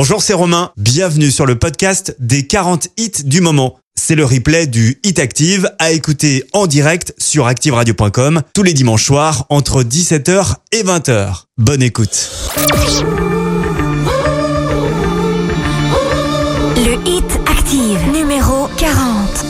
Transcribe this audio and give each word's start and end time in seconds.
Bonjour, 0.00 0.22
c'est 0.22 0.32
Romain. 0.32 0.70
Bienvenue 0.76 1.32
sur 1.32 1.44
le 1.44 1.58
podcast 1.58 2.14
des 2.20 2.46
40 2.46 2.86
hits 2.98 3.24
du 3.24 3.40
moment. 3.40 3.80
C'est 3.96 4.14
le 4.14 4.24
replay 4.24 4.68
du 4.68 5.00
Hit 5.02 5.18
Active 5.18 5.72
à 5.80 5.90
écouter 5.90 6.44
en 6.52 6.68
direct 6.68 7.16
sur 7.18 7.48
activeradio.com 7.48 8.42
tous 8.54 8.62
les 8.62 8.74
dimanches 8.74 9.04
soirs 9.04 9.46
entre 9.48 9.82
17h 9.82 10.54
et 10.70 10.84
20h. 10.84 11.46
Bonne 11.56 11.82
écoute. 11.82 12.30
Le 16.76 16.92
Hit 17.04 17.40
Active 17.48 18.12
numéro 18.12 18.68
40. 18.76 19.48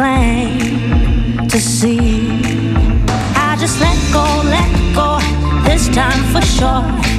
plain 0.00 1.46
to 1.46 1.60
see. 1.60 2.40
I 3.46 3.54
just 3.60 3.78
let 3.80 3.98
go, 4.14 4.24
let 4.56 4.70
go, 4.94 5.18
this 5.68 5.88
time 5.88 6.22
for 6.32 6.40
sure. 6.40 7.09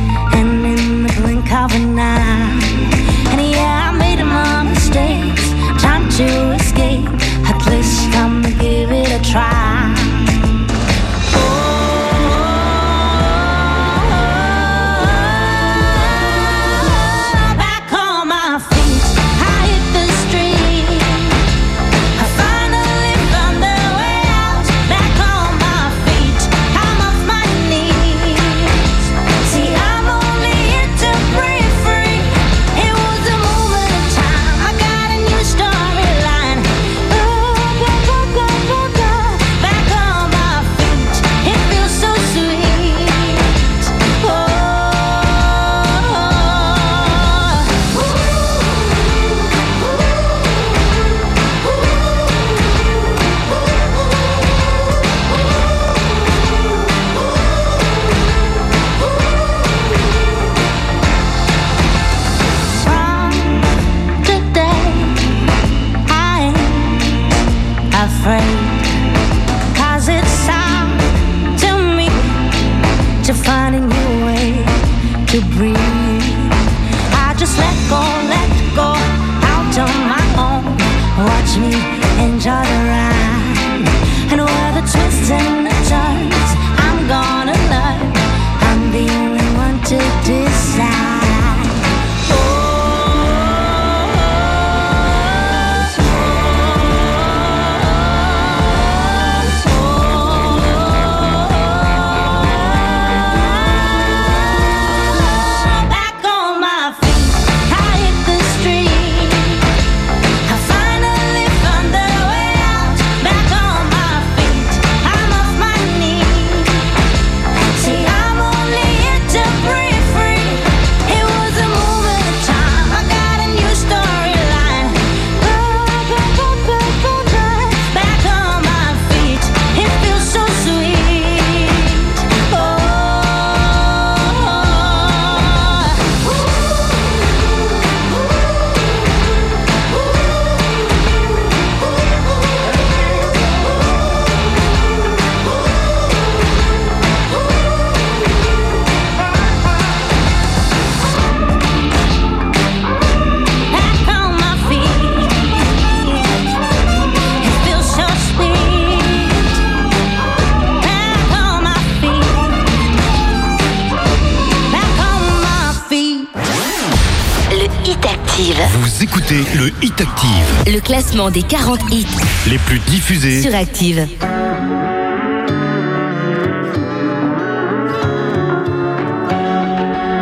Écoutez 169.03 169.43
le 169.57 169.71
Hit 169.81 169.99
Active. 169.99 170.29
Le 170.67 170.79
classement 170.79 171.31
des 171.31 171.41
40 171.41 171.79
hits 171.91 172.05
les 172.47 172.59
plus 172.59 172.77
diffusés 172.77 173.41
sur 173.41 173.55
Active. 173.55 174.07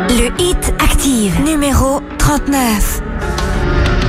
Le 0.08 0.42
Hit 0.42 0.74
Active, 0.78 1.42
numéro 1.44 2.00
39. 2.16 3.02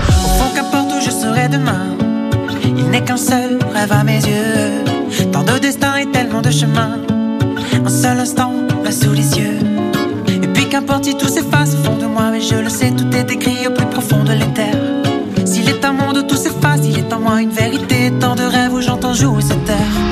Au 0.07 0.11
fond, 0.11 0.55
qu'importe 0.55 0.93
où 0.97 1.01
je 1.03 1.11
serai 1.11 1.49
demain, 1.49 1.97
il 2.63 2.89
n'est 2.91 3.03
qu'un 3.03 3.17
seul 3.17 3.59
rêve 3.73 3.91
à 3.91 4.05
mes 4.05 4.21
yeux. 4.21 4.85
Tant 5.33 5.43
de 5.43 5.59
destins 5.59 5.97
et 5.97 6.09
tellement 6.11 6.41
de 6.41 6.49
chemins, 6.49 6.97
un 7.85 7.89
seul 7.89 8.21
instant 8.21 8.53
là 8.85 8.91
sous 8.93 9.11
les 9.11 9.37
yeux. 9.37 9.59
Et 10.29 10.47
puis 10.47 10.69
qu'importe 10.69 11.03
si 11.03 11.17
tout 11.17 11.27
s'efface 11.27 11.73
au 11.73 11.83
fond 11.83 11.97
de 11.97 12.05
moi 12.05 12.10
joue 19.13 19.41
cette 19.41 19.65
terre. 19.65 20.10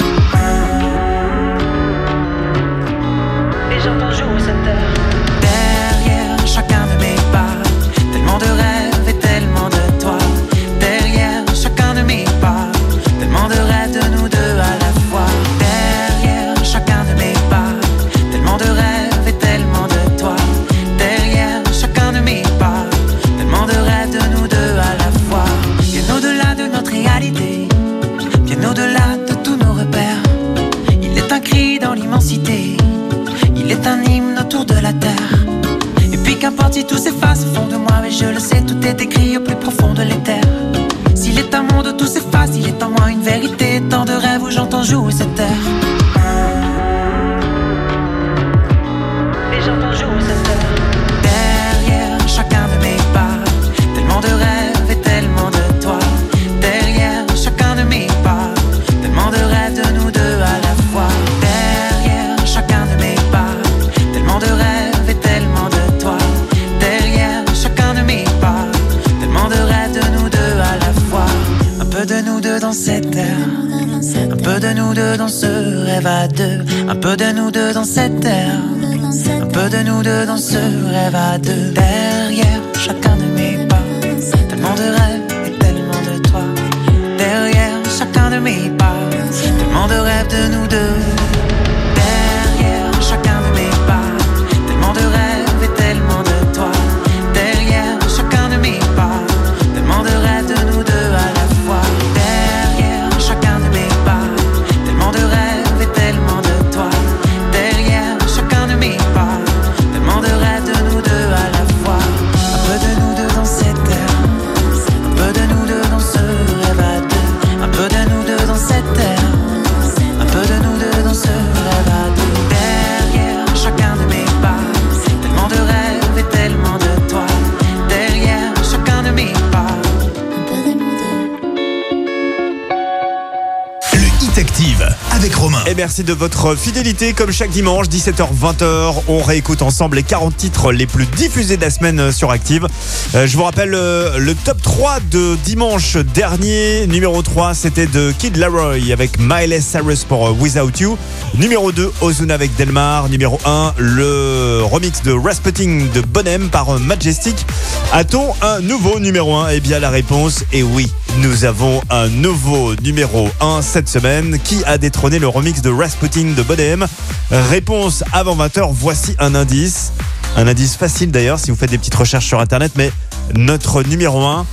De 136.09 136.13
votre 136.15 136.55
fidélité. 136.55 137.13
Comme 137.13 137.31
chaque 137.31 137.51
dimanche, 137.51 137.85
17h-20h, 137.87 139.03
on 139.07 139.21
réécoute 139.21 139.61
ensemble 139.61 139.97
les 139.97 140.03
40 140.03 140.35
titres 140.35 140.71
les 140.71 140.87
plus 140.87 141.05
diffusés 141.05 141.55
de 141.55 141.61
la 141.61 141.69
semaine 141.69 141.99
euh, 141.99 142.11
sur 142.11 142.31
Active. 142.31 142.67
Euh, 143.13 143.27
je 143.27 143.37
vous 143.37 143.43
rappelle 143.43 143.75
euh, 143.75 144.17
le 144.17 144.33
top 144.33 144.59
3 144.59 145.01
de 145.11 145.35
dimanche 145.45 145.97
dernier. 145.97 146.87
Numéro 146.87 147.21
3, 147.21 147.53
c'était 147.53 147.85
de 147.85 148.11
Kid 148.17 148.37
Laroi 148.37 148.77
avec 148.91 149.19
Miley 149.19 149.61
Cyrus 149.61 150.03
pour 150.03 150.35
Without 150.41 150.71
You. 150.79 150.97
Numéro 151.35 151.71
2, 151.71 151.91
Ozuna 152.01 152.33
avec 152.33 152.55
Delmar. 152.55 153.07
Numéro 153.09 153.39
1, 153.45 153.75
le 153.77 154.61
remix 154.63 155.03
de 155.03 155.11
Rasputin 155.11 155.85
de 155.93 156.01
Bonhem 156.01 156.49
par 156.49 156.79
Majestic. 156.79 157.45
A-t-on 157.93 158.33
un 158.41 158.61
nouveau 158.61 158.99
numéro 158.99 159.35
1 159.35 159.49
Eh 159.49 159.59
bien, 159.59 159.77
la 159.77 159.91
réponse 159.91 160.43
est 160.53 160.63
oui. 160.63 160.91
Nous 161.21 161.43
avons 161.43 161.81
un 161.89 162.07
nouveau 162.07 162.75
numéro 162.75 163.29
1 163.41 163.61
cette 163.61 163.89
semaine 163.89 164.39
qui 164.41 164.63
a 164.65 164.77
détrôné 164.77 165.19
le 165.19 165.27
remix 165.27 165.61
de 165.61 165.69
Rasputin 165.69 166.33
de 166.35 166.43
Bonhem. 166.43 166.87
Réponse 167.29 168.05
avant 168.13 168.37
20h, 168.37 168.69
voici 168.71 169.15
un 169.19 169.35
indice. 169.35 169.91
Un 170.37 170.47
indice 170.47 170.77
facile 170.77 171.11
d'ailleurs 171.11 171.37
si 171.37 171.51
vous 171.51 171.57
faites 171.57 171.71
des 171.71 171.77
petites 171.77 171.95
recherches 171.95 172.25
sur 172.25 172.39
internet, 172.39 172.71
mais 172.77 172.91
notre 173.35 173.83
numéro 173.83 174.23
1 174.23 174.45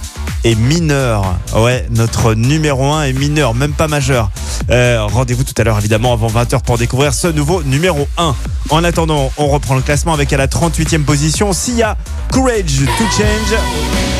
est 0.43 0.57
mineur. 0.57 1.37
Ouais, 1.55 1.87
notre 1.91 2.35
numéro 2.35 2.93
1 2.93 3.05
est 3.05 3.13
mineur, 3.13 3.55
même 3.55 3.73
pas 3.73 3.87
majeur. 3.87 4.31
Euh, 4.71 5.05
Rendez-vous 5.05 5.45
tout 5.45 5.55
à 5.59 5.63
l'heure 5.63 5.79
évidemment 5.79 6.13
avant 6.13 6.29
20h 6.29 6.63
pour 6.63 6.79
découvrir 6.79 7.15
ce 7.15 7.29
nouveau 7.29 7.63
numéro 7.63 8.09
1. 8.19 8.35
En 8.71 8.83
attendant, 8.83 9.31
on 9.37 9.47
reprend 9.47 9.77
le 9.77 9.83
classement 9.83 10.15
avec 10.15 10.33
à 10.33 10.37
la 10.37 10.49
38e 10.49 11.05
position 11.05 11.53
Sia 11.53 11.97
Courage 12.33 12.81
to 12.99 13.05
Change. 13.17 14.16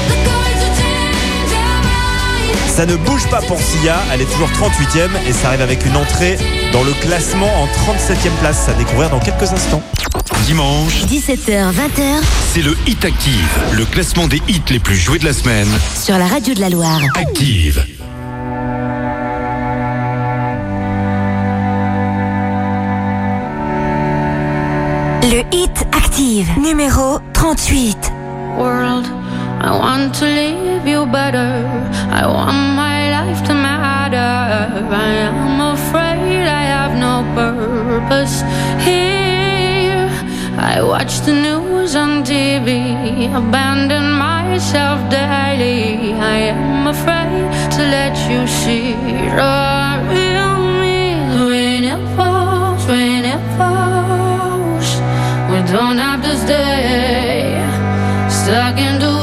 Ça 2.77 2.85
ne 2.85 2.95
bouge 2.95 3.27
pas 3.31 3.41
pour 3.41 3.59
Sia, 3.59 3.97
elle 4.13 4.21
est 4.21 4.27
toujours 4.27 4.51
38e 4.51 5.09
et 5.27 5.33
ça 5.33 5.49
arrive 5.49 5.63
avec 5.63 5.87
une 5.87 5.97
entrée 5.97 6.37
dans 6.75 6.85
le 6.85 6.93
classement 6.93 7.49
en 7.63 7.67
37e 7.69 8.29
place. 8.39 8.69
À 8.69 8.75
découvrir 8.75 9.09
dans 9.09 9.19
quelques 9.19 9.51
instants. 9.51 9.83
Dimanche, 10.45 11.05
17h, 11.07 11.71
20h 11.73 12.21
c'est 12.53 12.61
le 12.61 12.77
Hit 12.87 13.03
Active, 13.03 13.49
le 13.73 13.87
classement 13.87 14.27
des 14.27 14.43
hits 14.47 14.61
les 14.69 14.79
plus 14.79 14.97
joués 14.97 15.19
de 15.19 15.25
la 15.25 15.33
semaine. 15.33 15.67
sur 15.99 16.19
la 16.19 16.27
radio 16.27 16.53
de 16.53 16.61
la 16.61 16.69
Loire. 16.69 17.01
Active. 17.15 17.83
Le 25.23 25.41
hit 25.51 25.87
active, 25.97 26.47
numéro 26.59 27.21
38. 27.33 28.13
world. 28.59 29.16
I 29.67 29.73
want 29.77 30.15
to 30.21 30.25
leave 30.25 30.87
you 30.87 31.07
better. 31.07 31.51
I 32.21 32.25
want 32.25 32.77
my 32.77 33.11
life 33.11 33.41
to 33.49 33.53
matter. 33.53 34.31
I 34.95 35.11
am 35.27 35.61
afraid 35.75 36.47
I 36.47 36.65
have 36.77 36.95
no 37.07 37.15
purpose 37.35 38.43
here. 38.87 40.07
I 40.57 40.81
watch 40.81 41.19
the 41.27 41.35
news 41.35 41.97
on 41.97 42.23
TV, 42.23 43.27
abandon 43.35 44.13
myself 44.13 44.99
daily. 45.11 46.15
I 46.15 46.39
am 46.55 46.87
afraid 46.87 47.51
to 47.75 47.81
let 47.97 48.15
you 48.31 48.47
see 48.47 48.95
the 49.35 49.99
real 50.15 50.59
me. 50.81 51.19
When 51.51 51.83
it 51.95 52.03
falls, 52.15 52.87
when 52.87 53.25
it 53.35 53.43
falls, 53.59 54.89
we 55.51 55.59
don't 55.75 55.99
have 55.99 56.23
to 56.23 56.35
stay 56.45 57.67
stuck 58.31 58.79
in 58.79 59.01
the 59.01 59.16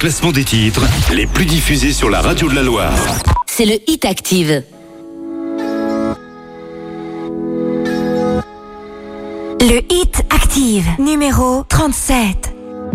classement 0.00 0.32
des 0.32 0.44
titres 0.44 0.80
les 1.12 1.26
plus 1.26 1.44
diffusés 1.44 1.92
sur 1.92 2.08
la 2.08 2.22
radio 2.22 2.48
de 2.48 2.54
la 2.54 2.62
Loire. 2.62 2.94
c'est 3.46 3.66
le 3.66 3.74
Hit 3.86 4.06
Active. 4.06 4.62
Le 9.60 9.92
Hit 9.92 10.22
Active, 10.30 10.86
numéro 10.98 11.64
37. 11.68 12.16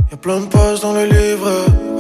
Y'a 0.09 0.17
plein 0.17 0.39
de 0.39 0.47
pages 0.47 0.79
dans 0.79 0.93
le 0.93 1.05
livre, 1.05 1.51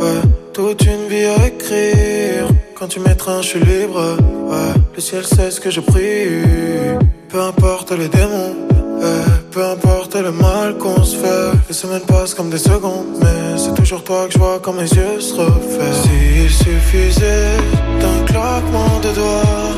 ouais. 0.01 0.21
Toute 0.55 0.81
une 0.81 1.07
vie 1.07 1.25
à 1.25 1.47
écrire. 1.49 2.47
Quand 2.75 2.87
tu 2.87 2.99
mettras, 2.99 3.43
je 3.43 3.49
suis 3.49 3.59
libre, 3.59 4.17
ouais. 4.49 4.73
Le 4.95 5.01
ciel 5.01 5.23
sait 5.23 5.51
ce 5.51 5.61
que 5.61 5.69
je 5.69 5.81
prie. 5.81 6.97
Peu 7.29 7.41
importe 7.41 7.91
les 7.91 8.07
démons, 8.07 8.55
ouais. 9.01 9.34
Peu 9.55 9.63
importe 9.63 10.15
le 10.15 10.33
mal 10.33 10.77
qu'on 10.77 11.01
se 11.01 11.15
fait. 11.15 11.51
Les 11.69 11.73
semaines 11.73 12.05
passent 12.05 12.33
comme 12.33 12.49
des 12.49 12.57
secondes, 12.57 13.05
mais 13.21 13.57
c'est 13.57 13.73
toujours 13.73 14.03
toi 14.03 14.25
que 14.27 14.33
je 14.33 14.37
vois 14.37 14.59
quand 14.61 14.73
mes 14.73 14.81
yeux 14.81 15.21
se 15.21 15.33
refaient. 15.33 15.95
S'il 16.03 16.49
suffisait 16.49 17.55
d'un 18.01 18.25
claquement 18.25 18.99
de 19.01 19.11
doigts 19.15 19.71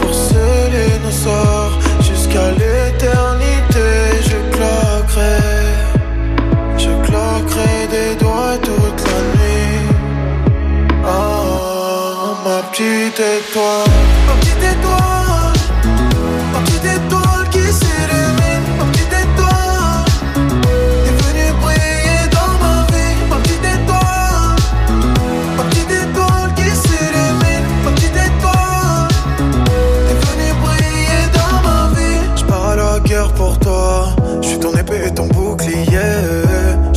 pour 0.00 0.12
sceller 0.12 0.98
nos 1.04 1.12
sorts 1.12 1.78
jusqu'à 2.00 2.50
l'éternité, 2.62 3.88
je 4.30 4.38
claquerais. 4.56 5.62
Je 6.76 6.90
claquerai 7.06 7.86
des 7.88 8.16
doigts 8.16 8.58
toute 8.60 9.00
la 9.10 9.20
nuit. 9.36 9.78
Oh, 11.06 12.34
ma 12.44 12.62
petite 12.72 13.20
étoile. 13.20 13.94
Ma 14.26 14.59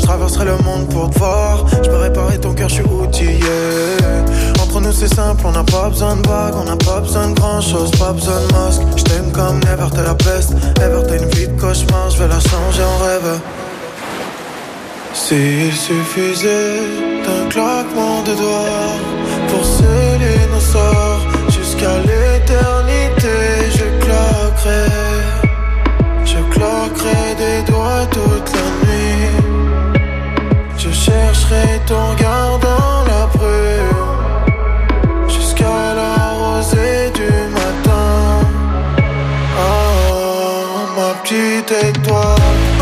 Je 0.03 0.07
traverserai 0.10 0.43
le 0.43 0.57
monde 0.57 0.89
pour 0.89 1.10
te 1.10 1.17
voir. 1.17 1.65
Je 1.81 1.89
peux 1.89 1.95
réparer 1.95 2.38
ton 2.38 2.53
cœur, 2.53 2.67
je 2.67 2.74
suis 2.74 2.83
outillé. 2.83 3.39
Entre 4.62 4.81
nous, 4.81 4.91
c'est 4.91 5.07
simple, 5.07 5.43
on 5.45 5.51
n'a 5.53 5.63
pas 5.63 5.88
besoin 5.88 6.17
de 6.17 6.27
bague, 6.27 6.55
on 6.57 6.65
n'a 6.65 6.75
pas 6.75 7.00
besoin 7.00 7.29
de 7.29 7.33
grand 7.33 7.62
chose, 7.62 7.89
pas 7.91 8.12
besoin 8.12 8.41
de 8.41 8.53
masque. 8.53 8.81
Je 8.98 9.03
t'aime 9.03 9.31
comme 9.31 9.62
never, 9.62 9.88
t'es 9.95 10.03
la 10.03 10.13
peste. 10.13 10.51
Ever, 10.81 11.07
t'es 11.07 11.24
une 11.24 11.29
vie 11.29 11.48
de 11.48 11.57
cauchemar, 11.57 12.10
je 12.10 12.17
vais 12.22 12.27
la 12.27 12.41
changer 12.41 12.83
en 12.83 12.98
rêve. 13.05 13.39
S'il 15.13 15.72
suffisait 15.72 16.81
d'un 17.25 17.48
claquement 17.50 18.24
de 18.24 18.33
doigts 18.36 18.98
pour 19.48 19.63
sceller 19.63 20.39
nos 20.51 20.60
sorts 20.60 21.22
jusqu'à 21.48 21.95
l'éternité, 22.00 23.38
je 23.72 24.03
claquerais. 24.03 24.89
Je 26.25 26.39
claquerai 26.53 27.36
des 27.38 27.72
doigts 27.72 28.05
toute 28.12 28.52
chercherai 31.53 31.79
ton 31.86 32.12
regard 32.12 32.60
dans 32.60 33.03
la 33.05 33.27
brume 33.27 34.10
jusqu'à 35.27 35.93
la 35.95 36.33
rosée 36.33 37.12
du 37.13 37.31
matin. 37.51 38.48
Étoile, 39.60 40.88
ma 40.98 41.13
petite 41.22 41.72
étoile, 41.72 42.73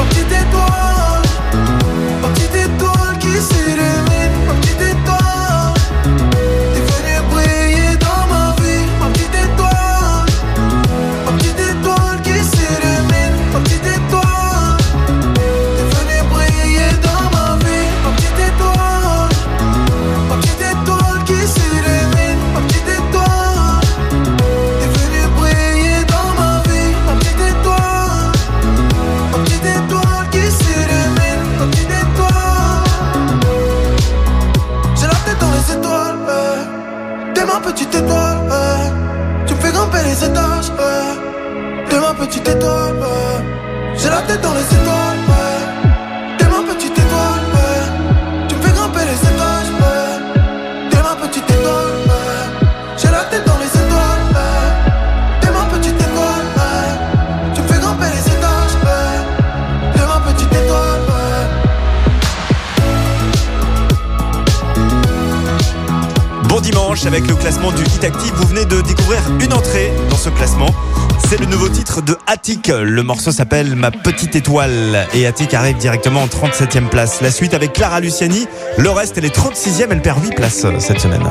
Attic. 72.42 72.70
Le 72.70 73.04
morceau 73.04 73.32
s'appelle 73.32 73.76
Ma 73.76 73.92
petite 73.92 74.36
étoile. 74.36 75.06
Et 75.14 75.28
Attic 75.28 75.54
arrive 75.54 75.78
directement 75.78 76.24
en 76.24 76.26
37e 76.26 76.90
place. 76.90 77.22
La 77.22 77.30
suite 77.30 77.54
avec 77.54 77.72
Clara 77.74 78.00
Luciani. 78.00 78.48
Le 78.80 78.90
reste, 78.90 79.16
elle 79.20 79.26
est 79.26 79.36
36e. 79.36 79.90
Elle 79.92 80.02
perd 80.02 80.24
8 80.24 80.36
places 80.36 80.66
euh, 80.66 80.80
cette 80.80 81.00
semaine. 81.00 81.22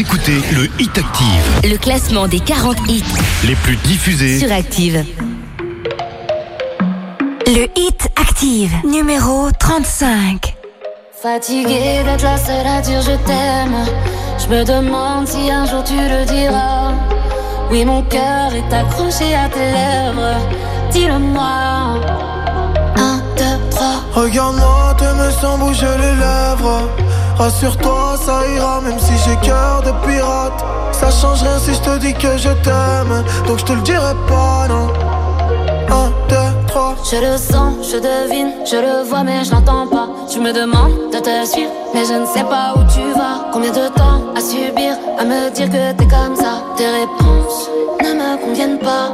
Écoutez 0.00 0.40
le 0.54 0.64
Hit 0.80 0.96
Active, 0.96 1.60
Le 1.70 1.76
classement 1.76 2.26
des 2.26 2.40
40 2.40 2.76
hits 2.88 3.04
les 3.44 3.54
plus 3.56 3.76
diffusés. 3.76 4.38
sur 4.38 4.50
Active. 4.50 5.04
Le 7.46 7.64
Hit 7.78 8.08
Active, 8.16 8.72
numéro 8.84 9.50
35. 9.58 10.54
Fatiguée 11.22 12.02
d'être 12.04 12.22
la 12.22 12.38
seule 12.38 12.66
à 12.66 12.80
dire 12.80 13.02
je 13.02 13.12
t'aime. 13.26 13.76
Je 14.38 14.46
me 14.48 14.64
demande 14.64 15.28
si 15.28 15.50
un 15.50 15.66
jour 15.66 15.84
tu 15.84 15.94
le 15.96 16.24
diras. 16.24 16.92
Oui, 17.70 17.84
mon 17.84 18.02
cœur 18.02 18.52
est 18.54 18.74
accroché 18.74 19.34
à 19.34 19.48
tes 19.50 19.58
lèvres. 19.60 20.38
Dis-le-moi. 20.92 22.00
Un, 22.96 23.18
deux, 23.36 23.70
trois. 23.70 24.02
Regarde-moi, 24.14 24.96
t'aimes 24.98 25.30
sans 25.40 25.58
bouger 25.58 25.86
les 26.00 26.14
lèvres. 26.16 26.88
Rassure-toi, 27.40 28.18
ça 28.22 28.42
ira, 28.54 28.82
même 28.82 28.98
si 28.98 29.14
j'ai 29.24 29.34
cœur 29.36 29.80
de 29.80 29.92
pirate. 30.06 30.62
Ça 30.92 31.10
change 31.10 31.40
rien 31.40 31.58
si 31.58 31.72
je 31.72 31.80
te 31.80 31.98
dis 31.98 32.12
que 32.12 32.36
je 32.36 32.50
t'aime. 32.62 33.24
Donc 33.46 33.60
je 33.60 33.64
te 33.64 33.72
le 33.72 33.80
dirai 33.80 34.12
pas, 34.28 34.68
non. 34.68 34.88
Un, 35.88 36.10
deux, 36.28 36.66
trois. 36.66 36.94
Je 37.10 37.16
le 37.16 37.38
sens, 37.38 37.76
je 37.90 37.96
devine, 37.96 38.52
je 38.66 38.76
le 38.76 39.08
vois 39.08 39.24
mais 39.24 39.42
je 39.42 39.52
l'entends 39.52 39.86
pas. 39.86 40.10
Tu 40.30 40.38
me 40.38 40.52
demandes 40.52 41.10
de 41.14 41.18
te 41.18 41.46
suivre, 41.50 41.70
mais 41.94 42.04
je 42.04 42.12
ne 42.12 42.26
sais 42.26 42.44
pas 42.44 42.74
où 42.76 42.80
tu 42.92 43.00
vas. 43.18 43.48
Combien 43.54 43.70
de 43.72 43.88
temps 43.88 44.20
à 44.36 44.40
subir, 44.42 44.92
à 45.18 45.24
me 45.24 45.50
dire 45.50 45.70
que 45.70 45.92
t'es 45.92 46.06
comme 46.06 46.36
ça? 46.36 46.62
Tes 46.76 46.88
réponses 46.88 47.70
ne 48.02 48.12
me 48.20 48.44
conviennent 48.44 48.78
pas. 48.80 49.12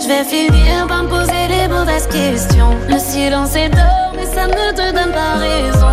Je 0.00 0.08
vais 0.08 0.24
finir 0.24 0.88
par 0.88 1.04
me 1.04 1.08
poser 1.08 1.46
les 1.48 1.68
mauvaises 1.68 2.08
questions. 2.08 2.74
Le 2.88 2.98
silence 2.98 3.54
est 3.54 3.68
d'or, 3.68 4.14
mais 4.16 4.26
ça 4.26 4.48
ne 4.48 4.72
te 4.72 4.92
donne 4.92 5.12
pas 5.12 5.38
raison. 5.38 5.86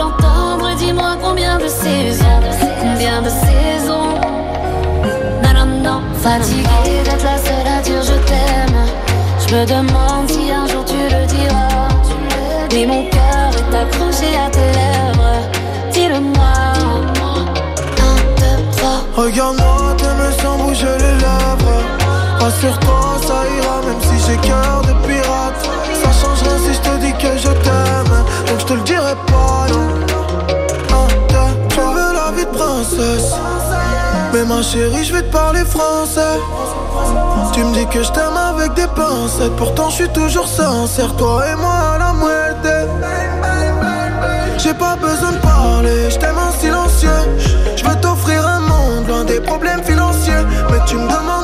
L'entendre, 0.00 0.68
dis-moi 0.76 1.16
combien 1.22 1.58
de 1.58 1.68
saisons, 1.68 2.40
combien 2.80 3.20
de 3.22 3.30
saisons. 3.44 4.14
Non, 5.42 5.52
non, 5.58 5.68
non, 5.86 6.00
fatiguée 6.22 7.02
d'être 7.04 7.24
la 7.24 7.38
seule 7.46 7.68
à 7.76 7.80
dire 7.82 8.02
je 8.02 8.16
t'aime. 8.28 8.80
Je 9.42 9.54
me 9.54 9.62
demande 9.66 10.26
si 10.28 10.50
un 10.50 10.66
jour 10.66 10.84
tu 10.84 11.00
le 11.14 11.22
diras. 11.26 11.88
Mais 12.72 12.86
mon 12.86 13.02
cœur 13.10 13.50
est 13.60 13.76
accroché 13.82 14.30
à 14.44 14.48
tes 14.56 14.70
lèvres. 14.78 15.38
Dis-le-moi. 15.92 16.54
Un, 18.08 18.16
deux, 18.40 18.60
trois. 18.76 19.00
Regarde-moi, 19.24 19.96
t'aimes 19.98 20.32
sans 20.40 20.56
bouger 20.62 20.94
les 21.04 21.16
lèvres. 21.24 21.80
Rassure-toi, 22.40 23.02
ça 23.26 23.38
ira, 23.58 23.76
même 23.86 24.00
si 24.08 24.16
j'ai 24.26 24.36
cœur 24.48 24.82
de 24.82 24.92
pirate. 25.06 25.68
Si 26.40 26.74
je 26.74 26.80
te 26.80 26.96
dis 26.98 27.12
que 27.12 27.36
je 27.36 27.48
t'aime. 27.48 28.24
Donc 28.46 28.60
je 28.60 28.64
te 28.66 28.72
le 28.74 28.80
dirai 28.80 29.14
pas, 29.26 29.66
non. 29.72 31.06
Tu 31.68 31.80
veux 31.80 32.12
la 32.12 32.30
vie 32.36 32.44
de 32.44 32.50
princesse. 32.50 33.32
Mais 34.32 34.44
ma 34.44 34.62
chérie, 34.62 35.04
je 35.04 35.12
vais 35.12 35.22
te 35.22 35.32
parler 35.32 35.64
français. 35.64 36.38
Tu 37.52 37.64
me 37.64 37.72
dis 37.74 37.86
que 37.86 38.02
je 38.02 38.10
t'aime 38.12 38.36
avec 38.36 38.74
des 38.74 38.86
pincettes. 38.88 39.56
Pourtant, 39.56 39.90
je 39.90 39.96
suis 39.96 40.08
toujours 40.10 40.46
sincère, 40.46 41.14
toi 41.16 41.42
et 41.50 41.56
moi 41.56 41.94
à 41.94 41.98
la 41.98 42.12
moitié. 42.12 42.70
J'ai 44.58 44.74
pas 44.74 44.94
besoin 44.96 45.32
de 45.32 45.38
parler, 45.38 46.10
je 46.10 46.18
t'aime 46.18 46.38
en 46.38 46.52
silencieux. 46.52 47.08
Je 47.76 47.84
veux 47.84 47.96
t'offrir 47.96 48.46
un 48.46 48.60
monde 48.60 49.08
loin 49.08 49.24
des 49.24 49.40
problèmes 49.40 49.82
financiers. 49.82 50.44
Mais 50.70 50.78
tu 50.86 50.96
me 50.96 51.08
demandes 51.08 51.39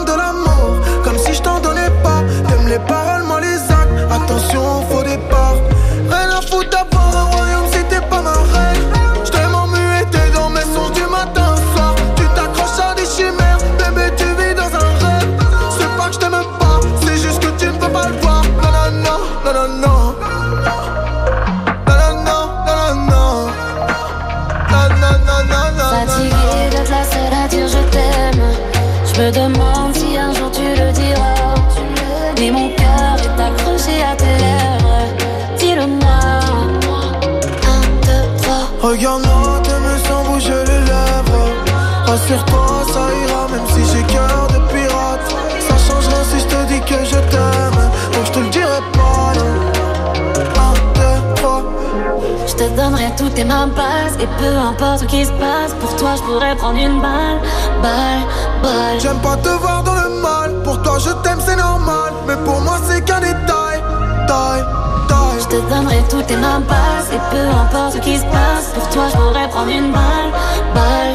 toutes 53.16 53.34
tes 53.34 53.44
mains 53.44 53.68
passes 53.68 54.16
Et 54.20 54.26
peu 54.38 54.56
importe 54.56 55.00
ce 55.00 55.04
qui 55.06 55.24
se 55.24 55.32
passe 55.32 55.74
Pour 55.80 55.94
toi 55.96 56.10
je 56.16 56.22
pourrais 56.22 56.54
prendre 56.56 56.78
une 56.78 57.00
balle 57.00 57.40
Balle, 57.82 58.24
balle 58.62 59.00
J'aime 59.00 59.18
pas 59.18 59.36
te 59.36 59.48
voir 59.48 59.82
dans 59.82 59.94
le 59.94 60.08
mal. 60.20 60.62
Pour 60.62 60.80
toi, 60.82 60.98
je 60.98 61.10
t'aime, 61.22 61.38
c'est 61.44 61.56
normal. 61.56 62.12
Mais 62.26 62.36
pour 62.44 62.60
moi, 62.60 62.78
c'est 62.88 63.04
qu'un 63.04 63.20
détail. 63.20 63.82
Taille, 64.26 64.64
taille. 65.08 65.40
Je 65.40 65.46
te 65.46 65.56
donnerai 65.70 66.02
toutes 66.08 66.26
tes 66.26 66.36
mains 66.36 66.62
passes 66.62 67.10
Et 67.12 67.20
peu 67.30 67.48
importe 67.48 67.92
ce 67.94 67.98
qui 67.98 68.16
se 68.16 68.24
passe 68.24 68.72
Pour 68.74 68.88
toi 68.90 69.04
je 69.10 69.16
pourrais 69.16 69.48
prendre 69.48 69.70
une 69.70 69.92
balle 69.92 70.30
Balle, 70.74 71.14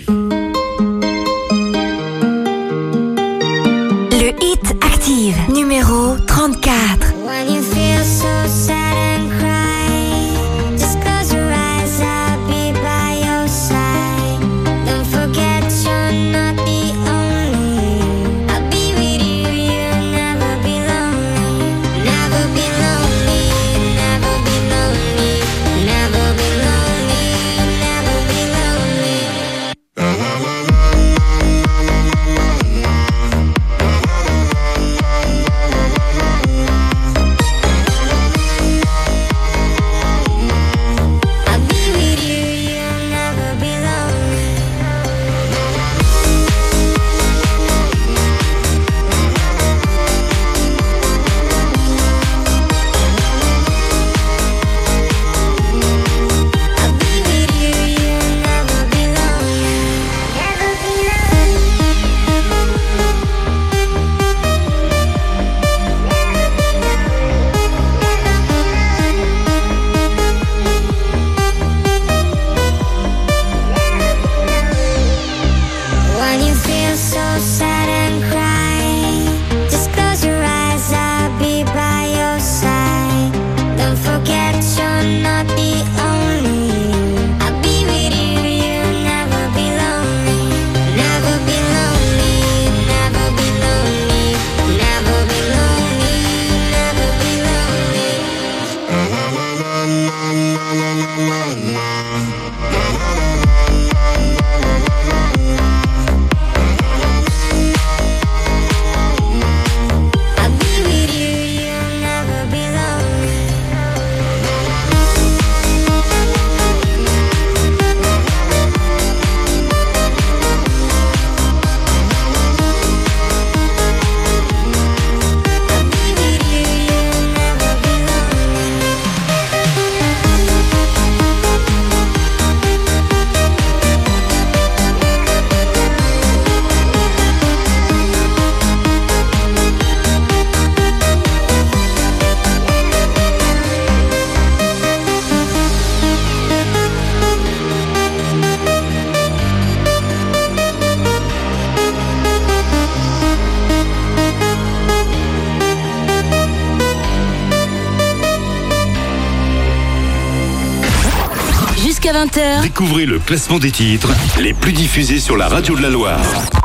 Découvrez 162.81 163.05
le 163.05 163.19
classement 163.19 163.59
des 163.59 163.69
titres 163.69 164.09
les 164.39 164.55
plus 164.55 164.73
diffusés 164.73 165.19
sur 165.19 165.37
la 165.37 165.47
radio 165.47 165.75
de 165.75 165.83
la 165.83 165.91
Loire. 165.91 166.19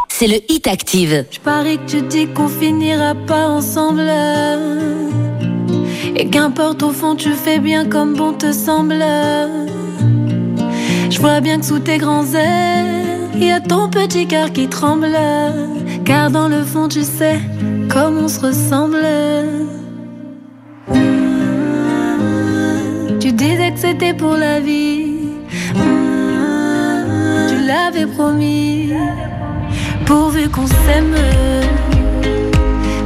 c'est 0.09 0.27
le 0.27 0.37
Hit 0.51 0.67
Active. 0.67 1.27
Je 1.31 1.39
parie 1.39 1.77
que 1.77 1.91
tu 1.91 2.01
dis 2.01 2.27
qu'on 2.29 2.49
finira 2.49 3.15
pas 3.15 3.49
ensemble. 3.49 4.11
Et 6.17 6.27
qu'importe 6.31 6.83
au 6.83 6.93
fond, 6.93 7.17
tu 7.17 7.33
fais 7.33 7.59
bien 7.59 7.85
comme 7.85 8.15
bon 8.15 8.33
te 8.33 8.51
semble. 8.51 9.05
Je 11.11 11.21
vois 11.21 11.43
bien 11.43 11.61
que 11.61 11.67
sous 11.67 11.81
tes 11.81 11.99
grands 11.99 12.33
airs, 12.33 12.87
il 13.35 13.45
y 13.45 13.51
a 13.51 13.61
ton 13.61 13.91
petit 13.91 14.27
cœur 14.27 14.51
qui 14.55 14.69
tremble. 14.69 15.19
Car 16.07 16.31
dans 16.31 16.49
le 16.49 16.65
fond, 16.65 16.89
tu 16.89 17.03
sais 17.03 17.39
comme 17.91 18.17
on 18.17 18.29
se 18.29 18.41
ressemble. 18.41 19.66
Pourvu 30.07 30.49
qu'on 30.49 30.67
s'aime 30.67 31.17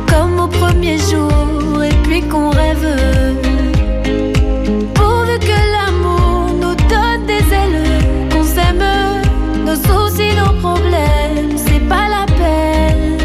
comme 0.08 0.38
au 0.38 0.46
premier 0.46 0.98
jour 0.98 1.82
et 1.82 1.94
puis 2.04 2.22
qu'on 2.22 2.50
rêve. 2.50 2.86
Pourvu 4.94 5.38
que 5.40 5.60
l'amour 5.74 6.52
nous 6.60 6.76
donne 6.88 7.26
des 7.26 7.44
ailes 7.52 8.28
qu'on 8.30 8.44
s'aime 8.44 8.84
nos 9.64 9.74
soucis 9.74 10.34
nos 10.36 10.54
problèmes 10.60 11.56
c'est 11.56 11.84
pas 11.88 12.06
la 12.08 12.26
peine 12.40 13.18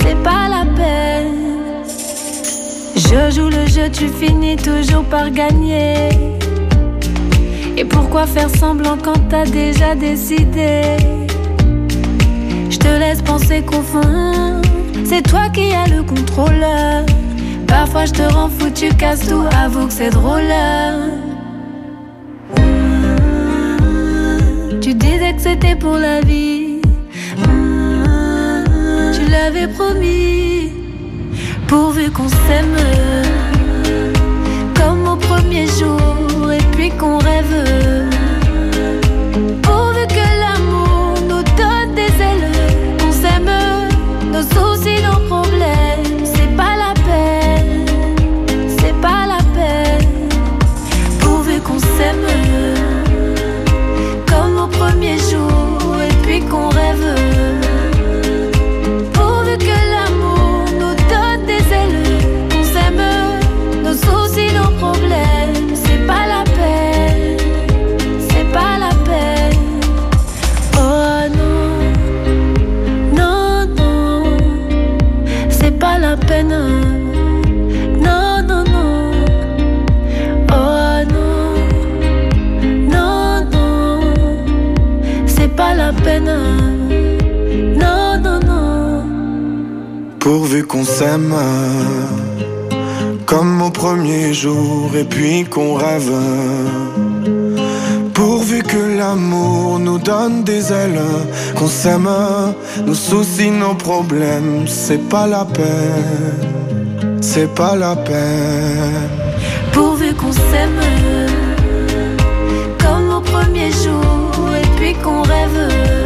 c'est 0.00 0.22
pas 0.22 0.48
la 0.48 0.64
peine. 0.76 1.84
Je 2.96 3.34
joue 3.34 3.48
le 3.48 3.66
jeu 3.66 3.88
tu 3.90 4.08
finis 4.08 4.56
toujours 4.56 5.04
par 5.04 5.30
gagner 5.30 6.08
pourquoi 8.10 8.26
faire 8.26 8.50
semblant 8.50 8.98
quand 9.00 9.28
t'as 9.28 9.44
déjà 9.44 9.94
décidé? 9.94 10.82
Je 12.68 12.76
te 12.76 12.88
laisse 12.88 13.22
penser 13.22 13.62
qu'au 13.62 13.82
fond, 13.82 14.60
c'est 15.04 15.22
toi 15.22 15.48
qui 15.52 15.72
as 15.72 15.86
le 15.86 16.02
contrôle. 16.02 16.66
Parfois 17.68 18.06
je 18.06 18.12
te 18.14 18.22
rends 18.22 18.48
fou, 18.48 18.68
tu 18.74 18.88
casses 18.96 19.28
tout, 19.28 19.44
avoue 19.64 19.86
que 19.86 19.92
c'est 19.92 20.10
drôle. 20.10 20.52
Tu 24.80 24.92
disais 24.94 25.32
que 25.32 25.42
c'était 25.42 25.76
pour 25.76 25.96
la 25.96 26.20
vie. 26.20 26.80
Tu 29.14 29.30
l'avais 29.30 29.68
promis, 29.68 30.72
pourvu 31.68 32.10
qu'on 32.10 32.28
s'aime. 32.28 33.39
Pourvu 90.32 90.62
qu'on 90.62 90.84
s'aime 90.84 91.34
comme 93.26 93.62
au 93.62 93.70
premier 93.70 94.32
jour 94.32 94.88
et 94.96 95.02
puis 95.02 95.42
qu'on 95.42 95.74
rêve. 95.74 96.12
Pourvu 98.14 98.62
que 98.62 98.96
l'amour 98.96 99.80
nous 99.80 99.98
donne 99.98 100.44
des 100.44 100.72
ailes, 100.72 101.02
qu'on 101.56 101.66
s'aime, 101.66 102.08
nos 102.86 102.94
soucis, 102.94 103.50
nos 103.50 103.74
problèmes, 103.74 104.68
c'est 104.68 105.04
pas 105.08 105.26
la 105.26 105.44
peine, 105.44 107.18
c'est 107.20 107.52
pas 107.52 107.74
la 107.74 107.96
peine. 107.96 109.10
Pourvu 109.72 110.14
qu'on 110.14 110.30
s'aime 110.30 110.80
comme 112.78 113.10
au 113.16 113.20
premier 113.20 113.72
jour 113.72 114.48
et 114.62 114.68
puis 114.76 114.94
qu'on 115.02 115.22
rêve. 115.22 115.99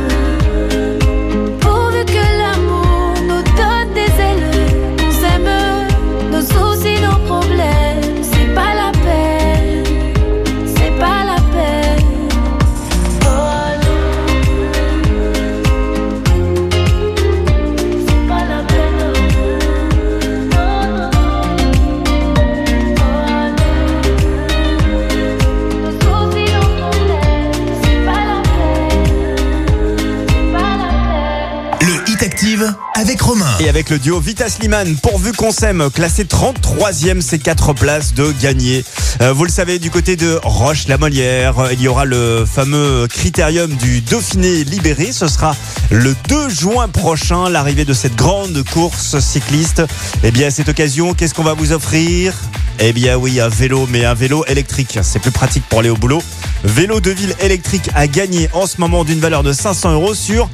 Romain. 33.54 33.64
Et 33.64 33.68
avec 33.68 33.90
le 33.90 33.98
duo 33.98 34.20
Vita 34.20 34.48
Slimane, 34.48 34.96
pourvu 34.96 35.32
qu'on 35.32 35.50
s'aime, 35.50 35.90
classé 35.90 36.24
33e, 36.24 37.20
ces 37.20 37.38
4 37.38 37.72
places 37.72 38.14
de 38.14 38.32
gagner. 38.40 38.84
Euh, 39.20 39.32
vous 39.32 39.44
le 39.44 39.50
savez, 39.50 39.78
du 39.78 39.90
côté 39.90 40.16
de 40.16 40.38
Roche-la-Molière, 40.42 41.58
euh, 41.58 41.72
il 41.72 41.80
y 41.80 41.88
aura 41.88 42.04
le 42.04 42.44
fameux 42.46 43.06
critérium 43.08 43.72
du 43.74 44.00
Dauphiné 44.00 44.64
libéré. 44.64 45.12
Ce 45.12 45.28
sera 45.28 45.56
le 45.90 46.14
2 46.28 46.48
juin 46.48 46.88
prochain, 46.88 47.48
l'arrivée 47.48 47.84
de 47.84 47.94
cette 47.94 48.16
grande 48.16 48.62
course 48.72 49.18
cycliste. 49.20 49.82
Eh 50.22 50.30
bien, 50.30 50.48
à 50.48 50.50
cette 50.50 50.68
occasion, 50.68 51.14
qu'est-ce 51.14 51.34
qu'on 51.34 51.42
va 51.42 51.54
vous 51.54 51.72
offrir? 51.72 52.34
Eh 52.80 52.92
bien 52.92 53.16
oui, 53.16 53.40
un 53.40 53.48
vélo, 53.48 53.86
mais 53.90 54.04
un 54.04 54.14
vélo 54.14 54.44
électrique. 54.46 54.98
C'est 55.02 55.20
plus 55.20 55.30
pratique 55.30 55.64
pour 55.68 55.80
aller 55.80 55.90
au 55.90 55.96
boulot. 55.96 56.22
Vélo 56.64 57.00
de 57.00 57.10
ville 57.10 57.34
électrique 57.40 57.88
à 57.94 58.06
gagner 58.08 58.48
en 58.52 58.66
ce 58.66 58.80
moment 58.80 59.04
d'une 59.04 59.20
valeur 59.20 59.42
de 59.42 59.52
500 59.52 59.92
euros 59.92 60.14
sur 60.14 60.48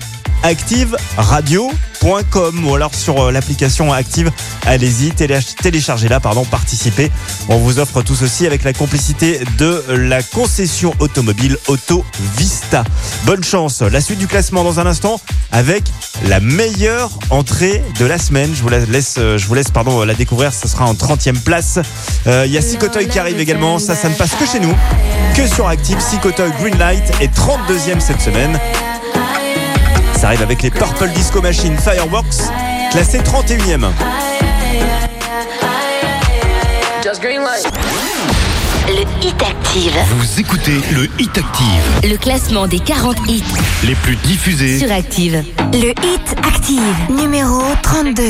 activeradio.com 2.04 2.66
ou 2.66 2.74
alors 2.74 2.94
sur 2.94 3.20
euh, 3.24 3.32
l'application 3.32 3.92
Active. 3.92 4.30
Allez-y, 4.66 5.10
télé- 5.12 5.38
téléchargez-la, 5.62 6.20
pardon, 6.20 6.44
participez. 6.44 7.10
On 7.48 7.58
vous 7.58 7.78
offre 7.78 8.02
tout 8.02 8.14
ceci 8.14 8.46
avec 8.46 8.64
la 8.64 8.72
complicité 8.72 9.40
de 9.58 9.84
la 9.88 10.22
concession 10.22 10.94
automobile 10.98 11.56
Auto 11.68 12.04
Vista. 12.36 12.84
Bonne 13.24 13.44
chance. 13.44 13.82
La 13.82 14.00
suite 14.00 14.18
du 14.18 14.26
classement 14.26 14.64
dans 14.64 14.80
un 14.80 14.86
instant 14.86 15.20
avec 15.52 15.82
la 16.26 16.40
meilleure 16.40 17.10
entrée 17.30 17.82
de 17.98 18.04
la 18.06 18.18
semaine. 18.18 18.50
Je 18.54 18.62
vous 18.62 18.68
la 18.68 18.80
laisse, 18.80 19.16
euh, 19.18 19.38
je 19.38 19.46
vous 19.46 19.54
laisse 19.54 19.70
pardon, 19.70 20.02
la 20.04 20.14
découvrir. 20.14 20.52
Ce 20.54 20.68
sera 20.68 20.86
en 20.86 20.94
30e 20.94 21.38
place. 21.40 21.78
Euh, 22.26 22.44
Il 22.46 22.52
y 22.52 22.58
a 22.58 22.62
Sikotoy 22.62 23.08
qui 23.08 23.18
arrive 23.18 23.40
également. 23.40 23.78
Ça, 23.78 23.94
ça 23.94 24.08
ne 24.08 24.14
passe 24.14 24.34
que 24.38 24.46
chez 24.46 24.60
nous. 24.60 24.74
Que 25.36 25.46
sur 25.46 25.68
Active. 25.68 25.98
Sikotoy 26.00 26.50
Greenlight 26.60 27.04
est 27.20 27.32
32e 27.34 28.00
cette 28.00 28.20
semaine. 28.20 28.58
Ça 30.20 30.26
arrive 30.26 30.42
avec 30.42 30.60
les 30.62 30.70
Purple 30.70 31.08
Disco 31.14 31.40
Machine 31.40 31.78
Fireworks, 31.78 32.42
classé 32.90 33.20
31e. 33.20 33.86
Le 38.86 39.02
Hit 39.24 39.42
Active. 39.42 39.96
Vous 40.10 40.40
écoutez 40.40 40.78
le 40.92 41.08
Hit 41.18 41.38
Active. 41.38 42.10
Le 42.10 42.16
classement 42.18 42.66
des 42.66 42.80
40 42.80 43.16
hits 43.28 43.42
Les 43.84 43.94
plus 43.94 44.16
diffusés. 44.16 44.78
sur 44.78 44.92
Active. 44.92 45.42
Le 45.72 45.90
Hit 45.90 46.36
Active, 46.46 46.82
numéro 47.08 47.62
32. 47.82 48.22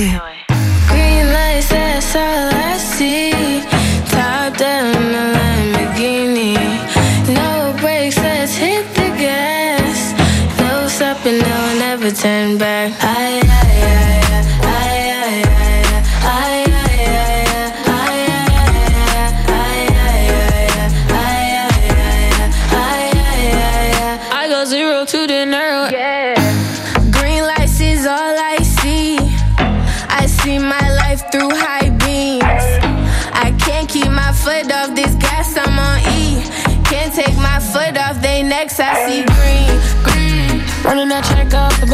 Green 0.87 1.26
light 1.33 1.64
says 1.64 2.14
all 2.14 2.53
I 2.53 2.79
see. 2.79 3.33
Top 4.11 4.57
down 4.57 5.39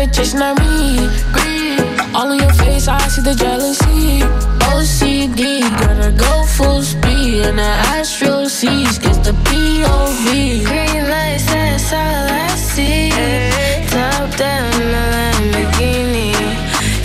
bitch 0.07 0.21
is 0.21 0.35
not 0.35 0.59
me. 0.61 0.97
Green. 1.33 1.79
All 2.14 2.31
in 2.33 2.38
your 2.38 2.53
face, 2.55 2.88
I 2.88 2.99
see 3.09 3.23
the 3.23 3.35
jealousy. 3.35 4.23
OCD, 4.73 5.61
gonna 5.81 6.12
go 6.12 6.45
full 6.45 6.83
speed. 6.83 7.47
And 7.47 7.59
the 7.59 7.73
Astro 7.95 8.45
C's 8.45 8.99
gets 8.99 9.19
the 9.19 9.33
POV. 9.33 10.64
Green 10.64 11.05
lights, 11.11 11.47
that's 11.47 11.92
all 11.92 12.27
I 12.45 12.49
see. 12.57 13.11
Top 13.90 14.37
down, 14.37 14.73
a 15.01 15.05
Lamborghini. 15.14 16.33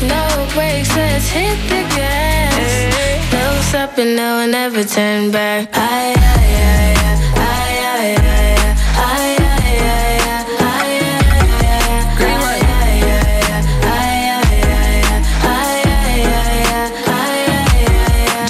No 0.07 0.23
brakes, 0.53 0.95
let's 0.95 1.27
hit 1.27 1.57
the 1.69 1.81
gas. 1.95 3.33
No 3.33 3.61
stopping, 3.69 4.15
no, 4.15 4.45
never 4.45 4.83
turn 4.83 5.31
back. 5.31 5.69
Aye, 5.73 6.13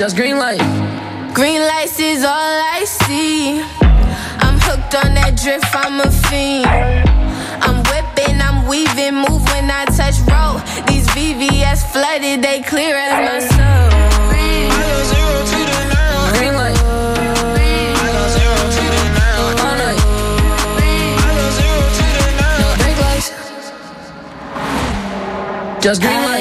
Just 0.01 0.15
green 0.15 0.37
light. 0.39 0.57
Green 1.35 1.61
lights 1.61 1.99
is 1.99 2.23
all 2.23 2.33
I 2.33 2.85
see. 2.85 3.61
I'm 4.41 4.57
hooked 4.65 4.95
on 4.95 5.13
that 5.13 5.37
drift, 5.37 5.63
I'm 5.75 6.01
a 6.01 6.09
fiend. 6.09 6.65
I'm 7.61 7.83
whipping, 7.85 8.41
I'm 8.41 8.65
weaving, 8.65 9.13
move 9.13 9.45
when 9.53 9.69
I 9.69 9.85
touch 9.93 10.17
road. 10.25 10.65
These 10.87 11.05
VVS 11.13 11.85
flooded, 11.93 12.41
they 12.41 12.63
clear 12.63 12.95
as 12.97 13.13
my 13.29 13.39
soul. 13.45 13.89
Green 16.33 16.55
light. 16.57 16.81
All 19.61 19.77
night. 19.85 20.01
No 22.57 22.73
brake 22.81 22.99
lights. 23.05 23.29
Just 25.83 26.01
green 26.01 26.23
light. 26.23 26.40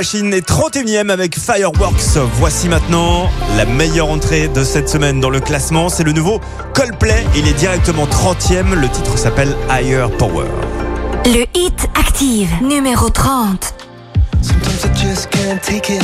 Machine 0.00 0.32
est 0.32 0.48
31ème 0.48 1.10
avec 1.10 1.38
Fireworks. 1.38 2.16
Voici 2.38 2.70
maintenant 2.70 3.28
la 3.58 3.66
meilleure 3.66 4.08
entrée 4.08 4.48
de 4.48 4.64
cette 4.64 4.88
semaine 4.88 5.20
dans 5.20 5.28
le 5.28 5.40
classement. 5.40 5.90
C'est 5.90 6.04
le 6.04 6.12
nouveau 6.12 6.40
Coldplay. 6.72 7.22
Il 7.36 7.46
est 7.46 7.52
directement 7.52 8.06
30ème. 8.06 8.72
Le 8.72 8.88
titre 8.88 9.18
s'appelle 9.18 9.54
Higher 9.68 10.06
Power. 10.16 10.46
Le 11.26 11.44
hit 11.54 11.86
active, 11.98 12.48
numéro 12.62 13.10
30. 13.10 13.74
Sometimes 14.40 14.86
I 14.86 15.06
just 15.06 15.28
can't 15.28 15.60
take 15.60 15.90
it. 15.90 16.02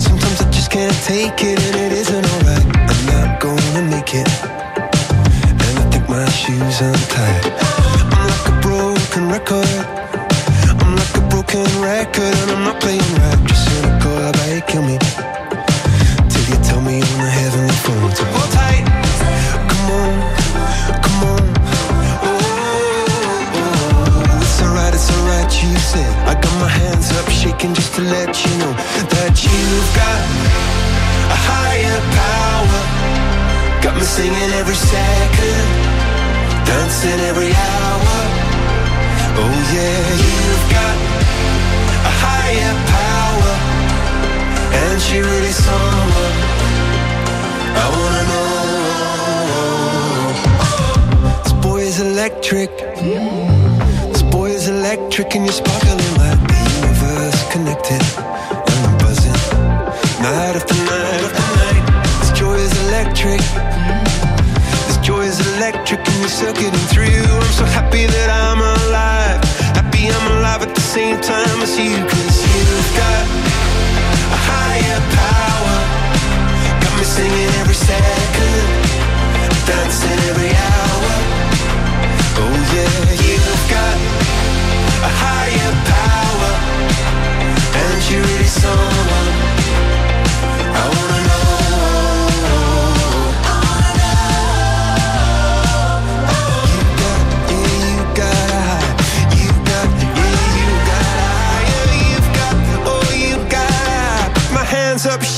Sometimes 0.00 0.40
I 0.40 0.50
just 0.50 0.70
can't 0.70 0.96
take 1.06 1.44
it, 1.44 1.60
and 1.60 1.76
it 1.76 1.92
isn't 1.92 2.24
alright. 2.24 2.64
I'm 2.88 3.04
not 3.04 3.38
gonna 3.38 3.82
make 3.82 4.14
it. 4.14 4.26
And 5.44 5.78
I 5.78 5.90
think 5.90 6.08
my 6.08 6.24
shoes 6.30 6.80
untied. 6.80 7.52
I'm 8.12 8.26
like 8.26 8.48
a 8.48 8.60
broken 8.62 9.30
record. 9.30 9.97
Like 10.98 11.14
a 11.16 11.22
broken 11.30 11.66
record, 11.80 12.34
and 12.42 12.50
I'm 12.50 12.64
not 12.64 12.80
playing 12.80 13.10
right. 13.22 13.40
Just 13.46 13.62
cynical, 13.70 14.18
about 14.18 14.48
you 14.50 14.62
kill 14.66 14.82
me? 14.82 14.98
Till 16.30 16.44
you 16.50 16.58
tell 16.68 16.82
me 16.82 16.96
on 17.00 17.18
the 17.22 17.30
heavenly 17.40 17.78
phone. 17.86 18.10
So 18.18 18.24
hold 18.34 18.50
tight. 18.52 18.84
Come 19.70 19.86
on, 20.02 20.12
come 21.04 21.20
on. 21.32 21.44
Oh, 22.26 22.40
oh, 23.54 24.42
it's 24.42 24.58
alright, 24.62 24.94
it's 24.94 25.10
alright, 25.14 25.50
you 25.62 25.70
said. 25.78 26.12
I 26.26 26.34
got 26.34 26.54
my 26.58 26.68
hands 26.68 27.12
up, 27.18 27.28
shaking 27.30 27.74
just 27.74 27.94
to 27.94 28.02
let 28.02 28.34
you 28.44 28.52
know 28.58 28.72
that 29.14 29.34
you've 29.44 29.90
got 29.94 30.20
a 31.30 31.38
higher 31.50 32.00
power. 32.18 32.80
Got 33.82 33.94
me 33.94 34.02
singing 34.02 34.52
every 34.60 34.74
second, 34.74 35.66
dancing 36.66 37.20
every 37.30 37.54
hour. 37.54 38.47
Oh 39.40 39.54
yeah, 39.72 40.02
you've 40.24 40.66
got 40.78 40.96
a 42.10 42.12
higher 42.24 42.74
power, 42.96 43.54
and 44.80 44.96
she 45.00 45.16
really 45.20 45.54
I 47.82 47.86
wanna 47.98 48.22
know. 48.30 48.48
This 51.44 51.54
boy 51.62 51.80
is 51.90 51.98
electric. 52.00 52.70
This 54.12 54.24
boy 54.24 54.48
is 54.50 54.66
electric, 54.66 55.28
and 55.36 55.44
you're 55.46 55.60
sparkling 55.62 56.14
like 56.18 56.40
the 56.50 56.58
universe 56.80 57.40
connected. 57.52 58.02
And 58.68 58.80
I'm 58.86 58.94
buzzing 58.98 59.38
night 60.20 60.54
after 60.58 60.74
night. 60.90 61.30
This 62.20 62.32
joy 62.38 62.56
is 62.56 62.72
electric. 62.88 63.67
This 65.88 65.96
joy 65.96 66.50
is 66.50 66.60
and 66.60 66.76
through. 66.92 67.06
I'm 67.06 67.52
so 67.56 67.64
happy 67.64 68.04
that 68.04 68.28
I'm 68.28 68.60
alive. 68.60 69.40
Happy 69.72 70.12
I'm 70.12 70.26
alive 70.36 70.60
at 70.60 70.74
the 70.74 70.84
same 70.84 71.16
time 71.16 71.62
as 71.64 71.72
you, 71.80 71.96
cause 72.04 72.38
you've 72.44 72.92
got 72.92 73.24
a 74.28 74.38
higher 74.52 75.00
power. 75.16 75.76
Got 76.84 76.92
me 76.92 77.04
singing 77.08 77.52
every 77.64 77.72
second, 77.72 78.68
dancing 79.64 80.20
every 80.28 80.52
hour. 80.52 81.12
Oh 82.36 82.52
yeah, 82.76 83.08
you've 83.24 83.64
got 83.72 83.96
a 85.08 85.12
higher 85.24 85.72
power, 85.88 86.52
and 87.80 87.96
you're 88.12 88.20
really 88.28 88.44
someone 88.44 89.32
I 90.68 90.84
wanna 90.84 91.17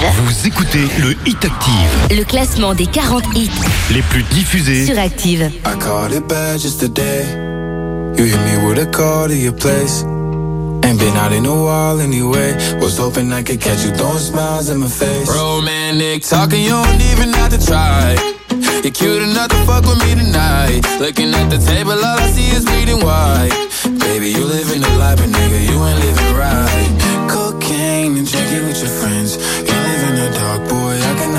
Active. 0.00 0.22
Vous 0.24 0.46
écoutez 0.46 0.88
le 1.00 1.10
Hit 1.26 1.44
Active, 1.44 2.16
Le 2.16 2.24
classement 2.24 2.74
des 2.74 2.86
40 2.86 3.24
hits 3.34 3.50
les 3.92 4.02
plus 4.02 4.22
diffusés. 4.24 4.86
sur 4.86 4.98
Active. 4.98 5.50
I 5.66 5.78
caught 5.80 6.12
it 6.12 6.26
bad 6.28 6.60
just 6.60 6.80
today. 6.80 7.24
You 8.16 8.24
hit 8.24 8.38
me 8.38 8.66
with 8.68 8.78
a 8.78 8.86
call 8.86 9.28
to 9.28 9.34
your 9.34 9.52
place. 9.54 10.04
Ain't 10.84 10.98
been 10.98 11.16
out 11.16 11.32
in 11.32 11.46
a 11.46 11.54
while 11.54 12.00
anyway. 12.00 12.54
Was 12.80 12.96
hoping 12.98 13.32
I 13.32 13.42
could 13.42 13.60
catch 13.60 13.84
you 13.84 13.90
throwing 13.92 14.18
smiles 14.18 14.68
in 14.70 14.78
my 14.78 14.88
face. 14.88 15.28
Romantic 15.28 16.22
talking, 16.22 16.62
you 16.62 16.70
don't 16.70 17.00
even 17.12 17.32
have 17.34 17.50
to 17.50 17.64
try. 17.64 18.14
You're 18.82 18.92
cute 18.92 19.22
enough 19.22 19.48
to 19.48 19.56
fuck 19.66 19.84
with 19.84 19.98
me 20.04 20.14
tonight. 20.14 20.80
Looking 21.00 21.34
at 21.34 21.50
the 21.50 21.58
table, 21.58 21.92
all 21.92 22.18
I 22.18 22.30
see 22.30 22.48
is 22.54 22.64
bleeding 22.64 23.00
white. 23.04 23.50
Baby, 23.98 24.30
you 24.30 24.44
living 24.44 24.80
the 24.80 24.90
life, 24.98 25.18
but 25.18 25.28
nigga, 25.28 25.60
you 25.68 25.76
ain't 25.84 25.98
living 25.98 26.34
right. 26.36 27.28
Cocaine 27.28 28.16
and 28.16 28.26
drinking 28.30 28.66
with 28.66 28.78
your 28.80 28.90
friends. 28.90 29.17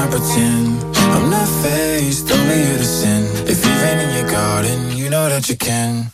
I 0.02 0.08
pretend. 0.08 0.98
I'm 1.14 1.30
not 1.30 1.50
faced, 1.62 2.32
only 2.32 2.60
you 2.68 2.78
to 2.78 2.86
sin. 2.86 3.26
If 3.48 3.66
you've 3.66 3.82
been 3.82 4.00
in 4.00 4.12
your 4.18 4.32
garden, 4.32 4.96
you 4.96 5.10
know 5.10 5.28
that 5.28 5.50
you 5.50 5.58
can. 5.58 6.14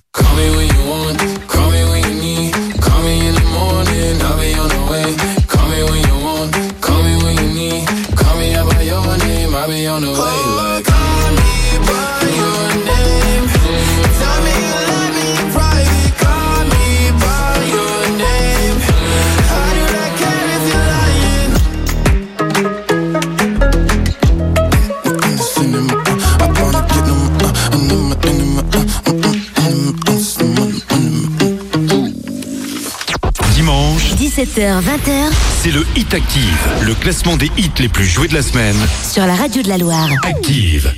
20h. 34.61 35.31
C'est 35.63 35.71
le 35.71 35.83
Hit 35.95 36.13
Active, 36.13 36.69
le 36.85 36.93
classement 36.93 37.35
des 37.35 37.49
hits 37.57 37.71
les 37.79 37.89
plus 37.89 38.05
joués 38.05 38.27
de 38.27 38.35
la 38.35 38.43
semaine. 38.43 38.75
Sur 39.09 39.25
la 39.25 39.33
radio 39.33 39.63
de 39.63 39.67
la 39.67 39.77
Loire. 39.79 40.07
Active. 40.23 40.93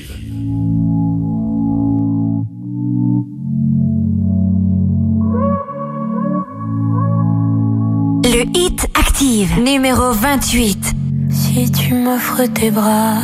Le 8.26 8.44
Hit 8.54 8.86
Active, 9.00 9.58
numéro 9.62 10.12
28. 10.12 10.94
Si 11.30 11.72
tu 11.72 11.94
m'offres 11.94 12.46
tes 12.54 12.70
bras, 12.70 13.16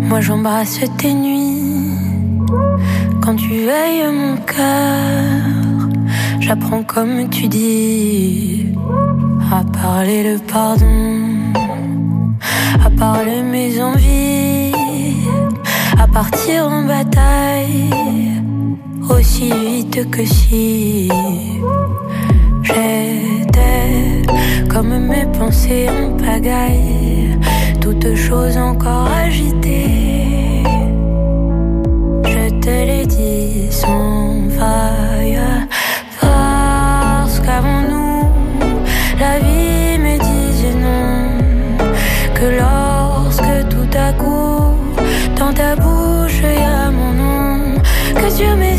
moi 0.00 0.22
j'embrasse 0.22 0.80
tes 0.96 1.12
nuits. 1.12 1.92
Quand 3.20 3.36
tu 3.36 3.48
veilles 3.48 4.10
mon 4.10 4.36
cœur, 4.38 5.88
j'apprends 6.40 6.82
comme 6.82 7.28
tu 7.28 7.48
dis 7.48 8.67
à 9.50 9.64
parler 9.64 10.22
le 10.22 10.38
pardon, 10.38 11.52
à 12.84 12.90
parler 12.90 13.42
mes 13.42 13.80
envies, 13.82 14.72
à 15.98 16.06
partir 16.06 16.68
en 16.68 16.84
bataille. 16.84 17.90
Aussi 19.10 19.50
vite 19.50 20.10
que 20.10 20.24
si. 20.24 21.10
J'étais 22.62 24.22
comme 24.68 24.98
mes 25.06 25.26
pensées 25.38 25.88
en 25.88 26.16
pagaille, 26.16 27.38
toutes 27.80 28.14
choses 28.14 28.56
encore 28.56 29.08
agitées. 29.10 30.62
Je 32.24 32.60
te 32.60 32.68
l'ai 32.68 33.06
dit 33.06 33.68
sans 33.70 34.48
faille, 34.58 34.97
que 48.38 48.44
sur 48.44 48.77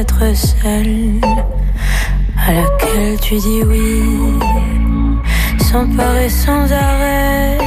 être 0.00 0.34
seule 0.34 1.20
à 2.36 2.52
laquelle 2.52 3.18
tu 3.20 3.36
dis 3.36 3.62
oui, 3.64 4.02
sans 5.60 5.86
peur 5.86 6.16
et 6.16 6.28
sans 6.28 6.72
arrêt, 6.72 7.58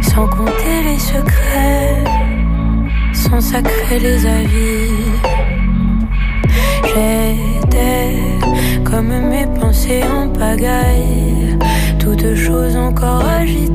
sans 0.00 0.26
compter 0.26 0.76
les 0.84 0.98
secrets, 0.98 2.04
sans 3.12 3.40
sacrer 3.40 4.00
les 4.00 4.26
avis. 4.26 4.90
J'étais 6.90 8.16
comme 8.84 9.12
mes 9.30 9.46
pensées 9.60 10.02
en 10.02 10.28
pagaille, 10.28 11.56
toutes 12.00 12.34
choses 12.34 12.76
encore 12.76 13.24
agitées. 13.24 13.71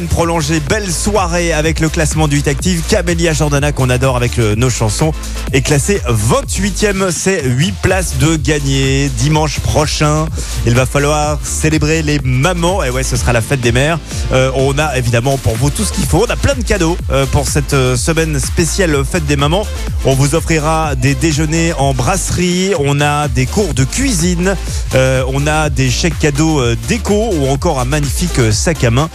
Week-end 0.00 0.14
prolongé, 0.14 0.60
belle 0.60 0.90
soirée 0.90 1.52
avec 1.52 1.80
le 1.80 1.88
classement 1.88 2.28
du 2.28 2.38
Hit 2.38 2.48
Active. 2.48 2.82
Camélia 2.88 3.32
Jordana, 3.32 3.72
qu'on 3.72 3.90
adore 3.90 4.16
avec 4.16 4.38
nos 4.38 4.70
chansons, 4.70 5.12
est 5.52 5.62
classée 5.62 6.00
28e. 6.08 7.10
C'est 7.10 7.44
8 7.44 7.74
places 7.82 8.18
de 8.18 8.36
gagner. 8.36 9.08
Dimanche 9.18 9.60
prochain, 9.60 10.26
il 10.66 10.74
va 10.74 10.86
falloir 10.86 11.38
célébrer 11.42 12.02
les 12.02 12.18
mamans. 12.22 12.82
Et 12.82 12.90
ouais, 12.90 13.02
ce 13.02 13.16
sera 13.16 13.32
la 13.32 13.40
fête 13.40 13.60
des 13.60 13.72
mères. 13.72 13.98
Euh, 14.32 14.50
on 14.54 14.78
a 14.78 14.96
évidemment 14.96 15.38
pour 15.38 15.56
vous 15.56 15.70
tout 15.70 15.84
ce 15.84 15.92
qu'il 15.92 16.06
faut. 16.06 16.24
On 16.26 16.30
a 16.30 16.36
plein 16.36 16.54
de 16.54 16.62
cadeaux 16.62 16.96
euh, 17.10 17.26
pour 17.26 17.48
cette 17.48 17.74
euh, 17.74 17.96
semaine 17.96 18.38
spéciale 18.38 18.96
fête 19.04 19.26
des 19.26 19.36
mamans. 19.36 19.66
On 20.04 20.14
vous 20.14 20.34
offrira 20.34 20.94
des 20.94 21.14
déjeuners 21.14 21.72
en 21.78 21.94
brasserie. 21.94 22.72
On 22.78 23.00
a 23.00 23.28
des 23.28 23.46
cours 23.46 23.74
de 23.74 23.84
cuisine. 23.84 24.56
On 24.94 25.46
a 25.46 25.70
des 25.70 25.90
chèques 25.90 26.18
cadeaux 26.18 26.62
déco 26.88 27.30
ou 27.32 27.48
encore 27.48 27.80
un 27.80 27.84
magnifique 27.84 28.52
sac 28.52 28.82
à 28.84 28.90
main. 28.90 29.08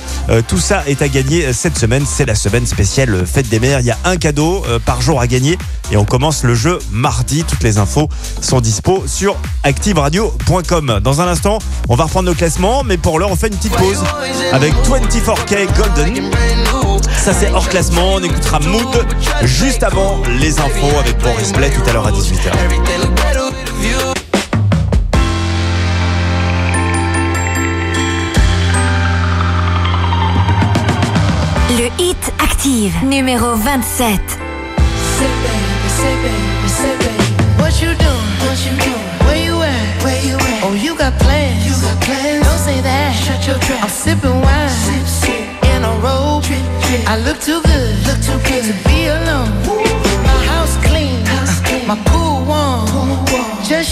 Tout 0.47 0.59
ça 0.59 0.74
est 0.87 1.01
à 1.01 1.07
gagner 1.07 1.45
euh, 1.45 1.53
cette 1.53 1.77
semaine. 1.77 2.03
C'est 2.05 2.25
la 2.25 2.35
semaine 2.35 2.65
spéciale 2.65 3.13
euh, 3.13 3.25
Fête 3.25 3.49
des 3.49 3.59
Mères. 3.59 3.79
Il 3.79 3.85
y 3.85 3.91
a 3.91 3.97
un 4.05 4.17
cadeau 4.17 4.63
euh, 4.67 4.79
par 4.79 5.01
jour 5.01 5.19
à 5.21 5.27
gagner 5.27 5.57
et 5.91 5.97
on 5.97 6.05
commence 6.05 6.43
le 6.43 6.55
jeu 6.55 6.79
mardi. 6.91 7.43
Toutes 7.43 7.63
les 7.63 7.77
infos 7.77 8.09
sont 8.41 8.61
dispo 8.61 9.03
sur 9.07 9.35
activeradio.com. 9.63 10.99
Dans 11.03 11.21
un 11.21 11.27
instant, 11.27 11.59
on 11.89 11.95
va 11.95 12.05
reprendre 12.05 12.29
nos 12.29 12.35
classements, 12.35 12.83
mais 12.83 12.97
pour 12.97 13.19
l'heure, 13.19 13.31
on 13.31 13.35
fait 13.35 13.47
une 13.47 13.55
petite 13.55 13.75
pause 13.75 14.03
avec 14.51 14.73
24K 14.73 15.67
Golden. 15.77 16.31
Ça, 17.23 17.33
c'est 17.33 17.51
hors 17.51 17.67
classement. 17.69 18.15
On 18.15 18.23
écoutera 18.23 18.59
Mood 18.59 19.05
juste 19.43 19.83
avant 19.83 20.21
les 20.39 20.59
infos 20.59 20.99
avec 20.99 21.17
Boris 21.21 21.53
Blais 21.53 21.69
tout 21.69 21.89
à 21.89 21.93
l'heure 21.93 22.07
à 22.07 22.11
18h. 22.11 22.51
Le 31.77 31.89
hit 31.99 32.15
active, 32.39 33.03
numéro 33.03 33.57
27. 33.57 34.17
What 37.57 37.81
you 37.81 37.93
doing? 37.95 38.15
What 38.39 38.57
you 38.63 38.71
doing? 38.79 38.95
Where 39.25 39.43
you 39.43 39.61
at? 39.61 40.03
Where 40.03 40.21
you 40.23 40.37
at? 40.37 40.63
Oh, 40.63 40.73
you 40.73 40.95
got 40.95 41.17
plans. 41.19 41.65
You 41.65 41.73
got 41.81 41.99
plans. 41.99 42.45
Don't 42.45 42.59
say 42.59 42.79
that. 42.79 43.13
Shut 43.13 43.45
your 43.45 43.59
trap. 43.59 43.83
I'm 43.83 43.89
sipping 43.89 44.39
wine. 44.39 44.69
Sip, 44.69 45.05
sip. 45.05 45.65
In 45.75 45.83
a 45.83 45.91
robe. 45.99 46.43
Drip, 46.43 46.63
drip. 46.87 47.09
I 47.09 47.17
look 47.17 47.41
too 47.41 47.61
good. 47.61 48.07
Look 48.07 48.21
too 48.23 48.39
good 48.47 48.63
to 48.63 48.73
be 48.87 49.07
alone. 49.07 49.51
My 50.23 50.39
house 50.47 50.77
clean. 50.87 51.25
House 51.25 51.59
clean. 51.59 51.85
My 51.87 51.97
pool 52.07 52.45
warm. 52.47 52.87
Pool 52.87 53.19
warm. 53.33 53.63
Just 53.67 53.91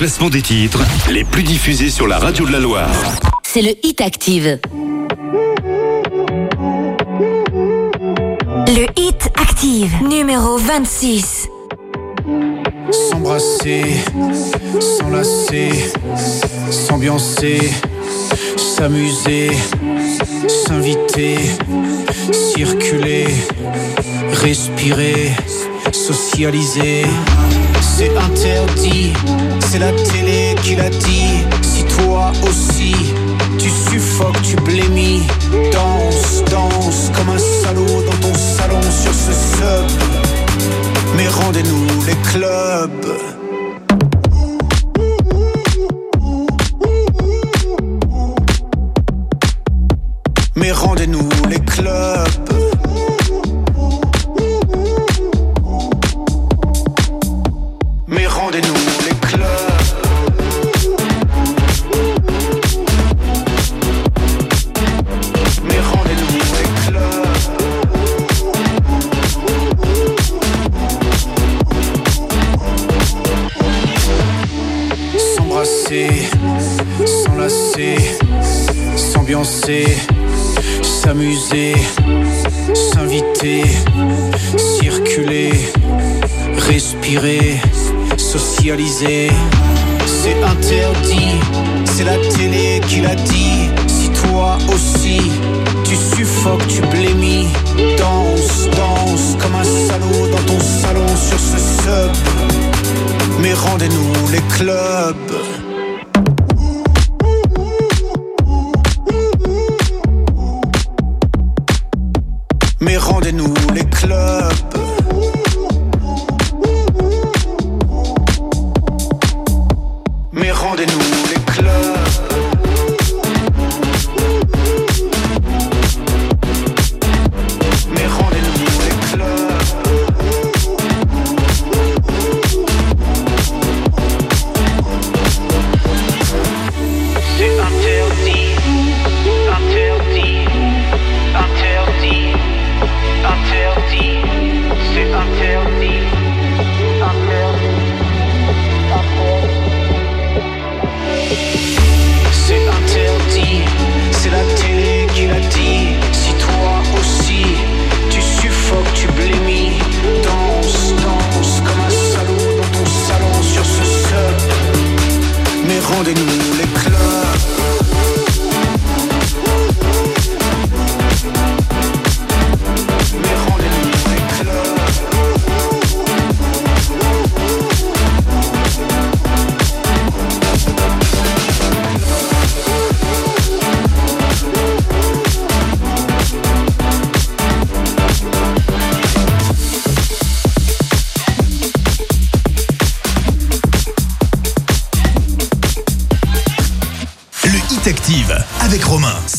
classement 0.00 0.30
des 0.30 0.40
titres 0.40 0.80
les 1.10 1.24
plus 1.24 1.42
diffusés 1.42 1.90
sur 1.90 2.06
la 2.06 2.18
radio 2.18 2.46
de 2.46 2.52
la 2.52 2.58
Loire. 2.58 2.88
C'est 3.42 3.60
le 3.60 3.72
Hit 3.82 4.00
Active. 4.00 4.58
Le 8.66 8.86
Hit 8.98 9.28
Active, 9.38 9.92
numéro 10.02 10.56
26. 10.56 11.48
S'embrasser, 12.90 13.82
s'enlacer, 14.80 15.70
s'ambiancer, 16.70 17.70
s'amuser, 18.56 19.50
s'inviter, 20.48 21.36
circuler, 22.32 23.26
respirer, 24.32 25.32
socialiser. 25.92 27.04
C'est 28.02 28.16
interdit, 28.16 29.12
c'est 29.68 29.78
la 29.78 29.92
télé 29.92 30.54
qui 30.62 30.74
l'a 30.74 30.88
dit. 30.88 31.44
Si 31.60 31.84
toi 31.84 32.32
aussi, 32.48 32.94
tu 33.58 33.68
suffoques, 33.68 34.40
tu 34.40 34.56
blémis, 34.56 35.20
danse, 35.70 36.42
danse 36.50 37.10
comme 37.14 37.28
un 37.28 37.38
salaud 37.38 38.02
dans 38.06 38.26
ton 38.26 38.34
salon 38.34 38.80
sur 38.80 39.12
ce 39.12 39.32
sub. 39.32 40.00
Mais 41.14 41.28
rendez-nous 41.28 41.86
les 42.06 42.16
clubs. 42.32 42.89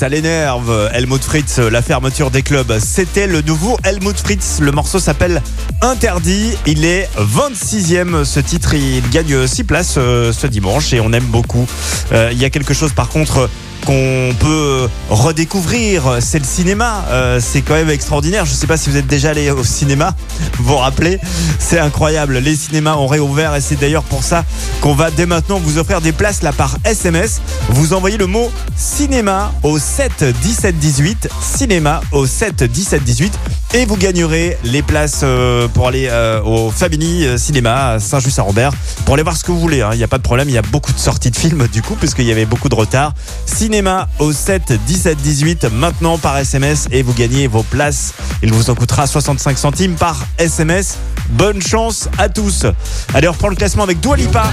Ça 0.02 0.10
l'énerve, 0.10 0.90
Helmut 0.94 1.24
Fritz, 1.24 1.60
la 1.60 1.84
fermeture 1.84 2.32
des 2.32 2.42
clubs. 2.42 2.80
C'était 2.80 3.28
le 3.28 3.44
nouveau 3.44 3.78
Helmut 3.84 4.18
Fritz. 4.18 4.58
Le 4.60 4.72
morceau 4.72 4.98
s'appelle 4.98 5.44
Interdit. 5.82 6.54
Il 6.68 6.86
est 6.86 7.10
26e 7.18 8.24
ce 8.24 8.40
titre. 8.40 8.74
Il 8.76 9.08
gagne 9.10 9.48
6 9.48 9.64
places 9.64 9.96
euh, 9.98 10.32
ce 10.32 10.48
dimanche 10.48 10.94
et 10.94 11.00
on 11.00 11.12
aime 11.12 11.26
beaucoup. 11.26 11.66
Euh, 12.12 12.30
Il 12.32 12.40
y 12.40 12.46
a 12.46 12.50
quelque 12.50 12.74
chose 12.74 12.94
par 12.94 13.10
contre 13.10 13.50
qu'on 13.86 14.34
peut 14.40 14.88
redécouvrir, 15.10 16.18
c'est 16.20 16.38
le 16.38 16.46
cinéma. 16.46 17.04
Euh, 17.10 17.40
c'est 17.42 17.62
quand 17.62 17.74
même 17.74 17.90
extraordinaire. 17.90 18.46
Je 18.46 18.52
ne 18.52 18.56
sais 18.56 18.68
pas 18.68 18.78
si 18.78 18.92
vous 18.92 18.98
êtes 18.98 19.08
déjà 19.08 19.32
allé 19.32 19.50
au 19.50 19.64
cinéma. 19.64 20.16
Vous 20.58 20.66
vous 20.66 20.78
rappelez? 20.78 21.20
C'est 21.58 21.80
incroyable. 21.80 22.38
Les 22.38 22.56
cinémas 22.56 22.96
ont 22.96 23.08
réouvert 23.08 23.56
et 23.56 23.62
c'est 23.62 23.80
d'ailleurs 23.80 24.04
pour 24.04 24.24
ça 24.24 24.46
qu'on 24.82 24.94
va 24.94 25.10
dès 25.10 25.26
maintenant 25.26 25.60
vous 25.60 25.80
offrir 25.80 26.00
des 26.00 26.12
places 26.12 26.44
là 26.44 26.54
par 26.54 26.78
SMS. 26.86 27.42
Vous 27.70 27.94
envoyez 27.94 28.18
le 28.18 28.28
mot 28.28 28.52
cinéma 28.76 29.52
au 29.64 29.80
7 29.80 30.26
17 30.42 30.78
18. 30.78 31.30
Cinéma 31.42 32.02
au 32.12 32.28
7 32.28 32.64
17 32.64 33.04
18 33.04 33.34
et 33.74 33.86
vous 33.86 33.96
gagnerez 33.96 34.58
les 34.64 34.82
places 34.82 35.22
euh, 35.24 35.68
pour 35.70 35.88
aller 35.88 36.08
euh, 36.12 36.42
au 36.44 36.70
Fabini 36.72 37.26
euh, 37.26 37.38
Cinéma 37.38 37.92
à 37.92 38.00
Saint-Just-Saint-Robert 38.00 38.72
pour 39.06 39.14
aller 39.14 39.24
voir 39.24 39.38
ce 39.38 39.44
que 39.44 39.52
vous 39.52 39.60
voulez. 39.60 39.82
hein. 39.82 39.92
Il 39.94 39.98
n'y 39.98 40.04
a 40.04 40.08
pas 40.10 40.18
de 40.18 40.24
problème, 40.24 40.50
il 40.50 40.54
y 40.54 40.58
a 40.58 40.62
beaucoup 40.62 40.92
de 40.92 41.00
sorties 41.00 41.32
de 41.32 41.38
films 41.38 41.68
du 41.72 41.82
coup 41.82 41.96
puisqu'il 41.96 42.26
y 42.26 42.32
avait 42.32 42.46
beaucoup 42.46 42.68
de 42.68 42.76
retard. 42.76 43.14
Cinéma 43.46 44.10
au 44.20 44.34
7 44.34 44.74
17 44.86 45.18
18 45.18 45.66
maintenant 45.72 46.18
par 46.18 46.38
SMS 46.38 46.88
et 46.92 47.02
vous 47.02 47.14
gagnez 47.14 47.48
vos 47.48 47.64
places. 47.64 48.14
Il 48.44 48.52
vous 48.52 48.70
en 48.70 48.76
coûtera 48.76 49.08
65 49.08 49.58
centimes 49.58 49.96
par 49.96 50.18
SMS. 50.38 50.98
Bonne 51.30 51.62
chance 51.62 52.10
à 52.18 52.28
tous. 52.28 52.66
Allez, 53.14 53.30
on 53.30 53.32
reprend 53.32 53.48
le 53.48 53.56
classement 53.56 53.84
avec 53.84 54.02
Dua 54.02 54.18
Lipa. 54.18 54.44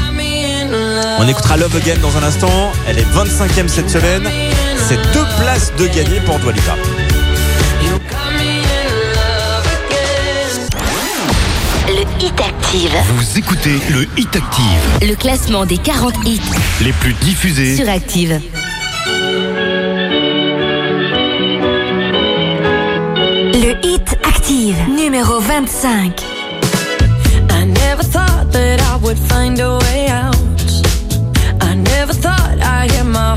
On 1.18 1.26
écoutera 1.26 1.56
Love 1.56 1.74
Again 1.74 1.96
dans 2.00 2.16
un 2.16 2.22
instant. 2.22 2.70
Elle 2.86 2.98
est 3.00 3.06
25e 3.12 3.66
cette 3.66 3.90
semaine. 3.90 4.22
C'est 4.88 5.00
deux 5.12 5.26
places 5.40 5.72
de 5.76 5.86
gagner 5.88 6.20
pour 6.20 6.38
Dua 6.38 6.52
Lipa. 6.52 6.76
Hit 12.20 12.40
Active. 12.40 12.90
Vous 13.16 13.38
écoutez 13.38 13.78
le 13.90 14.06
Hit 14.16 14.34
Active, 14.36 15.08
Le 15.08 15.14
classement 15.14 15.64
des 15.66 15.78
40 15.78 16.14
hits 16.26 16.40
les 16.82 16.92
plus 16.92 17.12
diffusés. 17.14 17.76
sur 17.76 17.88
Active. 17.88 18.40
Le 23.60 23.74
Hit 23.84 24.16
Active, 24.24 24.76
numéro 24.88 25.40
25. 25.40 26.22
I 27.50 27.64
never 27.64 28.02
thought 28.02 28.50
that 28.52 28.80
I 28.80 28.96
would 29.02 29.18
find 29.18 29.58
a 29.60 29.78
way 29.78 30.08
out. 30.08 30.36
I 31.60 31.74
never 31.74 32.12
thought 32.12 32.58
I'd 32.62 32.90
hear 32.90 33.04
my 33.04 33.36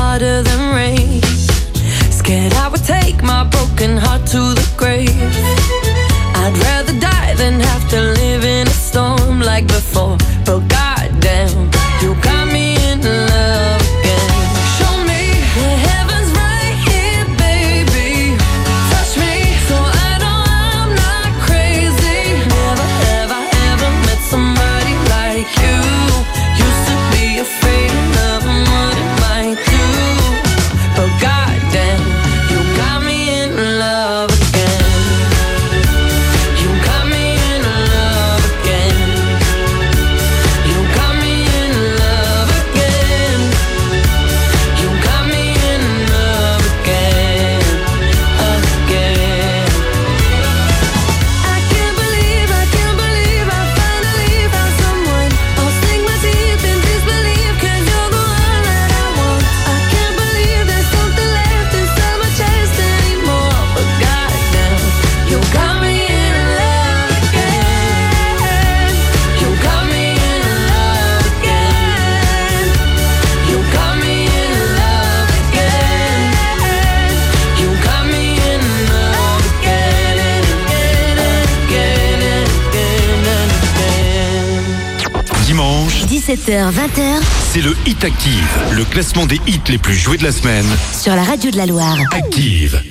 17h-20h, 86.31 87.21
c'est 87.51 87.59
le 87.59 87.75
Hit 87.85 88.05
Active, 88.05 88.47
le 88.71 88.85
classement 88.85 89.25
des 89.25 89.41
hits 89.47 89.59
les 89.67 89.77
plus 89.77 89.95
joués 89.95 90.15
de 90.15 90.23
la 90.23 90.31
semaine. 90.31 90.65
Sur 90.97 91.13
la 91.13 91.23
radio 91.23 91.51
de 91.51 91.57
la 91.57 91.65
Loire. 91.65 91.97
Active. 92.13 92.81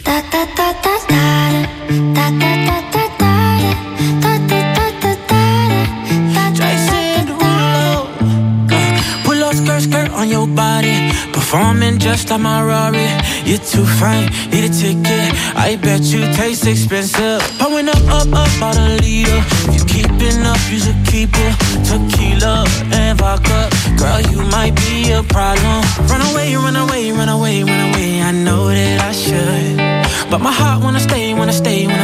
on 10.21 10.29
your 10.29 10.47
body 10.47 11.11
Performing 11.33 11.99
just 11.99 12.31
like 12.31 12.41
my 12.41 12.63
Rari 12.63 13.09
You're 13.47 13.59
too 13.59 13.87
fine, 13.87 14.29
need 14.51 14.65
a 14.65 14.69
ticket 14.69 15.33
I 15.57 15.77
bet 15.77 16.03
you 16.13 16.21
taste 16.35 16.67
expensive 16.67 17.41
going 17.81 17.97
up, 17.97 18.27
up, 18.27 18.33
up 18.33 18.57
about 18.57 18.77
a 18.77 18.97
leader. 19.03 19.41
If 19.69 19.75
you 19.75 19.85
keeping 19.87 20.43
up, 20.45 20.59
you 20.71 20.79
should 20.79 21.01
keep 21.07 21.31
it. 21.33 21.55
Tequila 21.85 22.65
and 22.93 23.19
vodka, 23.19 23.71
girl, 23.97 24.21
you 24.33 24.43
might 24.51 24.75
be 24.77 25.13
a 25.13 25.23
problem. 25.23 25.83
Run 26.09 26.23
away, 26.33 26.55
run 26.57 26.77
away, 26.77 27.13
run 27.13 27.29
away, 27.29 27.63
run 27.63 27.81
away. 27.91 28.23
I 28.23 28.33
know 28.33 28.69
that 28.69 29.01
I 29.01 29.13
should, 29.13 30.31
but 30.31 30.41
my 30.41 30.53
heart 30.53 30.83
wanna 30.83 31.01
stay, 31.01 31.35
wanna 31.35 31.53
stay, 31.53 31.87
wanna 31.87 32.00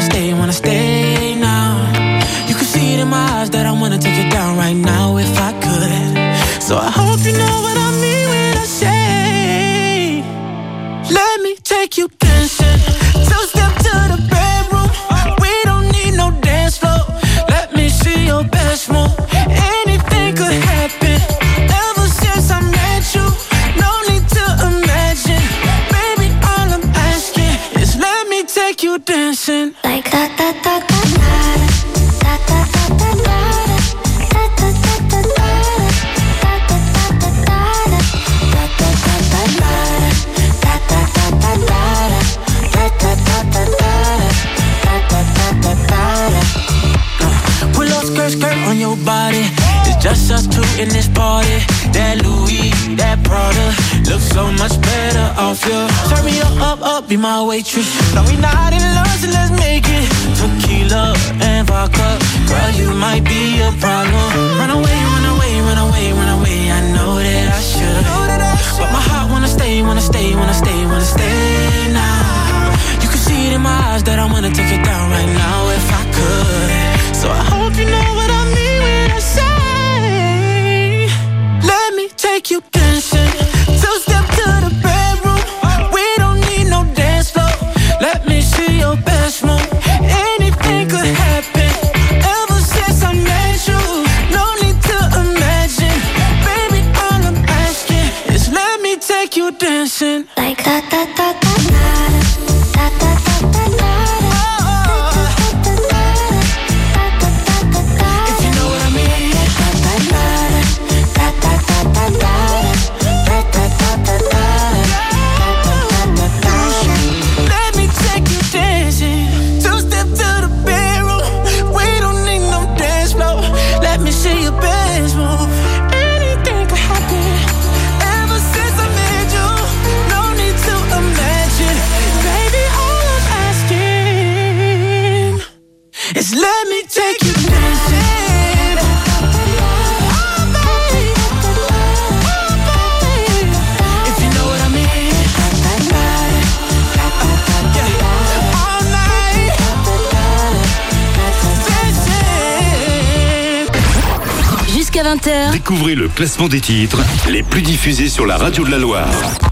classement 156.16 156.48
des 156.48 156.62
titres 156.62 157.02
les 157.28 157.42
plus 157.42 157.60
diffusés 157.60 158.08
sur 158.08 158.24
la 158.24 158.38
radio 158.38 158.64
de 158.64 158.70
la 158.70 158.78
Loire. 158.78 159.06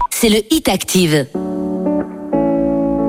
c'est 0.09 0.29
le 0.29 0.41
Hit 0.49 0.67
Active. 0.67 1.27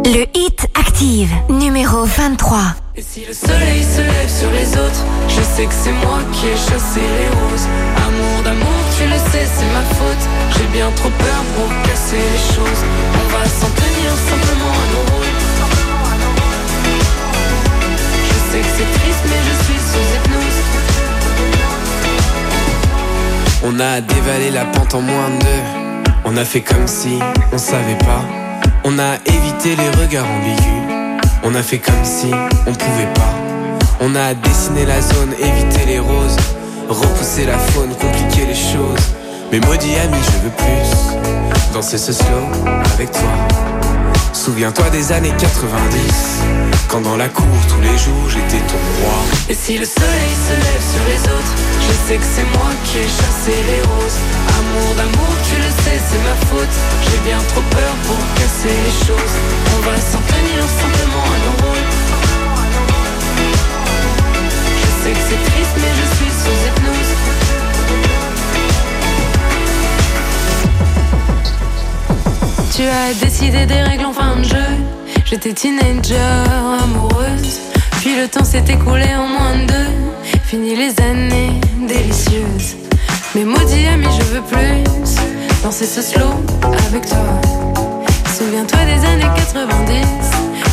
Le 0.04 0.26
Hit 0.34 0.66
Active, 0.74 1.30
numéro 1.48 2.04
23. 2.04 2.58
Et 2.96 3.00
si 3.00 3.24
le 3.26 3.32
soleil 3.32 3.82
se 3.82 4.02
lève 4.02 4.28
sur 4.28 4.50
les 4.50 4.68
autres, 4.76 5.02
je 5.28 5.40
sais 5.40 5.64
que 5.64 5.72
c'est 5.72 5.96
moi 6.04 6.18
qui 6.34 6.48
ai 6.48 6.56
chassé 6.56 7.00
les 7.00 7.28
roses. 7.32 7.66
Amour 7.96 8.42
d'amour, 8.44 8.80
tu 8.98 9.04
le 9.08 9.16
sais, 9.32 9.46
c'est 9.48 9.72
ma 9.72 9.84
faute. 9.96 10.24
J'ai 10.52 10.68
bien 10.76 10.90
trop 10.90 11.08
peur 11.08 11.40
pour 11.56 11.68
casser 11.88 12.20
les 12.20 12.42
choses. 12.54 12.82
On 13.14 13.26
va 13.38 13.48
s'en 13.48 13.70
tenir 13.72 14.10
simplement 14.28 14.72
à 14.82 14.86
nos 14.92 15.04
rôles. 15.16 15.36
Je 18.28 18.52
sais 18.52 18.60
que 18.60 18.72
c'est 18.76 18.90
triste, 19.00 19.24
mais 19.24 19.40
je 19.48 19.54
suis 19.64 19.80
sous 19.80 20.04
hypnose. 20.12 20.65
On 23.68 23.80
a 23.80 24.00
dévalé 24.00 24.52
la 24.52 24.64
pente 24.64 24.94
en 24.94 25.00
moins 25.00 25.28
de 25.28 25.42
deux. 25.42 26.10
On 26.24 26.36
a 26.36 26.44
fait 26.44 26.60
comme 26.60 26.86
si 26.86 27.18
on 27.52 27.58
savait 27.58 27.98
pas. 27.98 28.22
On 28.84 28.96
a 28.96 29.16
évité 29.26 29.74
les 29.74 29.90
regards 30.00 30.24
ambigus. 30.24 31.20
On 31.42 31.52
a 31.52 31.64
fait 31.64 31.78
comme 31.78 32.04
si 32.04 32.30
on 32.64 32.72
pouvait 32.72 33.12
pas. 33.14 33.34
On 34.00 34.14
a 34.14 34.34
dessiné 34.34 34.86
la 34.86 35.00
zone, 35.00 35.32
évité 35.40 35.84
les 35.84 35.98
roses. 35.98 36.36
Repousser 36.88 37.44
la 37.46 37.58
faune, 37.58 37.90
compliquer 37.96 38.46
les 38.46 38.54
choses. 38.54 39.02
Mais 39.50 39.58
maudit 39.58 39.96
ami, 39.96 40.18
je 40.24 40.44
veux 40.44 40.54
plus. 40.56 41.72
Danser 41.74 41.98
ce 41.98 42.12
slow 42.12 42.46
avec 42.94 43.10
toi. 43.10 43.32
Souviens-toi 44.32 44.90
des 44.90 45.10
années 45.10 45.34
90. 45.38 46.42
Quand 46.86 47.00
dans 47.00 47.16
la 47.16 47.28
cour 47.28 47.46
tous 47.68 47.80
les 47.80 47.98
jours 47.98 48.28
j'étais 48.28 48.62
ton 48.64 48.78
roi. 49.02 49.14
Et 49.48 49.54
si 49.54 49.76
le 49.76 49.84
soleil 49.84 50.30
se 50.46 50.52
lève 50.52 50.82
sur 50.94 51.04
les 51.08 51.20
autres, 51.32 51.75
je 51.86 51.92
sais 52.06 52.18
que 52.18 52.28
c'est 52.34 52.48
moi 52.58 52.70
qui 52.84 52.98
ai 52.98 53.08
chassé 53.08 53.54
les 53.70 53.82
roses. 53.90 54.20
Amour 54.58 54.90
d'amour, 54.96 55.32
tu 55.48 55.56
le 55.56 55.70
sais, 55.82 55.98
c'est 56.08 56.22
ma 56.28 56.36
faute. 56.48 56.76
J'ai 57.04 57.20
bien 57.28 57.40
trop 57.50 57.64
peur 57.70 57.92
pour 58.06 58.20
casser 58.38 58.74
les 58.86 58.96
choses. 59.06 59.36
On 59.74 59.80
va 59.88 59.96
s'en 60.10 60.22
tenir 60.32 60.60
simplement 60.82 61.26
à 61.34 61.38
nos 61.44 61.56
rôles. 61.62 61.88
Je 64.80 64.88
sais 65.02 65.12
que 65.16 65.24
c'est 65.28 65.42
triste, 65.50 65.76
mais 65.82 65.92
je 66.00 66.06
suis 66.16 66.32
sous 66.40 66.58
hypnose. 66.66 67.12
Tu 72.76 72.82
as 72.82 73.14
décidé 73.24 73.66
des 73.66 73.82
règles 73.82 74.06
en 74.06 74.12
fin 74.12 74.36
de 74.36 74.44
jeu. 74.44 74.70
J'étais 75.24 75.52
teenager, 75.52 76.16
amoureuse. 76.82 77.60
Puis 78.00 78.14
le 78.16 78.28
temps 78.28 78.44
s'est 78.44 78.64
écoulé 78.68 79.08
en 79.16 79.26
moins 79.26 79.56
de 79.60 79.66
deux. 79.66 80.05
Fini 80.46 80.76
les 80.76 80.94
années 81.02 81.58
délicieuses. 81.88 82.76
Mais 83.34 83.44
maudit 83.44 83.88
ami, 83.88 84.06
je 84.16 84.24
veux 84.32 84.42
plus 84.42 84.84
danser 85.64 85.86
ce 85.86 86.00
slow 86.00 86.34
avec 86.86 87.04
toi. 87.08 87.26
Souviens-toi 88.38 88.78
des 88.86 89.04
années 89.08 89.34
90. 89.34 90.06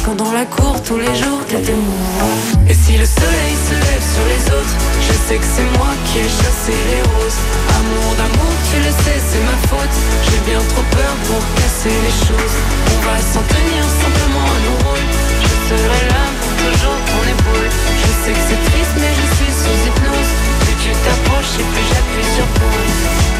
Quand 0.05 0.13
dans 0.13 0.31
la 0.31 0.45
cour 0.45 0.79
tous 0.83 0.97
les 0.97 1.15
jours 1.15 1.41
t'étais 1.47 1.73
moi. 1.73 2.29
Et 2.69 2.73
si 2.75 2.99
le 2.99 3.05
soleil 3.05 3.55
se 3.65 3.73
lève 3.73 4.05
sur 4.13 4.25
les 4.29 4.43
autres, 4.53 4.75
je 5.01 5.13
sais 5.25 5.37
que 5.37 5.49
c'est 5.55 5.77
moi 5.79 5.89
qui 6.05 6.19
ai 6.19 6.29
chassé 6.29 6.77
les 6.91 7.01
roses. 7.09 7.41
Amour 7.73 8.13
d'amour, 8.19 8.53
tu 8.69 8.77
le 8.77 8.93
sais, 9.03 9.17
c'est 9.25 9.41
ma 9.41 9.57
faute. 9.69 9.95
J'ai 10.25 10.51
bien 10.51 10.61
trop 10.69 10.85
peur 10.91 11.13
pour 11.25 11.41
casser 11.57 11.97
les 12.05 12.15
choses. 12.27 12.57
On 12.93 12.99
va 13.09 13.17
s'en 13.17 13.41
tenir 13.49 13.81
simplement 13.89 14.45
à 14.45 14.57
nos 14.65 14.77
rôles. 14.85 15.09
Je 15.41 15.75
serai 15.75 16.09
là 16.13 16.42
toujours 16.63 16.99
ton 17.11 17.23
épaule. 17.27 17.69
Je 18.01 18.09
sais 18.23 18.33
que 18.33 18.43
c'est 18.47 18.71
triste, 18.71 18.95
mais 18.95 19.13
je 19.13 19.27
suis 19.35 19.51
sous 19.51 19.87
hypnose. 19.87 20.31
Plus 20.61 20.75
tu 20.83 20.91
t'approches 21.03 21.55
et 21.59 21.65
plus 21.71 21.85
j'appuie 21.89 22.29
sur 22.35 22.45
pause. 22.59 23.32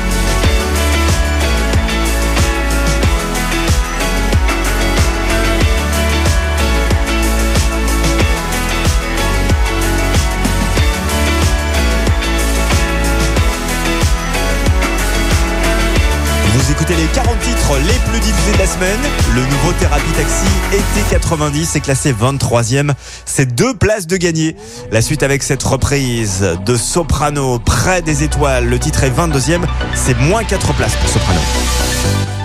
Vous 16.64 16.72
écoutez 16.72 16.96
les 16.96 17.08
40 17.08 17.38
titres 17.40 17.78
les 17.78 18.00
plus 18.10 18.22
diffusés 18.22 18.54
de 18.54 18.58
la 18.58 18.66
semaine. 18.66 19.00
Le 19.36 19.42
nouveau 19.42 19.74
Thérapie 19.74 20.14
Taxi 20.16 20.48
été 20.72 21.10
90 21.10 21.76
est 21.76 21.82
classé 21.82 22.14
23e. 22.14 22.94
C'est 23.26 23.54
deux 23.54 23.74
places 23.74 24.08
de 24.08 24.16
gagner. 24.16 24.56
La 24.90 25.02
suite 25.02 25.24
avec 25.24 25.44
cette 25.44 25.62
reprise 25.62 26.42
de 26.66 26.78
Soprano 26.78 27.60
près 27.60 28.02
des 28.02 28.24
étoiles. 28.24 28.70
Le 28.70 28.80
titre 28.80 29.04
est 29.04 29.10
22e. 29.10 29.60
C'est 29.94 30.18
moins 30.18 30.46
4 30.46 30.74
places 30.76 30.96
pour 30.96 31.10
Soprano. 31.10 31.42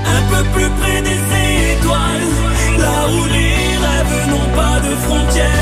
Un 0.05 0.23
peu 0.35 0.43
plus 0.51 0.69
près 0.81 1.01
des 1.01 1.77
étoiles, 1.79 2.27
là 2.77 3.07
où 3.09 3.25
les 3.27 3.55
rêves 3.55 4.31
n'ont 4.31 4.57
pas 4.57 4.81
de 4.81 4.97
frontières. 4.97 5.58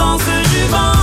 danse 0.00 0.24
du 0.24 0.66
vent. 0.70 0.99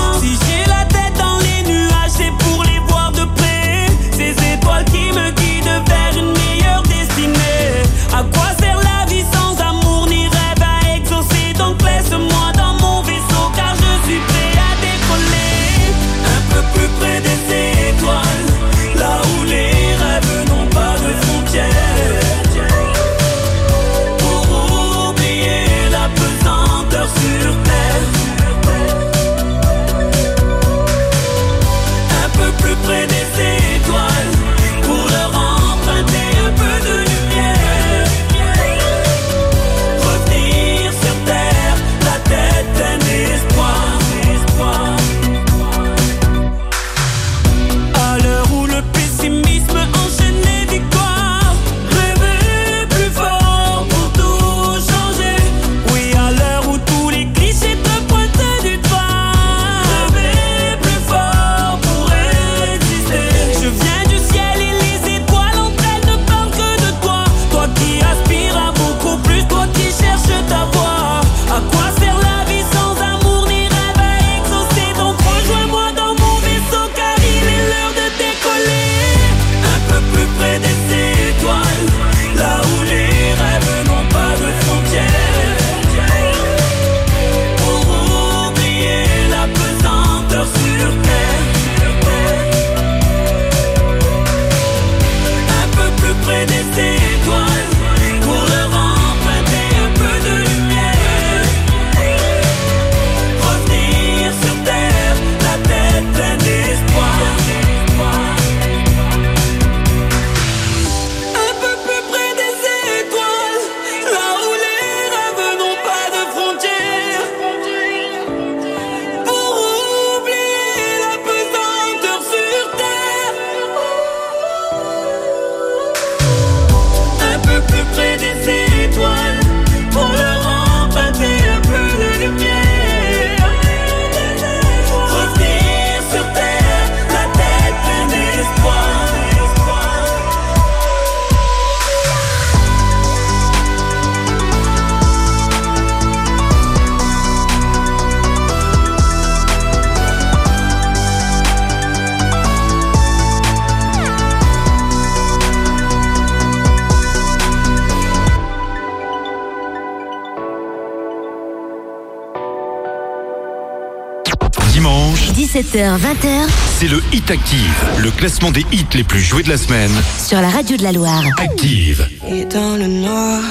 17h, 165.58 165.98
20h 165.98 166.48
C'est 166.78 166.88
le 166.88 167.02
Hit 167.12 167.32
Active, 167.32 167.84
le 167.98 168.12
classement 168.12 168.52
des 168.52 168.64
hits 168.72 168.86
les 168.94 169.04
plus 169.04 169.22
joués 169.22 169.42
de 169.42 169.50
la 169.50 169.58
semaine. 169.58 169.90
sur 170.20 170.40
la 170.40 170.50
radio 170.50 170.78
de 170.78 170.84
la 170.84 170.92
Loire. 170.92 171.24
Active. 171.40 172.08
Et 172.30 172.46
dans 172.46 172.76
le 172.76 172.86
noir, 172.86 173.42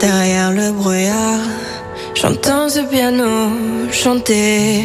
derrière 0.00 0.52
le 0.52 0.72
brouillard, 0.72 1.40
j'entends 2.14 2.70
ce 2.70 2.80
piano 2.80 3.50
chanter. 3.92 4.84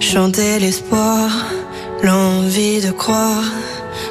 Chanter 0.00 0.58
l'espoir, 0.60 1.28
l'envie 2.02 2.80
de 2.80 2.90
croire 2.90 3.44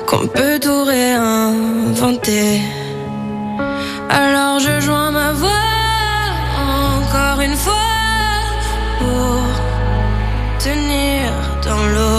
qu'on 0.06 0.28
peut 0.28 0.60
tout 0.62 0.84
réinventer. 0.84 2.62
Alors 4.08 4.60
je 4.60 4.80
joins 4.82 5.10
ma 5.10 5.32
voix 5.32 5.50
encore 6.60 7.42
une 7.42 7.56
fois 7.56 7.89
dans 11.70 11.86
l'orage. 11.90 12.19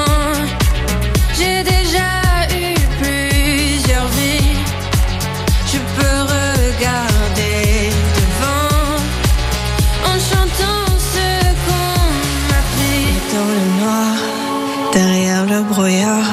brouillard, 15.63 16.29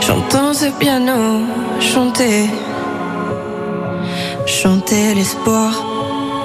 j'entends 0.00 0.54
ce 0.54 0.66
piano 0.78 1.42
chanter. 1.80 2.50
Chanter 4.46 5.14
l'espoir, 5.14 5.84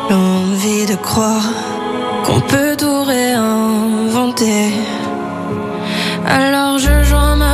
l'envie 0.10 0.86
de 0.86 0.96
croire 0.96 1.50
qu'on 2.26 2.42
peut 2.42 2.76
tout 2.78 3.04
réinventer. 3.04 4.74
Alors 6.26 6.78
je 6.78 7.04
joins 7.04 7.36
ma 7.36 7.53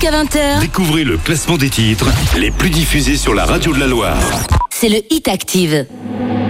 Jusqu'à 0.00 0.22
20h, 0.22 0.60
Découvrez 0.62 1.04
le 1.04 1.18
classement 1.18 1.58
des 1.58 1.68
titres 1.68 2.06
les 2.38 2.50
plus 2.50 2.70
diffusés 2.70 3.16
sur 3.16 3.34
la 3.34 3.44
radio 3.44 3.74
de 3.74 3.80
la 3.80 3.86
Loire. 3.86 4.16
c'est 4.70 4.88
le 4.88 5.02
Hit 5.10 5.28
Active. 5.28 5.84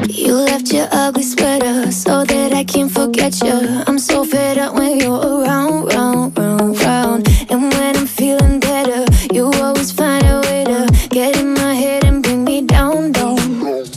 You 0.08 0.36
left 0.46 0.72
your 0.72 0.86
ugly 0.92 1.24
sweater 1.24 1.90
so 1.90 2.24
that 2.24 2.52
I 2.52 2.64
can 2.64 2.88
forget 2.88 3.40
you. 3.42 3.82
I'm 3.88 3.98
so 3.98 4.22
fed 4.22 4.56
up 4.58 4.74
when 4.74 5.00
you're 5.00 5.18
around, 5.18 5.92
round, 5.92 6.38
round, 6.38 6.80
round. 6.84 7.28
And 7.50 7.72
when 7.72 7.96
I'm 7.96 8.06
feeling 8.06 8.60
better, 8.60 9.04
you 9.32 9.50
always 9.60 9.90
find 9.90 10.24
a 10.26 10.40
way 10.42 10.64
to 10.66 10.86
get 11.08 11.36
in 11.36 11.54
my 11.54 11.74
head 11.74 12.04
and 12.04 12.22
bring 12.22 12.44
me 12.44 12.62
down, 12.62 13.10
down. 13.10 13.36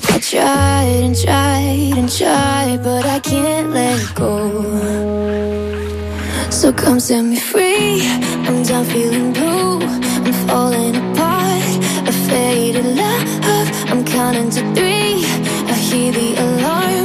I 0.09 0.19
tried 0.19 1.03
and 1.03 1.15
tried 1.15 1.93
and 1.95 2.09
tried, 2.11 2.79
but 2.81 3.05
I 3.05 3.19
can't 3.19 3.69
let 3.69 4.15
go. 4.15 5.52
So 6.63 6.71
come 6.71 6.97
set 6.97 7.23
me 7.23 7.35
free. 7.35 8.07
I'm 8.47 8.63
done 8.63 8.85
feeling 8.85 9.33
blue. 9.33 9.81
I'm 10.25 10.31
falling 10.47 10.95
apart. 10.95 11.75
A 12.07 12.13
faded 12.29 12.85
love. 12.85 13.67
I'm 13.91 14.05
counting 14.05 14.49
to 14.51 14.61
three. 14.73 15.25
I 15.67 15.73
hear 15.73 16.13
the 16.13 16.35
alarm. 16.41 17.02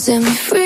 So 0.00 0.12
come 0.12 0.22
set 0.22 0.30
me 0.30 0.36
free. 0.36 0.59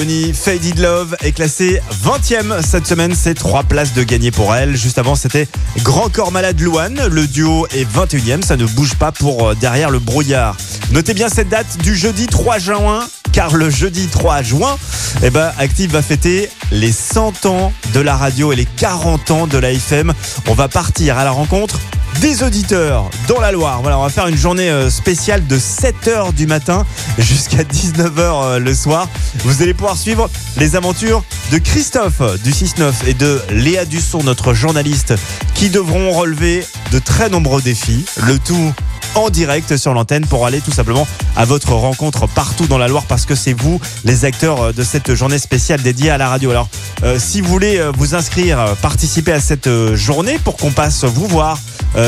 Léonie 0.00 0.32
Faded 0.32 0.78
Love 0.78 1.14
est 1.20 1.32
classée 1.32 1.78
20e 2.06 2.62
cette 2.62 2.86
semaine. 2.86 3.14
C'est 3.14 3.34
trois 3.34 3.64
places 3.64 3.92
de 3.92 4.02
gagner 4.02 4.30
pour 4.30 4.54
elle. 4.54 4.74
Juste 4.74 4.96
avant, 4.96 5.14
c'était 5.14 5.46
Grand 5.82 6.08
Corps 6.08 6.32
Malade 6.32 6.58
Louane. 6.58 7.06
Le 7.10 7.26
duo 7.26 7.66
est 7.66 7.84
21e. 7.84 8.42
Ça 8.42 8.56
ne 8.56 8.64
bouge 8.64 8.94
pas 8.94 9.12
pour 9.12 9.48
euh, 9.48 9.54
derrière 9.54 9.90
le 9.90 9.98
brouillard. 9.98 10.56
Notez 10.92 11.12
bien 11.12 11.28
cette 11.28 11.50
date 11.50 11.76
du 11.82 11.94
jeudi 11.94 12.28
3 12.28 12.58
juin. 12.58 13.06
Car 13.32 13.54
le 13.54 13.68
jeudi 13.68 14.06
3 14.06 14.42
juin, 14.42 14.76
eh 15.22 15.30
ben, 15.30 15.52
Active 15.58 15.92
va 15.92 16.02
fêter 16.02 16.48
les 16.72 16.90
100 16.90 17.46
ans 17.46 17.72
de 17.92 18.00
la 18.00 18.16
radio 18.16 18.52
et 18.52 18.56
les 18.56 18.64
40 18.64 19.30
ans 19.30 19.46
de 19.46 19.58
la 19.58 19.70
FM. 19.70 20.12
On 20.48 20.54
va 20.54 20.68
partir 20.68 21.18
à 21.18 21.24
la 21.24 21.30
rencontre 21.30 21.78
des 22.20 22.42
auditeurs 22.42 23.10
dans 23.28 23.40
la 23.40 23.52
Loire. 23.52 23.80
Voilà, 23.82 23.98
on 23.98 24.02
va 24.02 24.08
faire 24.08 24.26
une 24.26 24.36
journée 24.36 24.68
euh, 24.70 24.90
spéciale 24.90 25.46
de 25.46 25.56
7h 25.56 26.34
du 26.34 26.46
matin 26.46 26.84
jusqu'à 27.18 27.62
19h 27.62 28.10
euh, 28.18 28.58
le 28.58 28.74
soir. 28.74 29.08
Vous 29.44 29.62
allez 29.62 29.74
pouvoir 29.74 29.96
suivre 29.96 30.28
les 30.56 30.76
aventures 30.76 31.22
de 31.52 31.58
Christophe 31.58 32.22
du 32.42 32.50
6-9 32.50 32.92
et 33.06 33.14
de 33.14 33.40
Léa 33.50 33.84
Dusson, 33.84 34.22
notre 34.22 34.54
journaliste, 34.54 35.14
qui 35.54 35.70
devront 35.70 36.12
relever 36.12 36.64
de 36.92 36.98
très 36.98 37.28
nombreux 37.28 37.62
défis. 37.62 38.04
Le 38.26 38.38
tout 38.38 38.72
en 39.14 39.30
direct 39.30 39.76
sur 39.76 39.94
l'antenne 39.94 40.26
pour 40.26 40.46
aller 40.46 40.60
tout 40.60 40.70
simplement 40.70 41.06
à 41.36 41.44
votre 41.44 41.72
rencontre 41.72 42.26
partout 42.26 42.66
dans 42.66 42.78
la 42.78 42.88
Loire 42.88 43.04
parce 43.06 43.26
que 43.26 43.34
c'est 43.34 43.52
vous 43.52 43.80
les 44.04 44.24
acteurs 44.24 44.62
euh, 44.62 44.72
de 44.72 44.82
cette 44.82 45.14
journée 45.14 45.38
spéciale 45.38 45.82
dédiée 45.82 46.10
à 46.10 46.18
la 46.18 46.28
radio. 46.28 46.50
Alors 46.50 46.68
euh, 47.02 47.18
si 47.18 47.40
vous 47.40 47.48
voulez 47.48 47.78
euh, 47.78 47.92
vous 47.96 48.14
inscrire, 48.14 48.76
participer 48.82 49.32
à 49.32 49.40
cette 49.40 49.68
journée 49.94 50.38
pour 50.44 50.56
qu'on 50.56 50.70
passe 50.70 51.04
vous 51.04 51.26
voir 51.26 51.58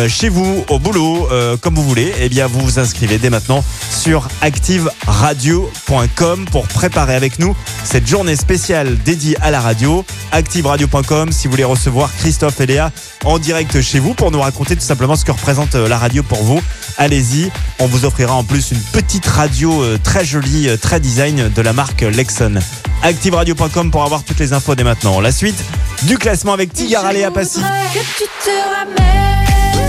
chez 0.06 0.28
vous, 0.28 0.64
au 0.68 0.78
boulot, 0.78 1.28
comme 1.60 1.74
vous 1.74 1.82
voulez, 1.82 2.12
eh 2.20 2.28
bien 2.28 2.46
vous 2.46 2.60
vous 2.60 2.78
inscrivez 2.78 3.18
dès 3.18 3.30
maintenant 3.30 3.64
sur 3.90 4.28
activeradio.com 4.40 6.44
pour 6.52 6.68
préparer 6.68 7.16
avec 7.16 7.40
nous 7.40 7.56
cette 7.82 8.06
journée 8.06 8.36
spéciale 8.36 8.96
dédiée 8.98 9.36
à 9.40 9.50
la 9.50 9.60
radio. 9.60 10.04
Activeradio.com 10.30 11.32
si 11.32 11.48
vous 11.48 11.52
voulez 11.52 11.64
recevoir 11.64 12.14
Christophe 12.16 12.60
et 12.60 12.66
Léa 12.66 12.92
en 13.24 13.40
direct 13.40 13.80
chez 13.80 13.98
vous 13.98 14.14
pour 14.14 14.30
nous 14.30 14.40
raconter 14.40 14.76
tout 14.76 14.82
simplement 14.82 15.16
ce 15.16 15.24
que 15.24 15.32
représente 15.32 15.74
la 15.74 15.98
radio 15.98 16.22
pour 16.22 16.44
vous. 16.44 16.60
Allez-y, 17.02 17.50
on 17.80 17.86
vous 17.86 18.04
offrira 18.04 18.32
en 18.32 18.44
plus 18.44 18.70
une 18.70 18.78
petite 18.78 19.26
radio 19.26 19.82
euh, 19.82 19.98
très 20.00 20.24
jolie, 20.24 20.68
euh, 20.68 20.76
très 20.76 21.00
design 21.00 21.48
de 21.48 21.60
la 21.60 21.72
marque 21.72 22.02
Lexon. 22.02 22.60
Activeradio.com 23.02 23.90
pour 23.90 24.04
avoir 24.04 24.22
toutes 24.22 24.38
les 24.38 24.52
infos 24.52 24.76
dès 24.76 24.84
maintenant. 24.84 25.20
La 25.20 25.32
suite 25.32 25.60
du 26.04 26.16
classement 26.16 26.52
avec 26.52 26.72
Tigara 26.72 27.12
Léa 27.12 27.32
Passy. 27.32 27.60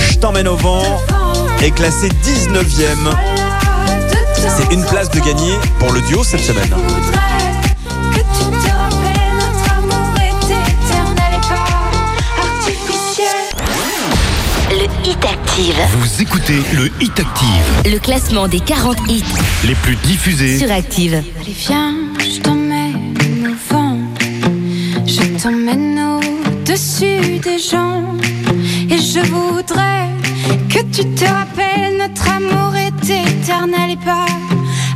Je 0.10 0.18
t'emmène 0.18 0.48
au 0.48 0.56
vent 0.56 0.82
est 1.62 1.70
classé 1.70 2.10
19e. 2.10 3.16
C'est 4.58 4.74
une 4.74 4.84
place 4.84 5.12
de 5.12 5.20
gagner 5.20 5.54
pour 5.78 5.92
le 5.92 6.02
duo 6.02 6.24
cette 6.24 6.42
semaine. 6.42 6.74
Hit 15.06 15.26
Active. 15.26 15.76
Vous 15.98 16.22
écoutez 16.22 16.62
le 16.74 16.90
Hit 17.02 17.20
Active, 17.20 17.92
Le 17.92 18.00
classement 18.00 18.48
des 18.48 18.60
40 18.60 18.98
hits. 19.10 19.24
Les 19.66 19.76
plus 19.76 19.96
diffusés. 19.98 20.58
sur 20.58 20.72
Active. 20.72 21.22
Allez 21.42 21.52
viens, 21.52 21.96
je 22.20 22.40
t'emmène 22.40 23.14
au 23.48 23.74
vent. 23.74 23.98
Je 25.06 25.42
t'emmène 25.42 26.00
au-dessus 26.00 27.40
des 27.40 27.60
gens. 27.60 28.04
Et 28.90 28.98
je 28.98 29.20
voudrais 29.32 30.08
que 30.70 30.80
tu 30.92 31.04
te 31.16 31.26
rappelles 31.26 31.98
Notre 31.98 32.30
amour 32.30 32.76
est 32.76 33.10
éternel 33.10 33.92
et 33.92 34.06
pas 34.06 34.26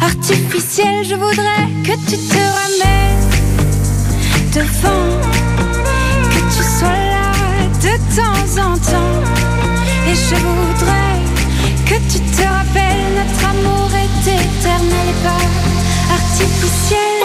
artificiel. 0.01 1.03
Je 1.03 1.15
voudrais 1.15 1.67
que 1.83 1.93
tu 2.09 2.17
te 2.17 2.37
ramènes 2.59 3.29
devant. 4.53 5.19
Que 6.31 6.39
tu 6.55 6.63
sois 6.79 6.89
là 6.89 7.31
de 7.81 8.15
temps 8.15 8.61
en 8.61 8.77
temps 8.77 9.36
je 10.29 10.35
voudrais 10.35 11.19
que 11.85 11.95
tu 12.11 12.19
te 12.19 12.43
rappelles. 12.43 13.13
Notre 13.15 13.45
amour 13.49 13.89
est 13.93 14.27
éternel 14.27 15.07
et 15.09 15.23
pas 15.23 16.13
artificiel 16.13 17.16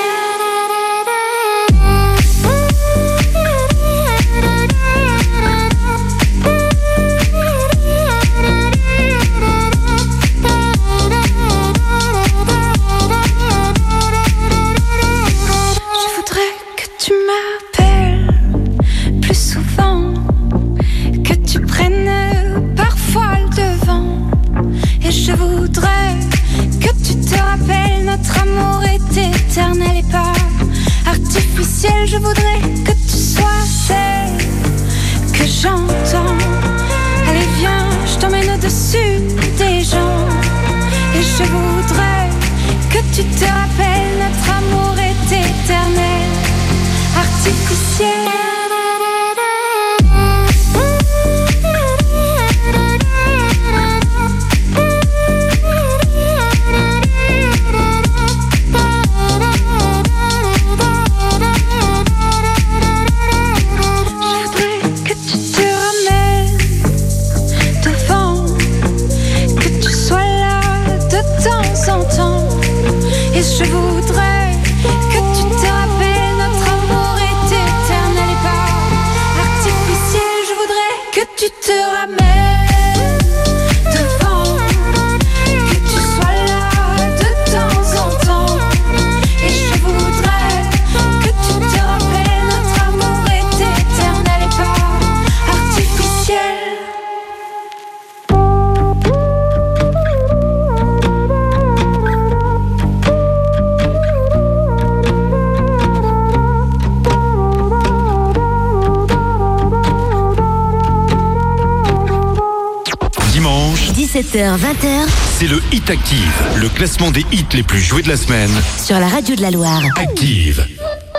18h, 114.33 114.57
20h. 114.57 115.09
C'est 115.39 115.47
le 115.47 115.61
Hit 115.73 115.91
Active, 115.91 116.33
le 116.57 116.69
classement 116.71 117.11
des 117.11 117.25
hits 117.33 117.47
les 117.53 117.63
plus 117.63 117.81
joués 117.81 118.03
de 118.03 118.09
la 118.09 118.17
semaine. 118.17 118.51
Sur 118.83 118.99
la 118.99 119.09
radio 119.09 119.35
de 119.35 119.43
la 119.43 119.51
Loire. 119.51 119.83
Active. 119.97 120.67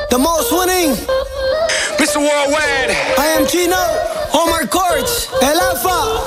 The 0.09 0.17
most 0.17 0.51
winning. 0.51 0.95
Mr. 1.99 2.17
Worldwide. 2.17 2.95
I 3.17 3.37
am 3.37 3.47
Gino. 3.47 3.75
Omar 4.33 4.67
Courts. 4.67 5.29
El 5.41 5.59
Alfa. 5.59 6.21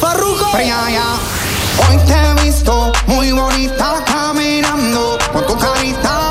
Farruko. 0.00 0.46
Hoy 0.54 1.96
te 2.06 2.12
he 2.12 2.46
visto 2.46 2.92
muy 3.06 3.32
bonita 3.32 4.04
caminando 4.06 5.18
con 5.32 5.44
tu 5.46 5.56
carita. 5.56 6.27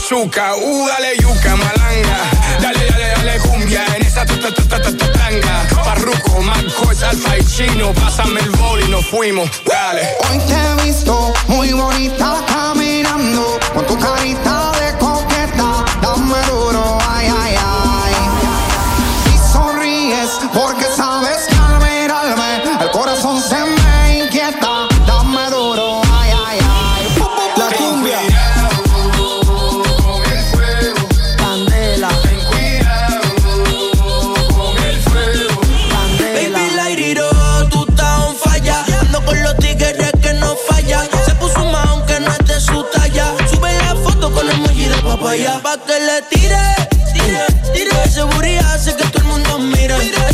Azúcar. 0.00 0.54
Uh, 0.56 0.86
dale 0.88 1.16
yuca, 1.20 1.56
malanga. 1.56 2.18
Dale, 2.60 2.86
dale, 2.90 3.08
dale 3.16 3.38
cumbia 3.40 3.84
en 3.96 4.02
esa 4.02 4.24
tu, 4.24 4.36
tu, 4.36 4.50
tu, 4.52 4.62
tu, 4.66 4.80
tu, 4.80 4.96
tu, 4.96 5.06
tanga. 5.12 5.66
Parruco, 5.84 6.40
Marcos, 6.40 7.02
Alfa 7.02 7.38
y 7.38 7.44
Chino. 7.44 7.92
Pásame 7.92 8.40
el 8.40 8.50
bol 8.50 8.80
y 8.80 8.88
nos 8.88 9.06
fuimos. 9.06 9.50
Dale. 9.64 10.16
Hoy 10.30 10.38
te 10.48 10.54
he 10.54 10.86
visto 10.86 11.32
muy 11.48 11.72
bonita 11.72 12.42
caminando 12.46 13.58
con 13.74 13.86
tu 13.86 13.98
carita 13.98 14.72
de 14.80 14.98
coqueta. 14.98 15.84
Dame 16.00 16.40
duro, 16.48 16.98
ay, 17.08 17.26
ay, 17.42 17.54
ay. 17.56 18.14
Y 19.34 19.52
sonríes 19.52 20.30
porque 20.54 20.86
sabes 20.96 21.29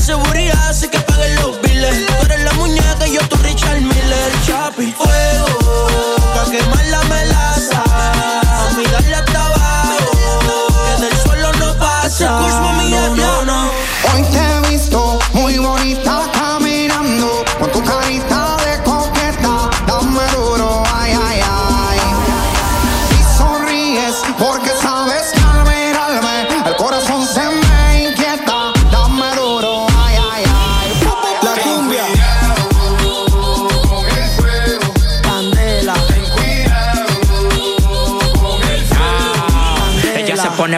seguridad 0.06 0.65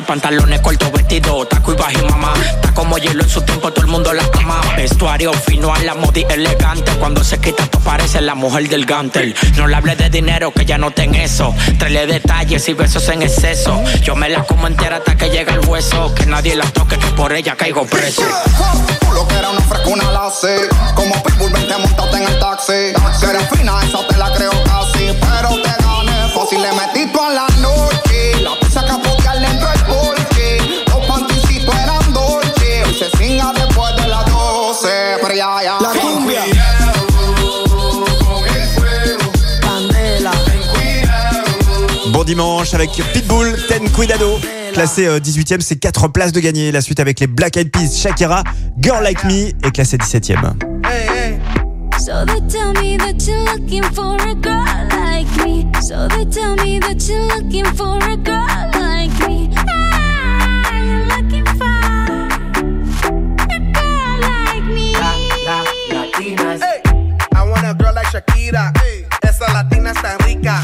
pantalones 0.08 0.62
cortos, 0.62 0.90
vestido, 0.90 1.46
taco 1.46 1.74
y 1.74 1.76
bajo 1.76 2.08
mamá. 2.08 2.32
Está 2.54 2.72
como 2.72 2.96
hielo 2.96 3.22
en 3.22 3.28
su 3.28 3.42
tiempo, 3.42 3.70
todo 3.70 3.84
el 3.84 3.90
mundo 3.90 4.10
la 4.14 4.24
ama. 4.38 4.58
Vestuario 4.74 5.34
fino 5.34 5.72
a 5.72 5.78
la 5.80 5.94
modi 5.94 6.24
elegante. 6.30 6.90
Cuando 6.92 7.22
se 7.22 7.38
quita, 7.38 7.66
tú 7.66 7.78
pareces 7.80 8.22
la 8.22 8.34
mujer 8.34 8.70
del 8.70 8.86
gantel. 8.86 9.36
No 9.58 9.66
le 9.66 9.76
hable 9.76 9.96
de 9.96 10.08
dinero, 10.08 10.50
que 10.50 10.64
ya 10.64 10.78
no 10.78 10.90
ten 10.92 11.14
eso. 11.14 11.54
Traele 11.78 12.06
detalles 12.06 12.66
y 12.70 12.72
besos 12.72 13.06
en 13.10 13.20
exceso. 13.20 13.82
Yo 14.02 14.16
me 14.16 14.30
la 14.30 14.44
como 14.44 14.66
entera 14.66 14.96
hasta 14.96 15.14
que 15.14 15.28
llega 15.28 15.52
el 15.52 15.60
hueso. 15.66 16.14
Que 16.14 16.24
nadie 16.24 16.56
la 16.56 16.64
toque, 16.70 16.98
que 16.98 17.08
por 17.08 17.34
ella 17.34 17.54
caigo 17.54 17.84
preso. 17.84 18.22
Tú 19.00 19.12
lo 19.12 19.28
que 19.28 19.34
era 19.34 19.50
una 19.50 19.60
fresca, 19.60 19.88
una 19.88 20.10
lace. 20.10 20.68
Como 20.94 21.22
Pitbull, 21.22 21.52
vente 21.52 21.76
montate 21.76 22.16
en 22.16 22.22
el 22.22 22.38
taxi. 22.38 22.94
Que 23.20 23.26
eres 23.26 23.46
fina, 23.50 23.74
esa 23.84 24.08
te 24.08 24.16
la 24.16 24.32
creo 24.32 24.52
casi. 24.64 25.12
Pero 25.20 25.50
te 25.62 25.84
gané 25.84 26.32
fácil, 26.34 26.62
le 26.62 26.72
metí 26.72 27.12
toda 27.12 27.28
la 27.30 27.46
noche. 27.58 28.40
La 28.40 28.58
pizza 28.58 28.82
que 28.86 29.17
dimanche 42.28 42.74
avec 42.74 42.90
Pitbull, 43.14 43.56
Ten 43.68 43.88
Cuidado. 43.90 44.38
Classé 44.74 45.06
euh, 45.06 45.18
18ème, 45.18 45.62
c'est 45.62 45.76
4 45.76 46.08
places 46.08 46.30
de 46.30 46.40
gagner. 46.40 46.70
La 46.70 46.82
suite 46.82 47.00
avec 47.00 47.20
les 47.20 47.26
Black 47.26 47.56
Eyed 47.56 47.70
Peas, 47.70 47.88
Shakira, 47.88 48.44
Girl 48.78 49.02
Like 49.02 49.24
Me 49.24 49.48
est 49.66 49.70
classé 49.72 49.96
17ème. 49.96 50.52
So 51.98 52.26
they 52.26 52.40
tell 52.48 52.74
me 52.74 52.98
that 52.98 53.26
you're 53.26 53.42
looking 53.44 53.82
for 53.94 54.16
a 54.20 54.34
girl 54.34 54.62
like 54.90 55.26
me. 55.42 55.66
So 55.80 56.06
they 56.08 56.26
tell 56.26 56.54
me 56.56 56.78
that 56.80 57.00
you're 57.08 57.26
looking 57.34 57.64
for 57.64 57.96
a 57.96 58.16
girl 58.18 58.46
like 58.74 59.26
me. 59.26 59.48
Ah, 59.56 60.70
you're 60.84 61.06
looking 61.06 61.46
for 61.46 61.64
a 63.48 63.58
girl 63.72 64.20
like 64.20 64.64
me. 64.66 64.92
Latinas. 65.90 66.60
I 67.34 67.48
want 67.48 67.64
a 67.64 67.72
girl 67.72 67.94
like 67.94 68.06
Shakira. 68.08 68.70
Esa 69.22 69.50
latina 69.52 69.92
está 69.92 70.18
rica. 70.26 70.62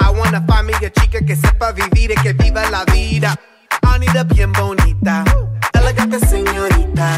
I 0.00 0.03
wanna 0.24 0.44
find 0.46 0.66
me 0.66 0.74
a 0.74 0.90
chica 0.90 1.20
que 1.20 1.36
sepa 1.36 1.72
vivir 1.72 2.10
y 2.12 2.14
que 2.22 2.32
viva 2.32 2.68
la 2.70 2.84
vida. 2.84 3.36
I 3.82 3.98
need 3.98 4.16
a 4.16 4.24
bien 4.24 4.52
bonita, 4.52 5.24
elegante 5.72 6.18
señorita. 6.20 7.14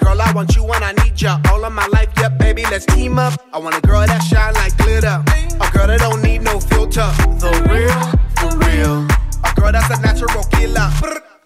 Girl, 0.00 0.20
I 0.20 0.32
want 0.32 0.54
you 0.54 0.64
when 0.64 0.82
I 0.82 0.92
need 1.02 1.16
ya. 1.16 1.40
All 1.50 1.64
of 1.64 1.72
my 1.72 1.86
life, 1.88 2.10
yeah, 2.18 2.28
baby, 2.28 2.62
let's 2.70 2.86
team 2.86 3.18
up. 3.18 3.34
I 3.52 3.58
want 3.58 3.76
a 3.76 3.80
girl 3.80 4.06
that 4.06 4.22
shine 4.22 4.54
like 4.54 4.76
glitter. 4.76 5.22
A 5.60 5.70
girl 5.72 5.86
that 5.86 6.00
don't 6.00 6.22
need 6.22 6.42
no 6.42 6.60
filter. 6.60 7.10
The 7.40 7.50
real, 7.68 8.00
for 8.38 8.56
real. 8.58 9.06
A 9.44 9.52
girl 9.60 9.72
that's 9.72 9.90
a 9.90 10.00
natural 10.00 10.44
killer. 10.44 10.90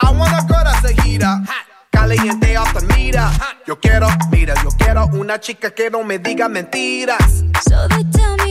I 0.00 0.10
want 0.10 0.32
a 0.32 0.46
girl 0.46 0.64
that's 0.64 0.84
a 0.84 1.02
heater. 1.02 1.34
Caliente 1.92 2.56
off 2.56 2.74
the. 2.74 2.84
Yo 3.66 3.80
quiero, 3.80 4.08
mira, 4.30 4.54
yo 4.62 4.68
quiero 4.76 5.06
una 5.14 5.40
chica 5.40 5.70
que 5.70 5.88
no 5.88 6.04
me 6.04 6.18
diga 6.18 6.48
mentiras. 6.48 7.44
So 7.62 7.88
they 7.88 8.04
tell 8.10 8.36
me 8.36 8.43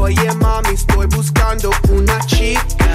Oye 0.00 0.32
mami, 0.40 0.74
estoy 0.74 1.06
buscando 1.08 1.70
una 1.90 2.18
chica, 2.26 2.87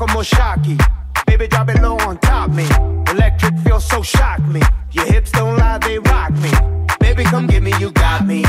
como 0.00 0.22
Shocky. 0.22 0.78
Baby, 1.26 1.46
drop 1.46 1.68
it 1.68 1.82
low 1.82 1.98
on 2.08 2.16
top 2.18 2.48
me. 2.50 2.66
Electric 3.10 3.54
feels 3.58 3.84
so 3.84 4.02
shock 4.02 4.40
me. 4.46 4.62
Your 4.92 5.04
hips 5.04 5.30
don't 5.30 5.58
lie, 5.58 5.76
they 5.78 5.98
rock 5.98 6.32
me. 6.32 6.50
Baby, 6.98 7.24
come 7.24 7.46
get 7.46 7.62
me, 7.62 7.72
you 7.78 7.90
got 7.90 8.26
me. 8.26 8.42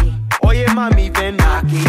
Oye, 0.44 0.65
mami, 0.68 1.10
ven 1.14 1.36
aquí. 1.38 1.84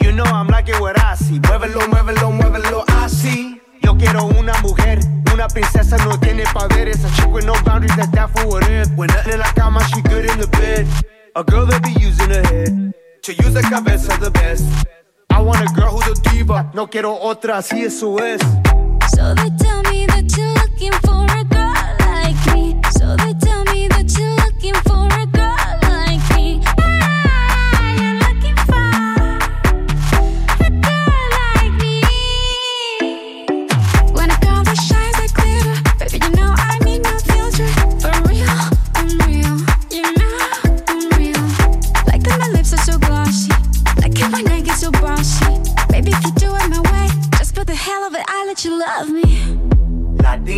You 0.00 0.12
know 0.12 0.22
I'm 0.22 0.46
like 0.46 0.68
it 0.68 0.80
what 0.80 0.96
I 1.00 1.16
see. 1.16 1.40
Muévelo, 1.40 1.80
muévelo, 1.88 2.30
muévelo, 2.30 2.84
así. 3.02 3.60
Yo 3.82 3.96
quiero 3.96 4.26
una 4.38 4.52
mujer, 4.62 5.00
una 5.34 5.48
princesa 5.48 5.96
no 6.04 6.16
tiene 6.20 6.44
poderes. 6.52 7.04
A 7.04 7.10
chick 7.16 7.32
with 7.32 7.44
no 7.44 7.54
boundaries, 7.64 7.96
that's 7.96 8.12
that 8.12 8.30
for 8.30 8.46
what 8.46 8.70
it. 8.70 8.88
When 8.94 9.08
nothing 9.08 9.32
in 9.32 9.40
la 9.40 9.52
cama, 9.54 9.80
she 9.88 10.00
good 10.02 10.30
in 10.30 10.38
the 10.38 10.46
bed. 10.46 10.86
A 11.34 11.42
girl 11.42 11.66
that 11.66 11.82
be 11.82 11.90
using 12.00 12.30
her 12.30 12.46
head 12.46 12.94
to 13.22 13.32
use 13.32 13.52
the 13.52 13.62
cabeza 13.62 14.16
the 14.20 14.30
best. 14.30 14.64
I 15.30 15.40
want 15.40 15.60
a 15.68 15.72
girl 15.74 15.90
who's 15.90 16.18
a 16.18 16.30
diva, 16.30 16.70
no 16.72 16.86
quiero 16.86 17.18
otra, 17.20 17.58
así 17.58 17.82
eso 17.84 18.18
es. 18.18 18.40
So 19.14 19.34
they 19.34 19.50
tell 19.58 19.82
me 19.90 20.06
that 20.06 20.36
you're 20.36 20.52
looking 20.54 20.92
for 21.04 21.24
a 21.24 21.44
girl 21.44 21.74
like 22.00 22.54
me. 22.54 22.80
So 22.92 23.16
they 23.16 23.32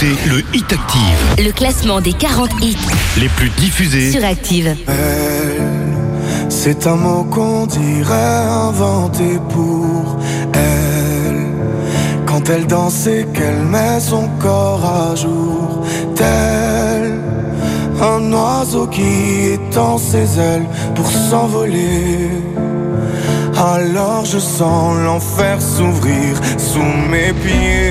écoutez 0.00 0.28
le 0.28 0.38
Hit 0.54 0.72
Active, 0.72 1.44
Le 1.44 1.52
classement 1.52 2.00
des 2.00 2.12
40 2.12 2.50
hits 2.62 2.76
les 3.20 3.28
plus 3.28 3.50
diffusés 3.50 4.12
sur 4.12 4.24
Active. 4.24 4.76
C'est 6.48 6.86
un 6.86 6.96
mot 6.96 7.24
qu'on 7.24 7.66
dirait 7.66 8.46
inventé 8.68 9.38
pour 9.50 10.18
elle. 10.52 11.46
Quand 12.26 12.48
elle 12.50 12.66
danse 12.66 13.06
et 13.06 13.26
qu'elle 13.32 13.64
met 13.64 14.00
son 14.00 14.28
corps 14.40 14.84
à 14.84 15.14
jour, 15.14 15.84
tel 16.14 17.18
un 18.00 18.32
oiseau 18.32 18.86
qui 18.86 19.52
étend 19.54 19.98
ses 19.98 20.38
ailes 20.38 20.66
pour 20.94 21.10
s'envoler. 21.10 22.30
Alors 23.56 24.24
je 24.24 24.38
sens 24.38 24.96
l'enfer 25.04 25.60
s'ouvrir 25.60 26.36
sous 26.56 27.10
mes 27.10 27.32
pieds. 27.32 27.87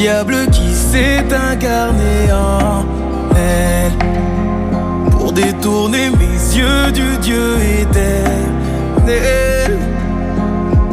Diable 0.00 0.46
qui 0.50 0.72
s'est 0.72 1.26
incarné 1.50 2.32
en 2.32 2.86
elle 3.36 3.92
pour 5.10 5.30
détourner 5.30 6.08
mes 6.08 6.56
yeux 6.58 6.90
du 6.90 7.18
Dieu 7.18 7.58
éternel 7.82 9.78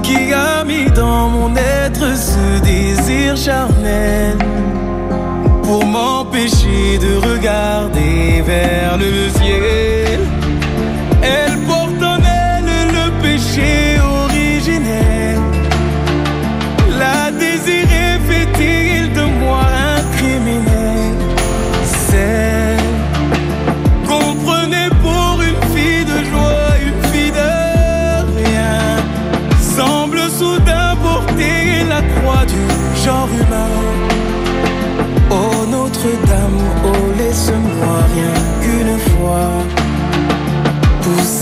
qui 0.03 0.33
a 0.33 0.65
mis 0.65 0.91
dans 0.91 1.29
mon 1.29 1.55
être 1.55 2.17
ce 2.17 2.59
désir 2.65 3.37
charnel 3.37 4.37
pour 5.63 5.85
m'empêcher 5.85 6.97
de 6.97 7.15
regarder 7.29 8.41
vers 8.45 8.97
le 8.97 9.29
ciel. 9.39 10.19
Elle 11.21 11.57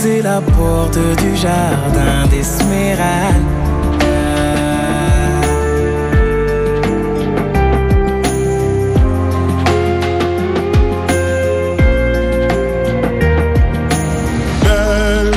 Pousser 0.05 0.21
la 0.21 0.39
porte 0.39 0.99
du 1.17 1.35
jardin 1.35 2.27
d'Esmeralda 2.29 3.39
belle, 14.63 15.31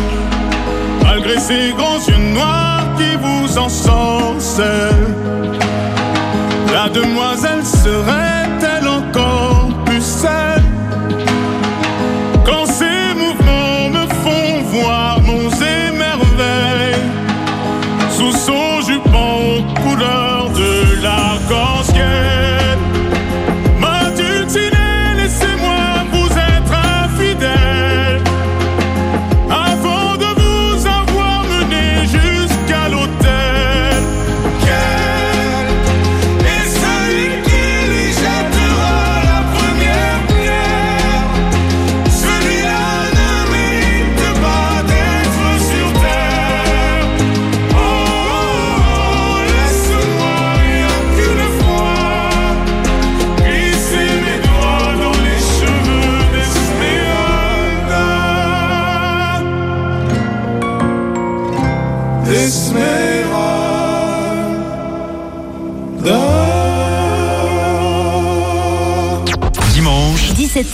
malgré 1.02 1.38
ses 1.38 1.72
grands 1.72 2.00
yeux 2.06 2.34
noirs 2.34 2.84
qui 2.98 3.16
vous 3.16 3.58
ensorcellent. 3.58 4.66
La 6.74 6.90
demoiselle 6.90 7.64
serait-elle 7.64 8.37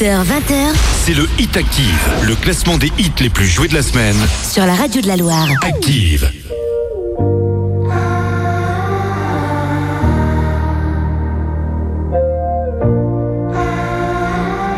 20h. 0.02 0.74
C'est 1.04 1.14
le 1.14 1.28
Hit 1.38 1.56
Active, 1.56 2.10
le 2.26 2.34
classement 2.34 2.76
des 2.78 2.90
hits 2.98 3.12
les 3.20 3.30
plus 3.30 3.46
joués 3.46 3.68
de 3.68 3.74
la 3.74 3.82
semaine. 3.82 4.16
Sur 4.42 4.66
la 4.66 4.74
radio 4.74 5.00
de 5.00 5.06
la 5.06 5.16
Loire. 5.16 5.46
Active. 5.62 6.30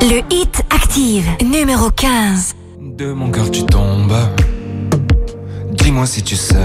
Le 0.02 0.18
Hit 0.30 0.62
Active, 0.68 1.26
numéro 1.42 1.90
15. 1.90 2.54
De 2.80 3.12
mon 3.12 3.30
cœur 3.30 3.50
tu 3.50 3.64
tombes. 3.64 4.16
Dis-moi 5.72 6.06
si 6.06 6.22
tu 6.22 6.36
sais 6.36 6.56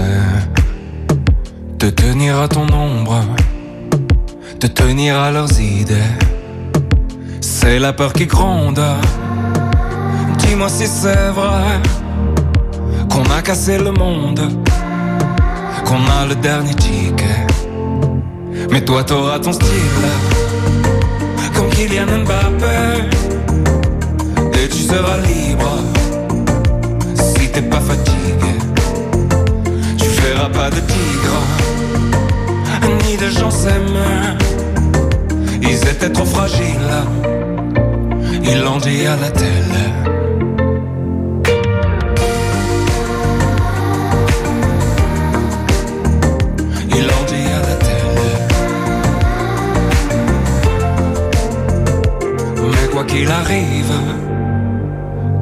te 1.78 1.86
tenir 1.86 2.38
à 2.38 2.48
ton 2.48 2.70
ombre, 2.72 3.24
te 4.60 4.66
tenir 4.66 5.16
à 5.16 5.30
leurs 5.32 5.58
idées 5.58 5.96
c'est 7.64 7.78
la 7.78 7.92
peur 7.92 8.12
qui 8.12 8.26
gronde. 8.26 8.82
Dis-moi 10.38 10.68
si 10.68 10.84
c'est 10.88 11.30
vrai 11.30 11.80
qu'on 13.08 13.22
a 13.30 13.40
cassé 13.40 13.78
le 13.78 13.92
monde, 13.92 14.40
qu'on 15.86 16.04
a 16.20 16.26
le 16.28 16.34
dernier 16.34 16.74
ticket. 16.74 17.46
Mais 18.72 18.80
toi 18.84 19.04
t'auras 19.04 19.38
ton 19.38 19.52
style, 19.52 20.06
comme 21.54 21.68
Kylian 21.70 22.06
Mbappé. 22.24 23.06
Et 24.60 24.68
tu 24.68 24.82
seras 24.82 25.18
libre 25.18 25.78
si 27.14 27.48
t'es 27.48 27.62
pas 27.62 27.80
fatigué. 27.80 28.54
Tu 29.98 30.08
verras 30.20 30.48
pas 30.48 30.68
de 30.68 30.80
tigre, 30.80 31.38
ni 33.06 33.16
de 33.16 33.30
gens 33.30 33.52
s'aimer. 33.52 34.36
Ils 35.62 35.88
étaient 35.88 36.10
trop 36.10 36.26
fragiles, 36.26 36.94
Ils 38.44 38.60
l'ont 38.60 38.78
dit 38.78 39.06
à 39.06 39.16
la 39.16 39.30
quoi 52.92 53.04
qu'il 53.04 53.30
arrive, 53.30 53.92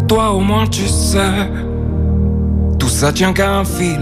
toi 0.07 0.31
au 0.31 0.41
moins 0.41 0.67
tu 0.67 0.87
sais, 0.87 1.51
tout 2.79 2.89
ça 2.89 3.13
tient 3.13 3.33
qu'à 3.33 3.55
un 3.57 3.65
fil 3.65 4.01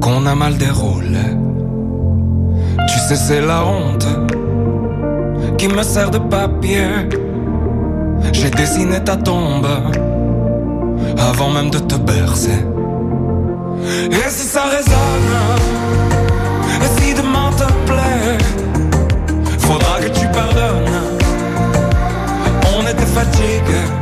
qu'on 0.00 0.26
a 0.26 0.34
mal 0.34 0.56
déroulé. 0.56 1.26
Tu 2.88 2.98
sais, 3.00 3.16
c'est 3.16 3.40
la 3.40 3.64
honte 3.64 4.06
qui 5.58 5.68
me 5.68 5.82
sert 5.82 6.10
de 6.10 6.18
papier. 6.18 6.86
J'ai 8.32 8.50
dessiné 8.50 9.02
ta 9.02 9.16
tombe 9.16 9.66
avant 11.18 11.50
même 11.50 11.70
de 11.70 11.78
te 11.80 11.96
bercer. 11.96 12.64
Et 14.10 14.30
si 14.30 14.46
ça 14.46 14.62
résonne, 14.76 15.34
et 16.82 17.00
si 17.00 17.14
demain 17.14 17.50
te 17.56 17.66
plaît, 17.90 18.38
faudra 19.58 20.00
que 20.00 20.08
tu 20.18 20.26
pardonnes. 20.28 21.00
On 22.76 22.82
était 22.82 23.06
fatigués. 23.06 23.97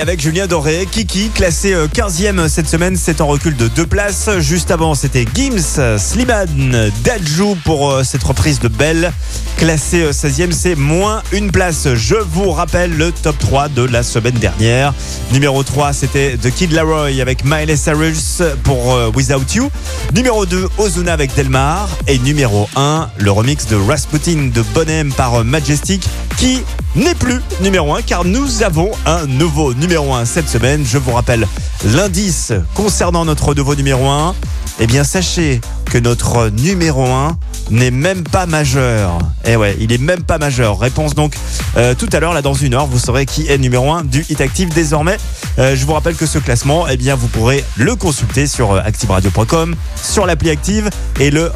Avec 0.00 0.20
Julien 0.20 0.46
Doré, 0.46 0.86
Kiki, 0.90 1.30
classé 1.30 1.72
euh, 1.72 1.86
15e 1.86 2.48
cette 2.48 2.68
semaine, 2.68 2.96
c'est 2.96 3.20
en 3.22 3.26
recul 3.26 3.56
de 3.56 3.68
deux 3.68 3.86
places. 3.86 4.28
Juste 4.40 4.70
avant, 4.70 4.94
c'était 4.94 5.24
Gims, 5.34 5.98
Slimane, 5.98 6.90
Dajou 7.02 7.56
pour 7.64 7.90
euh, 7.90 8.04
cette 8.04 8.22
reprise 8.22 8.58
de 8.60 8.68
Belle. 8.68 9.12
Classé 9.56 10.02
euh, 10.02 10.12
16e, 10.12 10.52
c'est 10.52 10.74
moins 10.74 11.22
une 11.32 11.50
place. 11.50 11.88
Je 11.94 12.16
vous 12.16 12.50
rappelle 12.50 12.94
le 12.94 13.10
top 13.10 13.38
3 13.38 13.68
de 13.68 13.82
la 13.82 14.02
semaine 14.02 14.34
dernière. 14.34 14.92
Numéro 15.32 15.62
3, 15.62 15.94
c'était 15.94 16.36
The 16.36 16.50
Kid 16.50 16.72
Laroi 16.72 17.22
avec 17.22 17.42
Miley 17.42 17.76
Cyrus 17.76 18.42
pour 18.64 18.94
euh, 18.94 19.10
Without 19.14 19.46
You. 19.54 19.70
Numéro 20.14 20.44
2, 20.44 20.68
Ozuna 20.76 21.14
avec 21.14 21.34
Delmar. 21.34 21.88
Et 22.06 22.18
numéro 22.18 22.68
1, 22.76 23.08
le 23.16 23.30
remix 23.30 23.66
de 23.66 23.76
Rasputin 23.76 24.50
de 24.52 24.62
Bonham 24.74 25.10
par 25.14 25.36
euh, 25.36 25.44
Majestic 25.44 26.06
qui 26.36 26.62
n'est 26.96 27.14
plus 27.14 27.40
numéro 27.60 27.94
1 27.94 28.02
car 28.02 28.24
nous 28.24 28.62
avons 28.62 28.90
un 29.04 29.26
nouveau 29.26 29.74
numéro 29.74 30.14
1 30.14 30.24
cette 30.24 30.48
semaine. 30.48 30.84
Je 30.84 30.98
vous 30.98 31.12
rappelle 31.12 31.46
l'indice 31.84 32.52
concernant 32.74 33.24
notre 33.24 33.54
nouveau 33.54 33.74
numéro 33.74 34.08
1. 34.08 34.34
Eh 34.80 34.86
bien, 34.86 35.04
sachez 35.04 35.60
que 35.86 35.98
notre 35.98 36.48
numéro 36.48 37.04
1 37.06 37.38
n'est 37.70 37.90
même 37.90 38.22
pas 38.22 38.46
majeur. 38.46 39.18
Eh 39.44 39.56
ouais, 39.56 39.76
il 39.80 39.92
est 39.92 40.00
même 40.00 40.22
pas 40.22 40.38
majeur. 40.38 40.78
Réponse 40.78 41.14
donc 41.14 41.34
euh, 41.76 41.94
tout 41.94 42.08
à 42.12 42.20
l'heure, 42.20 42.32
là 42.32 42.42
dans 42.42 42.54
une 42.54 42.74
heure, 42.74 42.86
vous 42.86 42.98
saurez 42.98 43.26
qui 43.26 43.46
est 43.48 43.58
numéro 43.58 43.92
1 43.92 44.04
du 44.04 44.24
Hit 44.28 44.40
Active 44.40 44.72
désormais. 44.72 45.18
Euh, 45.58 45.76
je 45.76 45.84
vous 45.86 45.92
rappelle 45.92 46.16
que 46.16 46.26
ce 46.26 46.38
classement, 46.38 46.86
eh 46.88 46.96
bien, 46.96 47.14
vous 47.14 47.28
pourrez 47.28 47.64
le 47.76 47.94
consulter 47.94 48.46
sur 48.46 48.72
euh, 48.72 48.80
activeradio.com, 48.84 49.74
sur 50.02 50.26
l'appli 50.26 50.50
Active 50.50 50.90
et 51.20 51.30
le 51.30 51.50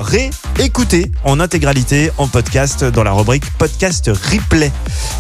réécouter 0.57 1.11
en 1.25 1.41
intégralité 1.41 2.11
en 2.19 2.27
podcast 2.27 2.85
dans 2.85 3.03
la 3.03 3.13
rubrique 3.13 3.45
podcast 3.59 4.09
replay. 4.09 4.71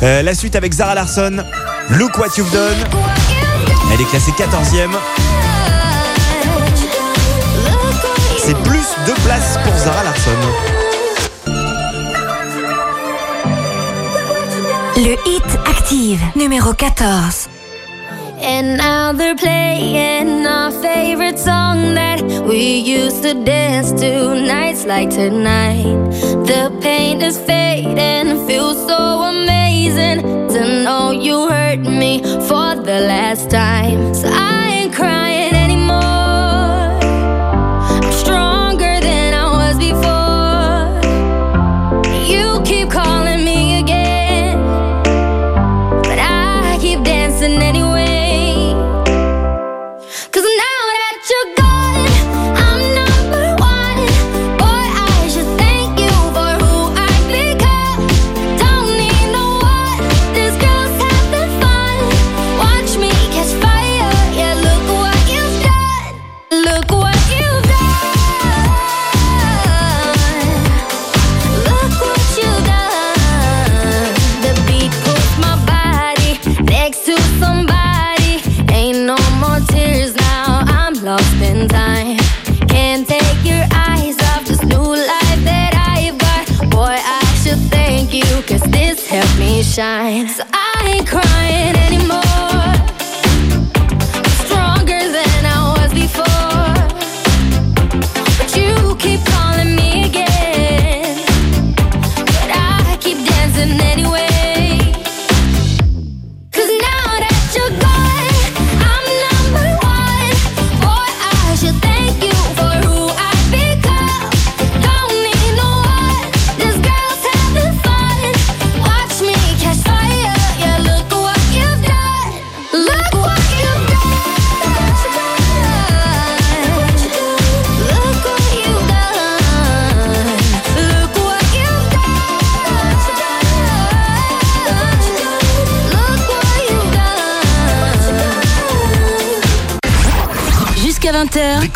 Euh, 0.02 0.23
la 0.23 0.35
suite 0.35 0.57
avec 0.57 0.73
Zara 0.73 0.94
Larson, 0.94 1.44
Look 1.90 2.19
What 2.19 2.28
You've 2.36 2.52
Done. 2.52 2.77
Elle 3.93 4.01
est 4.01 4.11
classée 4.11 4.32
14e. 4.32 4.90
C'est 8.39 8.57
plus 8.62 8.86
de 9.07 9.12
place 9.23 9.59
pour 9.65 9.77
Zara 9.77 10.05
Larson. 10.05 10.31
Le 14.97 15.12
Hit 15.27 15.59
Active, 15.66 16.20
numéro 16.36 16.73
14. 16.73 17.60
And 18.43 18.79
now 18.79 19.12
they're 19.12 19.37
playing 19.37 20.47
our 20.47 20.71
favorite 20.71 21.39
song 21.39 21.95
that 21.95 22.23
we 22.23 22.79
used 22.79 23.23
to 23.23 23.35
dance 23.35 23.93
to 24.01 24.35
nights 24.35 24.87
like 24.87 25.11
tonight. 25.11 25.85
The 26.47 26.77
pain 26.81 27.21
is 27.21 27.39
fading, 27.39 28.47
feels 28.47 28.79
so 28.87 29.23
amazing 29.23 30.23
to 30.55 30.83
know 30.85 31.11
you 31.11 31.49
hurt 31.51 31.81
me 31.81 32.23
for 32.49 32.77
the 32.77 33.01
last 33.12 33.51
time. 33.51 34.15
So 34.15 34.29
I 34.33 34.69
shine. 89.81 90.28
So 90.28 90.49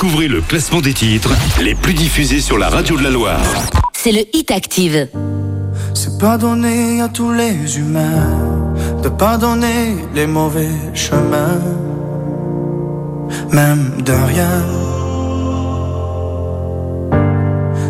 Découvrez 0.05 0.29
le 0.29 0.43
classement 0.43 0.83
des 0.83 0.93
titres 0.93 1.31
les 1.63 1.75
plus 1.75 1.95
diffusés 1.95 2.43
sur 2.43 2.59
la 2.59 2.69
radio 2.69 2.95
de 2.99 3.03
la 3.03 3.09
Loire. 3.09 3.41
c'est 3.95 4.13
le 4.13 4.21
Hit 4.35 4.51
Active. 4.51 5.09
C'est 5.95 6.19
pardonner 6.19 7.01
à 7.01 7.09
tous 7.09 7.33
les 7.33 7.79
humains 7.79 8.75
de 9.03 9.09
pardonner 9.09 9.97
les 10.15 10.27
mauvais 10.27 10.69
chemins, 10.93 11.59
même 13.51 14.03
de 14.05 14.13
rien. 14.13 14.63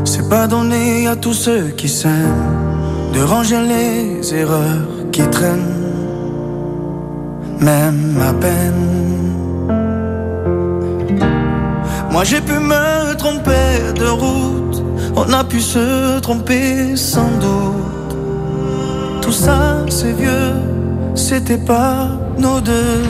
C'est 0.04 0.28
pas 0.28 0.46
donné 0.46 1.08
à 1.08 1.16
tous 1.16 1.34
ceux 1.34 1.70
qui 1.76 1.88
s'aiment 1.88 3.10
de 3.12 3.22
ranger 3.22 3.60
les 3.60 4.32
erreurs 4.32 4.86
qui 5.10 5.22
traînent, 5.30 5.82
même 7.58 8.16
à 8.22 8.32
peine. 8.34 9.03
Moi 12.14 12.22
j'ai 12.22 12.40
pu 12.40 12.52
me 12.52 13.12
tromper 13.16 13.92
de 13.98 14.06
route, 14.06 14.84
on 15.16 15.32
a 15.32 15.42
pu 15.42 15.60
se 15.60 16.20
tromper 16.20 16.94
sans 16.94 17.28
doute. 17.40 18.16
Tout 19.20 19.32
ça 19.32 19.84
c'est 19.88 20.12
vieux, 20.12 20.54
c'était 21.16 21.58
pas 21.58 22.10
nos 22.38 22.60
deux. 22.60 23.02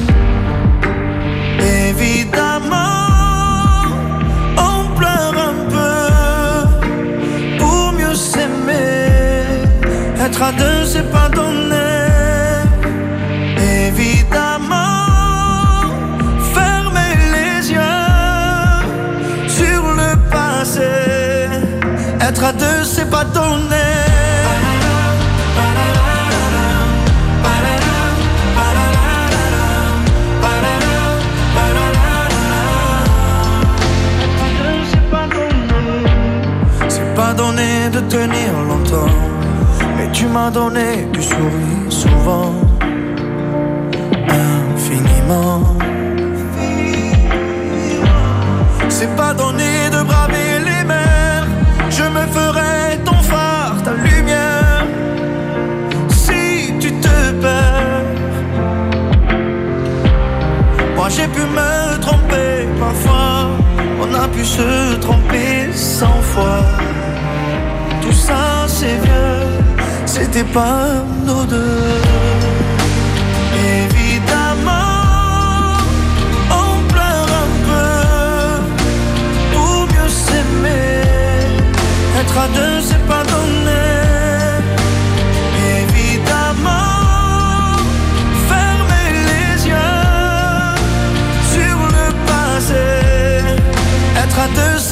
Évidemment, 1.90 3.02
on 4.56 4.96
pleure 4.96 5.36
un 5.50 5.58
peu 5.74 7.58
pour 7.58 7.92
mieux 7.92 8.14
s'aimer. 8.14 9.68
Être 10.18 10.42
à 10.42 10.52
deux, 10.52 10.86
c'est 10.86 11.10
pas 11.12 11.28
donné. 11.28 11.83
Deux, 22.52 22.84
c'est 22.84 23.08
pas 23.08 23.24
donné. 23.24 23.74
C'est 36.88 37.14
pas 37.14 37.32
donné 37.32 37.88
de 37.90 38.00
tenir 38.00 38.52
longtemps, 38.68 39.14
mais 39.96 40.10
tu 40.12 40.26
m'as 40.26 40.50
donné 40.50 41.06
du 41.12 41.22
sourire 41.22 41.88
souvent, 41.88 42.52
infiniment. 44.28 45.62
C'est 48.88 49.16
pas 49.16 49.32
donné 49.32 49.73
j'ai 61.16 61.28
pu 61.28 61.40
me 61.40 61.98
tromper 62.00 62.66
parfois, 62.80 63.50
on 64.02 64.14
a 64.14 64.26
pu 64.28 64.44
se 64.44 64.96
tromper 64.96 65.72
cent 65.72 66.20
fois. 66.32 66.60
Tout 68.02 68.12
ça 68.12 68.66
c'est 68.66 68.96
vieux, 69.06 69.46
c'était 70.06 70.48
pas 70.58 70.86
nos 71.24 71.44
deux. 71.44 72.00
Évidemment, 73.76 75.02
on 76.62 76.92
pleure 76.92 77.30
un 77.44 77.50
peu 77.68 77.90
pour 79.52 79.86
mieux 79.92 80.08
s'aimer. 80.08 81.02
Être 82.20 82.38
à 82.38 82.48
deux 82.58 82.80
c'est 82.88 83.04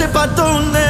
à 0.04 0.26
deux, 0.26 0.81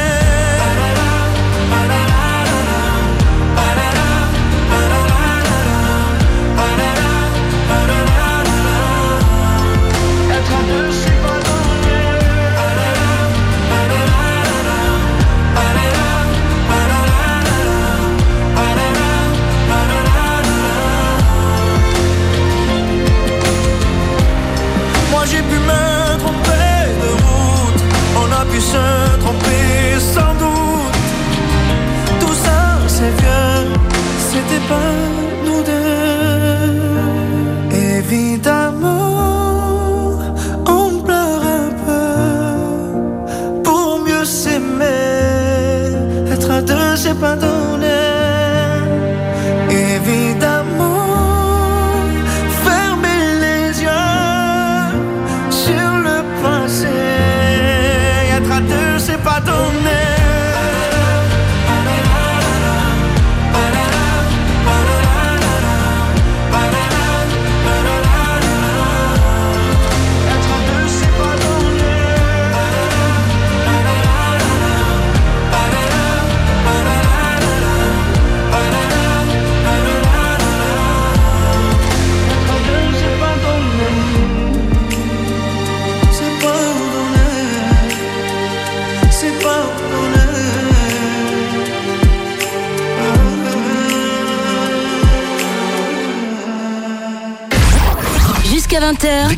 tromper 30.13 30.42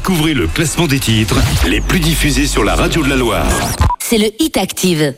Découvrez 0.07 0.35
le 0.35 0.45
classement 0.45 0.85
des 0.85 0.99
titres 0.99 1.35
les 1.67 1.81
plus 1.81 1.99
diffusés 1.99 2.45
sur 2.45 2.63
la 2.63 2.75
radio 2.75 3.03
de 3.03 3.09
la 3.09 3.15
Loire. 3.15 3.47
c'est 3.99 4.19
le 4.19 4.27
Hit 4.39 4.55
Active. 4.55 5.15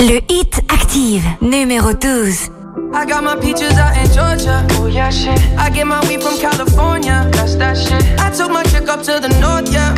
Le 0.00 0.20
Hit 0.32 0.62
Active, 0.70 1.22
numéro 1.42 1.92
12. 1.92 2.48
I 2.92 3.04
got 3.04 3.22
my 3.22 3.36
peaches 3.36 3.76
out 3.76 3.94
in 3.94 4.10
Georgia. 4.10 4.66
Oh 4.80 4.86
yeah, 4.86 5.10
shit. 5.10 5.38
I 5.58 5.68
get 5.70 5.86
my 5.86 6.00
weed 6.08 6.22
from 6.22 6.38
California. 6.38 7.28
That's 7.32 7.56
that 7.56 7.76
shit. 7.76 8.02
I 8.18 8.30
took 8.30 8.50
my 8.50 8.62
chick 8.64 8.88
up 8.88 9.02
to 9.02 9.20
the 9.20 9.28
north, 9.38 9.70
yeah. 9.70 9.89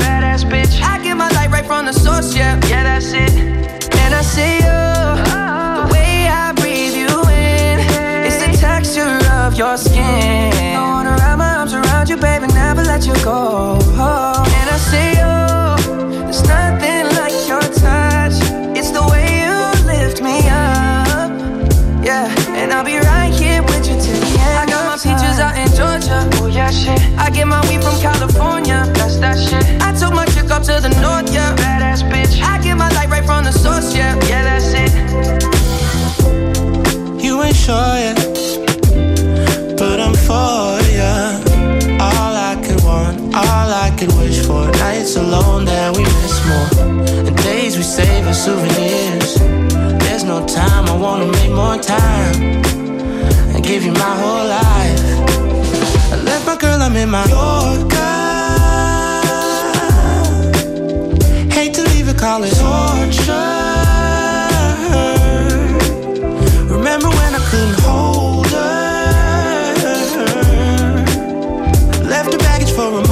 Of. 10.03 10.79
I 10.79 10.83
wanna 10.93 11.15
wrap 11.21 11.39
my 11.39 11.55
arms 11.57 11.75
around 11.75 12.09
you, 12.09 12.17
baby, 12.17 12.47
never 12.49 12.83
let 12.83 13.07
you 13.07 13.15
go. 13.25 13.79
Oh. 13.99 14.45
And 14.59 14.69
I 14.71 14.79
see 14.91 15.11
you. 15.21 15.23
Oh, 15.25 15.77
there's 16.27 16.43
nothing 16.47 17.07
like 17.21 17.37
your 17.51 17.65
touch. 17.83 18.37
It's 18.79 18.91
the 18.91 19.05
way 19.11 19.27
you 19.45 19.57
lift 19.87 20.21
me 20.23 20.37
up. 20.49 21.31
Yeah, 22.05 22.27
and 22.59 22.73
I'll 22.73 22.85
be 22.85 22.99
right 22.99 23.33
here 23.33 23.63
with 23.63 23.87
you 23.89 23.95
till 24.05 24.19
the 24.19 24.31
end. 24.47 24.59
I 24.59 24.67
got 24.67 24.83
my 24.91 24.97
peaches 24.97 25.39
out 25.39 25.55
in 25.57 25.69
Georgia. 25.79 26.29
Oh 26.43 26.49
yeah, 26.49 26.71
shit. 26.71 27.01
I 27.17 27.31
get 27.31 27.47
my 27.47 27.61
weed 27.69 27.83
from 27.83 27.97
California. 28.01 28.85
That's 28.95 29.17
that 29.19 29.39
shit. 29.39 29.65
I 29.81 29.93
took 29.95 30.13
my 30.13 30.27
chick 30.27 30.51
up 30.51 30.63
to 30.65 30.81
the 30.81 30.91
north, 31.01 31.33
yeah. 31.33 31.55
Badass 31.57 32.03
bitch. 32.11 32.43
I 32.43 32.59
get 32.61 32.77
my 32.77 32.89
light 32.97 33.09
right 33.09 33.25
from 33.25 33.45
the 33.45 33.53
source, 33.53 33.95
yeah. 33.95 34.19
Yeah, 34.27 34.43
that's 34.43 34.73
it. 34.75 34.91
You 37.23 37.41
ain't 37.43 37.55
sure 37.55 37.97
yet, 38.05 38.17
but 38.17 38.22
nights 45.03 45.17
alone 45.17 45.65
that 45.65 45.97
we 45.97 46.05
miss 46.05 46.37
more. 46.47 46.69
And 47.27 47.37
days 47.39 47.77
we 47.77 47.83
save 47.83 48.25
as 48.29 48.45
souvenirs. 48.45 49.35
There's 50.05 50.23
no 50.23 50.47
time, 50.47 50.85
I 50.87 50.97
wanna 50.97 51.27
make 51.27 51.51
more 51.51 51.77
time. 51.77 52.63
I 53.57 53.61
give 53.61 53.83
you 53.85 53.93
my 53.93 54.15
whole 54.23 54.47
life. 54.61 55.03
I 56.13 56.17
left 56.23 56.47
my 56.47 56.57
girl, 56.57 56.81
I'm 56.81 56.95
in 56.97 57.11
my 57.11 57.25
Yorker. 57.35 58.13
Hate 61.57 61.75
to 61.75 61.83
leave 61.93 62.09
a 62.09 62.15
call 62.15 62.45
it 62.45 62.55
torture. 62.63 63.59
Remember 66.77 67.09
when 67.19 67.31
I 67.41 67.43
couldn't 67.51 67.81
hold 67.89 68.47
her? 68.47 68.73
Left 72.15 72.33
her 72.33 72.39
baggage 72.39 72.71
for 72.71 72.89
a 73.01 73.12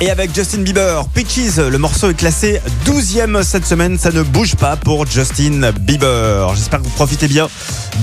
Et 0.00 0.10
avec 0.10 0.32
Justin 0.32 0.58
Bieber, 0.58 1.08
Peaches, 1.08 1.56
le 1.56 1.76
morceau 1.76 2.10
est 2.10 2.14
classé 2.14 2.60
12e 2.86 3.42
cette 3.42 3.66
semaine, 3.66 3.98
ça 3.98 4.12
ne 4.12 4.22
bouge 4.22 4.54
pas 4.54 4.76
pour 4.76 5.04
Justin 5.06 5.72
Bieber. 5.72 6.54
J'espère 6.54 6.78
que 6.78 6.84
vous 6.84 6.94
profitez 6.94 7.26
bien 7.26 7.48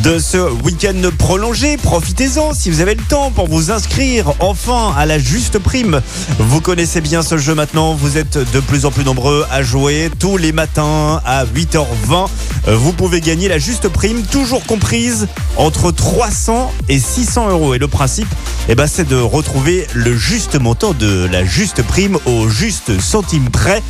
de 0.03 0.19
ce 0.19 0.38
week-end 0.63 1.09
prolongé. 1.17 1.77
Profitez-en 1.77 2.53
si 2.53 2.69
vous 2.69 2.81
avez 2.81 2.95
le 2.95 3.03
temps 3.03 3.31
pour 3.31 3.47
vous 3.47 3.72
inscrire 3.72 4.34
enfin 4.39 4.93
à 4.97 5.05
la 5.05 5.19
juste 5.19 5.57
prime. 5.57 6.01
Vous 6.38 6.59
connaissez 6.59 6.99
bien 6.99 7.22
ce 7.22 7.38
jeu 7.38 7.55
maintenant, 7.55 7.93
vous 7.93 8.17
êtes 8.17 8.38
de 8.38 8.59
plus 8.59 8.85
en 8.85 8.91
plus 8.91 9.05
nombreux 9.05 9.45
à 9.49 9.63
jouer 9.63 10.11
tous 10.19 10.35
les 10.35 10.51
matins 10.51 11.22
à 11.26 11.45
8h20. 11.45 12.27
Vous 12.67 12.93
pouvez 12.93 13.21
gagner 13.21 13.47
la 13.47 13.59
juste 13.59 13.87
prime, 13.89 14.23
toujours 14.23 14.65
comprise 14.65 15.27
entre 15.57 15.91
300 15.91 16.73
et 16.89 16.99
600 16.99 17.49
euros. 17.49 17.75
Et 17.75 17.77
le 17.77 17.87
principe, 17.87 18.27
eh 18.67 18.75
ben, 18.75 18.87
c'est 18.87 19.07
de 19.07 19.15
retrouver 19.15 19.85
le 19.93 20.15
juste 20.15 20.59
montant 20.59 20.93
de 20.93 21.27
la 21.31 21.45
juste 21.45 21.83
prime 21.83 22.17
au 22.25 22.49
juste 22.49 22.99
centime 22.99 23.49
près. 23.49 23.83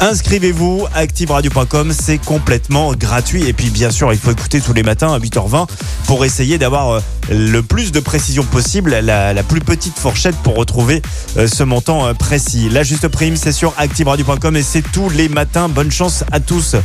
Inscrivez-vous, 0.00 0.86
activeradio.com, 0.94 1.92
c'est 1.92 2.18
complètement 2.18 2.92
gratuit. 2.94 3.46
Et 3.46 3.52
puis, 3.52 3.68
bien 3.68 3.90
sûr, 3.90 4.12
il 4.12 4.18
faut 4.18 4.30
écouter 4.30 4.60
tous 4.60 4.72
les 4.72 4.82
matins 4.82 5.12
à 5.12 5.18
8h20 5.18 5.68
pour 6.06 6.24
essayer 6.24 6.56
d'avoir 6.56 6.90
euh, 6.90 7.00
le 7.30 7.62
plus 7.62 7.92
de 7.92 8.00
précision 8.00 8.44
possible, 8.44 8.90
la, 8.90 9.42
plus 9.42 9.60
petite 9.60 9.98
fourchette 9.98 10.36
pour 10.36 10.56
retrouver 10.56 11.02
euh, 11.36 11.46
ce 11.46 11.62
montant 11.62 12.06
euh, 12.06 12.14
précis. 12.14 12.68
La 12.70 12.82
juste 12.82 13.08
prime, 13.08 13.36
c'est 13.36 13.52
sur 13.52 13.74
activeradio.com 13.76 14.56
et 14.56 14.62
c'est 14.62 14.82
tous 14.92 15.10
les 15.10 15.28
matins. 15.28 15.68
Bonne 15.68 15.90
chance 15.90 16.24
à 16.32 16.40
tous. 16.40 16.76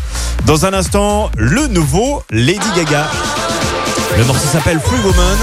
Dans 0.46 0.66
un 0.66 0.74
instant, 0.74 1.30
le 1.38 1.68
nouveau 1.68 2.24
Lady 2.32 2.68
Gaga. 2.76 3.08
Le 4.18 4.26
morceau 4.26 4.48
s'appelle 4.52 4.80
Free 4.80 5.00
Woman. 5.04 5.38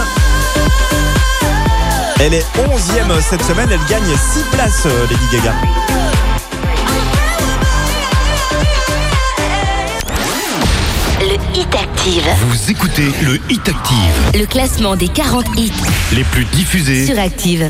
Elle 2.20 2.34
est 2.34 2.46
11e 2.56 3.20
cette 3.20 3.42
semaine, 3.42 3.68
elle 3.70 3.84
gagne 3.88 4.04
6 4.04 4.40
places, 4.52 4.86
euh, 4.86 5.06
Lady 5.10 5.26
Gaga. 5.32 5.52
Hit 11.74 11.80
Active. 11.80 12.24
Vous 12.46 12.70
écoutez 12.70 13.10
le 13.24 13.40
Hit 13.50 13.68
Active. 13.68 14.30
Le 14.34 14.46
classement 14.46 14.94
des 14.94 15.08
40 15.08 15.44
hits 15.56 15.72
Les 16.14 16.22
plus 16.22 16.44
diffusés 16.44 17.04
sur 17.04 17.18
Active. 17.18 17.68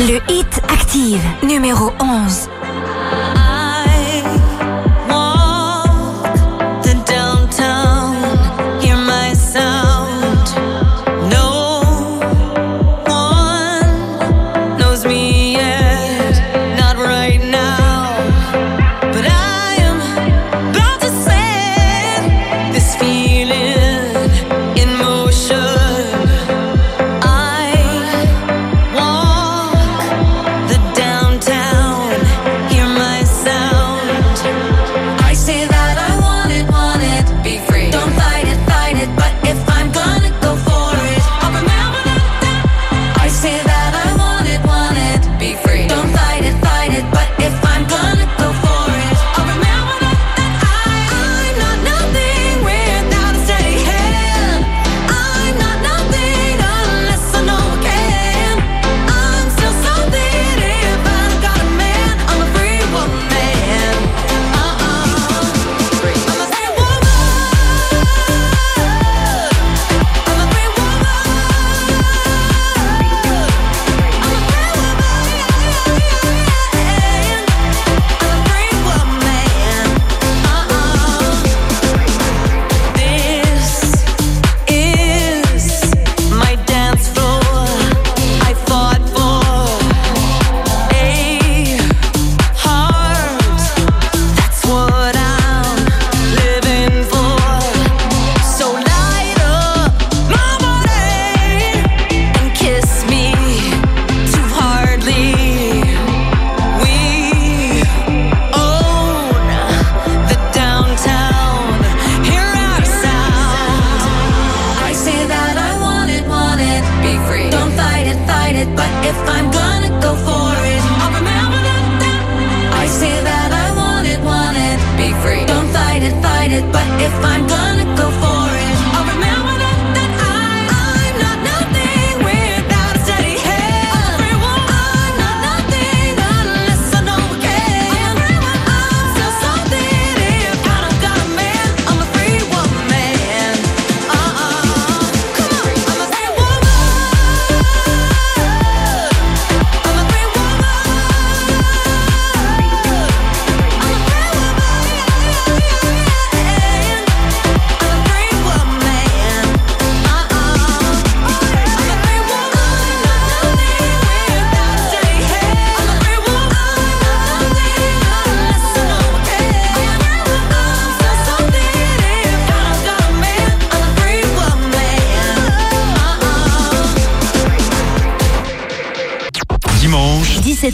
Le 0.00 0.20
Hit 0.30 0.60
Active, 0.68 1.22
numéro 1.44 1.92
11. 1.98 2.48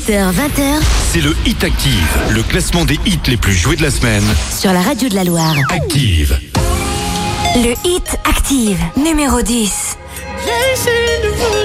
18h, 0.08 0.32
20h, 0.32 0.80
C'est 1.12 1.20
le 1.20 1.36
Hit 1.44 1.62
Active, 1.62 2.18
le 2.30 2.42
classement 2.42 2.86
des 2.86 2.98
hits 3.04 3.18
les 3.26 3.36
plus 3.36 3.52
joués 3.52 3.76
de 3.76 3.82
la 3.82 3.90
semaine. 3.90 4.24
sur 4.58 4.72
la 4.72 4.80
radio 4.80 5.06
de 5.06 5.14
la 5.14 5.24
Loire. 5.24 5.54
Active. 5.68 6.38
Le 7.56 7.74
hit 7.86 8.16
active, 8.24 8.78
numéro 8.96 9.42
10. 9.42 9.98
You 10.46 11.57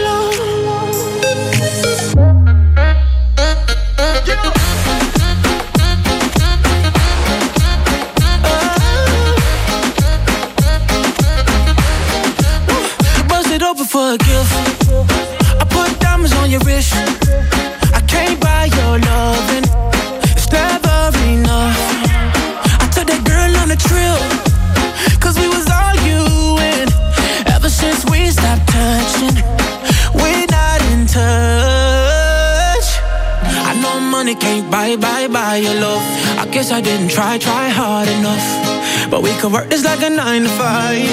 I 36.74 36.82
didn't 36.82 37.10
try, 37.10 37.38
try 37.38 37.70
hard 37.70 38.08
enough. 38.08 39.12
But 39.12 39.22
we 39.22 39.30
could 39.38 39.52
work 39.52 39.70
this 39.70 39.86
like 39.86 40.02
a 40.02 40.10
nine 40.10 40.42
to 40.42 40.50
five. 40.50 41.06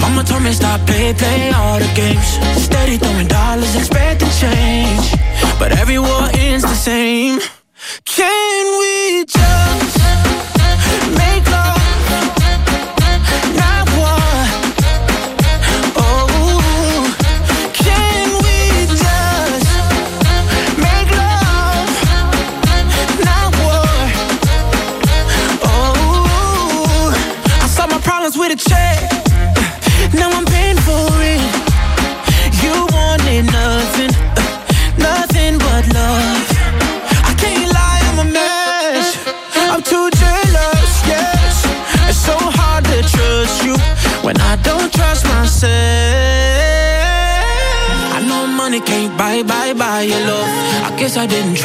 Mama 0.00 0.22
told 0.22 0.44
me 0.44 0.52
stop 0.52 0.86
play, 0.86 1.12
play 1.12 1.50
all 1.50 1.80
the 1.80 1.90
games. 1.96 2.38
Steady 2.62 2.98
throwing 2.98 3.26
dollars, 3.26 3.74
expecting 3.74 4.30
change. 4.30 5.10
But 5.58 5.72
every 5.72 5.98
war 5.98 6.28
ends 6.34 6.62
the 6.62 6.76
same. 6.76 7.40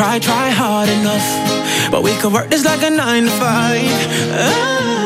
Try, 0.01 0.17
try 0.17 0.49
hard 0.49 0.89
enough. 0.89 1.27
But 1.91 2.01
we 2.01 2.15
could 2.15 2.33
work 2.33 2.49
this 2.49 2.65
like 2.65 2.81
a 2.81 2.89
nine 2.89 3.25
to 3.25 3.29
five. 3.29 3.85
Ah. 4.33 5.05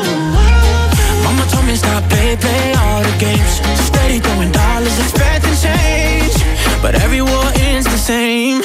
Mama 1.24 1.44
told 1.50 1.66
me 1.66 1.76
stop 1.76 2.02
play, 2.08 2.34
play 2.36 2.72
all 2.80 3.02
the 3.02 3.16
games. 3.18 3.54
Steady 3.88 4.20
throwing 4.20 4.52
dollars, 4.52 4.98
expecting 4.98 5.56
change. 5.66 6.36
But 6.80 6.94
every 6.94 7.20
war 7.20 7.46
ends 7.68 7.86
the 7.86 7.98
same. 7.98 8.62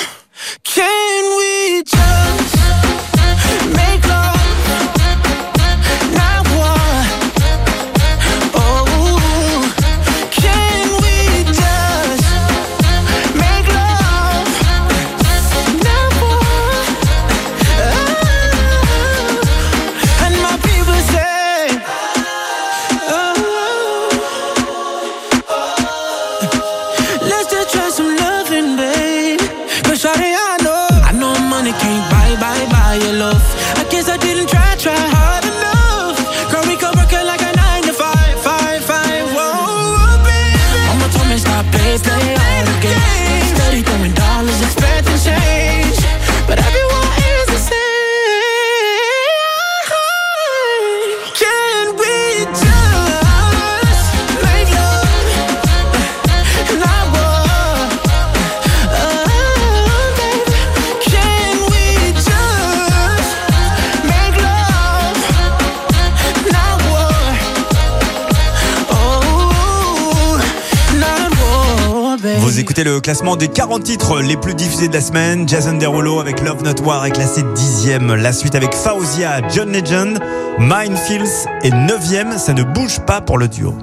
Classement 73.11 73.35
des 73.35 73.49
40 73.49 73.83
titres 73.83 74.21
les 74.21 74.37
plus 74.37 74.53
diffusés 74.53 74.87
de 74.87 74.93
la 74.93 75.01
semaine. 75.01 75.45
Jason 75.45 75.73
Derulo 75.73 76.21
avec 76.21 76.39
Love 76.41 76.63
Not 76.63 76.81
War 76.85 77.05
est 77.05 77.11
classé 77.11 77.43
dixième. 77.55 78.15
La 78.15 78.31
suite 78.31 78.55
avec 78.55 78.73
Fauzia, 78.73 79.41
John 79.53 79.69
Legend, 79.73 80.17
Minefields 80.59 81.45
est 81.61 81.75
neuvième. 81.75 82.37
Ça 82.37 82.53
ne 82.53 82.63
bouge 82.63 83.01
pas 83.01 83.19
pour 83.19 83.37
le 83.37 83.49
duo. 83.49 83.73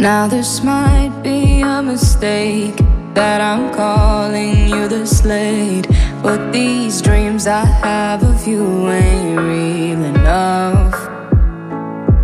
Now 0.00 0.26
this 0.28 0.64
might 0.64 1.12
be 1.22 1.62
a 1.62 1.80
mistake 1.80 2.82
that 3.14 3.40
I'm 3.40 3.70
calling 3.70 4.68
you 4.68 4.88
the 4.88 5.06
slate, 5.06 5.86
but 6.20 6.40
these 6.50 7.00
dreams 7.00 7.46
I 7.46 7.64
have 7.84 8.24
of 8.24 8.48
you 8.48 8.90
ain't 8.90 9.38
real 9.38 10.04
enough. 10.06 11.08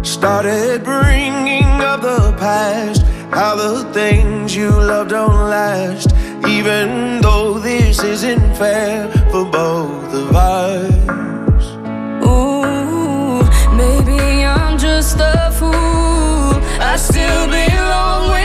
Started 0.02 0.82
bringing 0.82 1.62
up 1.80 2.00
the 2.02 2.34
past, 2.36 2.99
how 3.40 3.56
the 3.56 3.90
things 3.94 4.54
you 4.54 4.68
love 4.68 5.08
don't 5.08 5.48
last. 5.48 6.12
Even 6.46 7.22
though 7.22 7.58
this 7.58 8.02
isn't 8.04 8.54
fair 8.54 9.08
for 9.32 9.46
both 9.46 10.12
of 10.22 10.36
us. 10.36 11.64
Ooh, 12.22 13.40
maybe 13.80 14.44
I'm 14.44 14.76
just 14.76 15.16
a 15.18 15.50
fool. 15.58 16.52
I 16.90 16.96
still 16.98 17.46
belong 17.46 18.39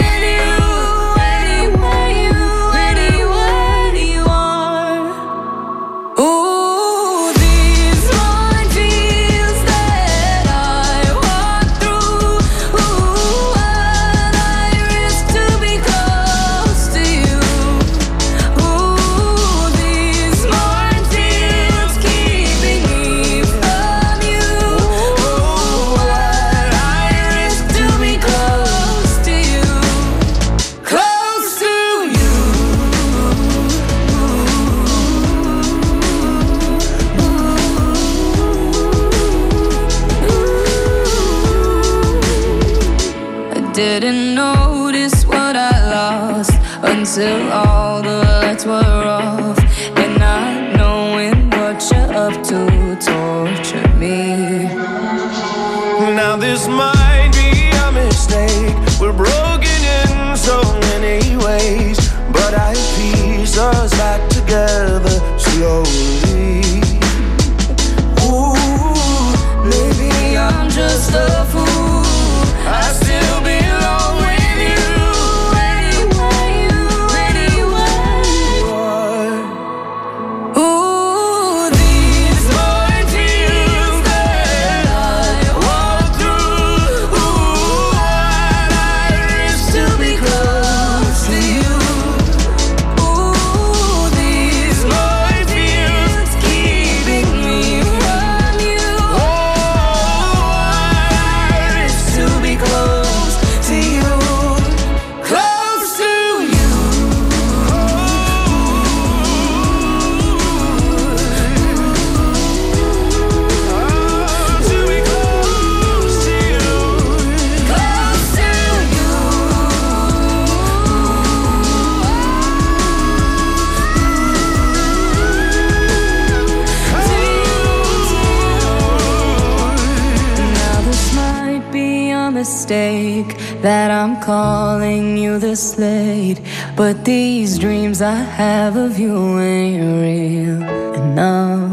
that 133.65 133.89
I'm 133.89 134.21
calling 134.21 135.17
you 135.17 135.39
this 135.39 135.79
late. 135.79 136.39
But 136.75 137.03
these 137.03 137.57
dreams 137.57 137.99
I 137.99 138.13
have 138.13 138.75
of 138.77 138.99
you 138.99 139.39
ain't 139.39 139.81
real 140.03 140.61
enough. 140.93 141.71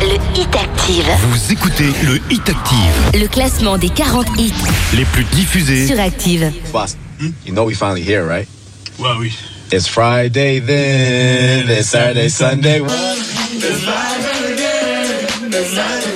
Le 0.00 0.18
Hit 0.34 0.56
Active. 0.56 1.06
Vous 1.20 1.52
écoutez 1.52 1.92
le 2.06 2.16
Hit 2.30 2.48
Active. 2.48 3.20
Le 3.20 3.26
classement 3.28 3.76
des 3.76 3.90
40 3.90 4.26
hits 4.38 4.54
les 4.96 5.04
plus 5.04 5.24
diffusés 5.24 5.86
sur 5.86 6.00
Active. 6.00 6.50
Boss, 6.72 6.96
you 7.44 7.52
know 7.52 7.64
we 7.66 7.74
finally 7.74 8.02
here, 8.02 8.24
right? 8.26 8.48
Ouais, 8.98 9.10
oui. 9.18 9.36
It's 9.70 9.86
Friday 9.86 10.60
then, 10.60 11.68
it's 11.68 11.90
Saturday, 11.90 12.30
Sunday. 12.30 12.80
It's 12.80 13.84
live 13.84 14.24
again, 14.54 15.52
it's 15.52 15.74
live 15.74 16.04
again. 16.04 16.15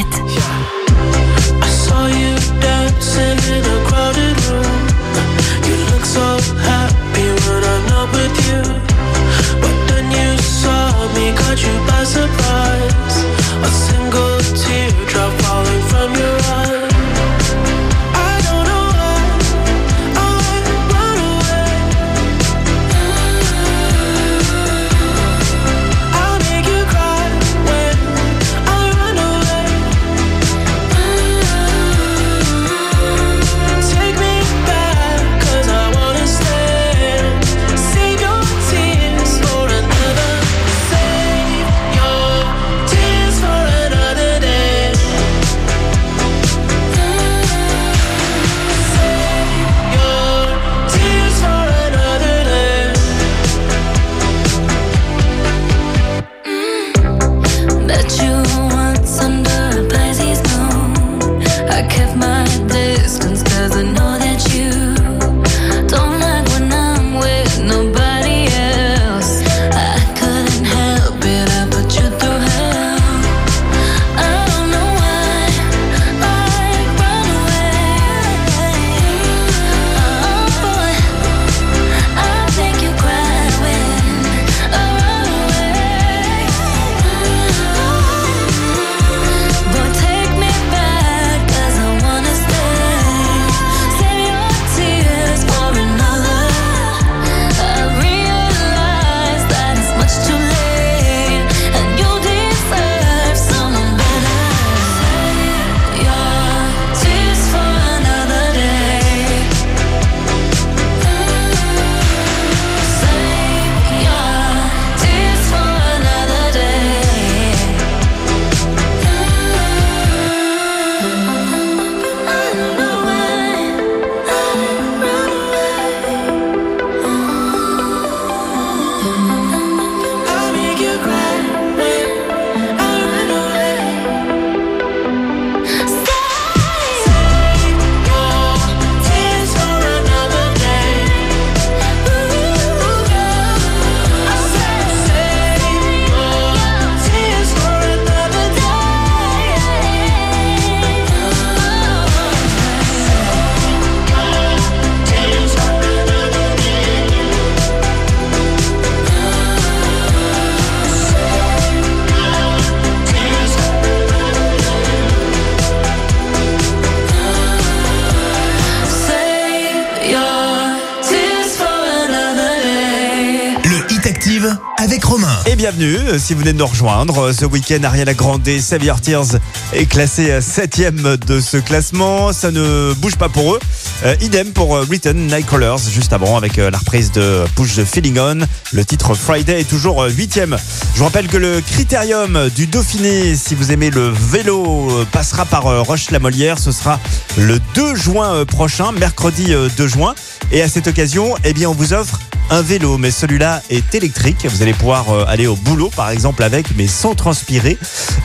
Bienvenue, 175.73 176.09
euh, 176.09 176.17
si 176.17 176.33
vous 176.33 176.39
venez 176.39 176.53
de 176.53 176.57
nous 176.57 176.65
rejoindre, 176.65 177.27
euh, 177.27 177.33
ce 177.33 177.45
week-end 177.45 177.83
Ariana 177.83 178.13
Grande, 178.13 178.47
Save 178.59 178.99
Tears 179.01 179.39
est 179.73 179.85
classé 179.85 180.39
7ème 180.39 181.17
de 181.17 181.39
ce 181.39 181.57
classement. 181.57 182.33
Ça 182.33 182.51
ne 182.51 182.93
bouge 182.95 183.15
pas 183.15 183.29
pour 183.29 183.55
eux. 183.55 183.59
Euh, 184.03 184.15
idem 184.21 184.51
pour 184.51 184.75
euh, 184.75 184.83
Written 184.89 185.27
Nightcrawlers, 185.27 185.77
juste 185.91 186.11
avant 186.11 186.35
avec 186.35 186.57
euh, 186.57 186.71
la 186.71 186.79
reprise 186.79 187.11
de 187.11 187.43
Push 187.55 187.75
the 187.75 187.85
Feeling 187.85 188.17
On. 188.17 188.39
Le 188.73 188.85
titre 188.85 189.13
Friday 189.13 189.61
est 189.61 189.69
toujours 189.69 190.03
8ème. 190.03 190.57
Je 190.93 190.99
vous 190.99 191.05
rappelle 191.05 191.27
que 191.27 191.37
le 191.37 191.61
critérium 191.61 192.49
du 192.55 192.65
Dauphiné, 192.65 193.35
si 193.35 193.53
vous 193.53 193.71
aimez 193.71 193.91
le 193.91 194.09
vélo, 194.09 194.89
euh, 194.89 195.05
passera 195.11 195.45
par 195.45 195.67
euh, 195.67 195.81
Roche-la-Molière. 195.81 196.57
Ce 196.57 196.71
sera 196.71 196.99
le 197.37 197.59
2 197.75 197.95
juin 197.95 198.33
euh, 198.33 198.45
prochain, 198.45 198.91
mercredi 198.91 199.53
euh, 199.53 199.69
2 199.77 199.87
juin. 199.87 200.15
Et 200.51 200.63
à 200.63 200.67
cette 200.67 200.87
occasion, 200.87 201.35
eh 201.43 201.53
bien, 201.53 201.69
on 201.69 201.73
vous 201.73 201.93
offre 201.93 202.19
un 202.51 202.61
vélo, 202.61 202.97
mais 202.97 203.11
celui-là 203.11 203.61
est 203.69 203.95
électrique. 203.95 204.45
Vous 204.45 204.61
allez 204.61 204.73
pouvoir 204.73 205.09
euh, 205.09 205.25
aller 205.27 205.47
au 205.47 205.55
boulot, 205.55 205.89
par 205.95 206.09
exemple, 206.09 206.43
avec, 206.43 206.67
mais 206.75 206.87
sans 206.87 207.15
transpirer. 207.15 207.77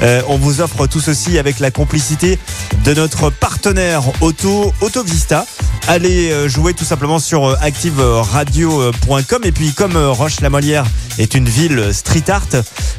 Euh, 0.03 0.21
on 0.29 0.37
vous 0.37 0.61
offre 0.61 0.87
tout 0.89 1.01
ceci 1.01 1.39
avec 1.39 1.61
la 1.61 1.71
complicité 1.71 2.39
de 2.85 2.93
notre 2.93 3.31
partenaire 3.31 4.03
auto, 4.21 4.73
Autovista. 4.81 5.47
Allez 5.89 6.33
euh, 6.33 6.49
jouer 6.49 6.75
tout 6.75 6.85
simplement 6.85 7.21
sur 7.21 7.47
euh, 7.47 7.57
activeradio.com 7.61 9.41
et 9.45 9.53
puis 9.53 9.73
comme 9.73 9.95
euh, 9.95 10.11
Roche-la-Molière 10.11 10.85
est 11.19 11.35
une 11.35 11.49
ville 11.49 11.95
street 11.95 12.29
art 12.29 12.43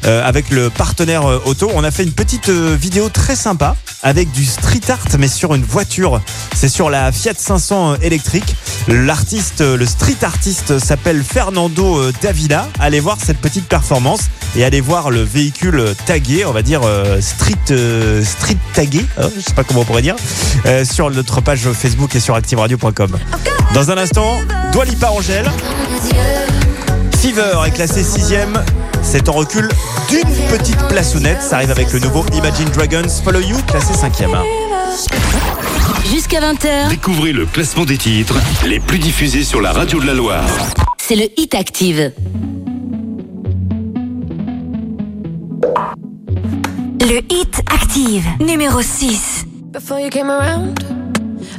avec 0.04 0.50
le 0.52 0.70
partenaire 0.70 1.26
auto, 1.46 1.70
on 1.76 1.84
a 1.84 1.92
fait 1.92 2.04
une 2.04 2.14
petite 2.14 2.50
vidéo 2.50 3.10
très 3.10 3.36
sympa 3.36 3.76
avec 4.04 4.32
du 4.32 4.46
street 4.46 4.90
art 4.90 5.06
mais 5.20 5.28
sur 5.28 5.54
une 5.54 5.64
voiture. 5.64 6.22
C'est 6.56 6.70
sur 6.70 6.90
la 6.90 7.12
Fiat 7.12 7.34
500 7.36 7.96
électrique. 8.02 8.56
L'artiste, 8.88 9.60
le 9.62 9.86
street 9.86 10.24
artiste 10.24 10.80
s'appelle 10.80 11.24
Fernando 11.24 12.12
Davila. 12.22 12.70
Allez 12.80 13.02
voir 13.02 13.18
cette 13.24 13.40
petite 13.40 13.68
performance 13.68 14.22
et 14.56 14.64
allez 14.64 14.82
voir 14.82 15.12
le 15.12 15.22
véhicule 15.22 15.94
tagué, 16.06 16.46
on 16.46 16.54
va 16.54 16.62
dire 16.62 16.82
street 17.20 17.76
street 18.24 18.58
tagué, 18.74 19.06
hein, 19.20 19.30
je 19.36 19.42
sais 19.42 19.54
pas 19.54 19.66
comment 19.66 19.82
on 19.82 19.86
pourrait 19.86 20.02
dire, 20.02 20.16
sur 20.86 21.12
notre 21.12 21.42
page 21.42 21.70
Facebook 21.74 22.16
et 22.16 22.20
sur 22.20 22.36
activeradio.com. 22.64 23.18
Dans 23.74 23.92
un 23.92 23.98
instant, 23.98 24.40
Dua 24.72 24.86
Lipa 24.86 25.10
Angèle. 25.12 25.50
Fever 27.18 27.54
est 27.68 27.72
classé 27.72 28.02
6ème. 28.04 28.60
C'est 29.04 29.30
en 29.30 29.34
recul 29.34 29.70
d'une 30.10 30.36
petite 30.50 30.82
plaçonnette. 30.88 31.42
Ça 31.42 31.58
arrive 31.58 31.72
avec 31.72 31.92
le 31.94 32.00
nouveau 32.00 32.26
Imagine 32.34 32.70
Dragons 32.70 33.10
Follow 33.24 33.42
You, 33.42 33.58
classé 33.68 33.94
5ème. 33.94 34.38
Jusqu'à 36.10 36.40
20h, 36.40 36.90
Découvrez 36.90 37.34
le 37.34 37.46
classement 37.46 37.86
des 37.86 37.98
titres 37.98 38.36
les 38.66 38.80
plus 38.80 39.00
diffusés 39.00 39.44
sur 39.44 39.62
la 39.62 39.72
radio 39.74 40.00
de 40.00 40.06
la 40.08 40.14
Loire. 40.14 40.44
c'est 40.98 41.16
le 41.16 41.28
Hit 41.38 41.54
Active. 41.56 42.12
Le 47.00 47.20
Hit 47.32 47.62
Active, 47.74 48.26
numéro 48.40 48.82
6. 48.82 49.46
Before 49.72 50.00
you 50.00 50.10
came 50.10 50.30
around, 50.30 50.78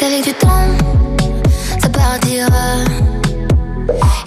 Qu'avec 0.00 0.24
du 0.24 0.32
temps, 0.32 0.66
ça 1.78 1.88
partira. 1.90 2.68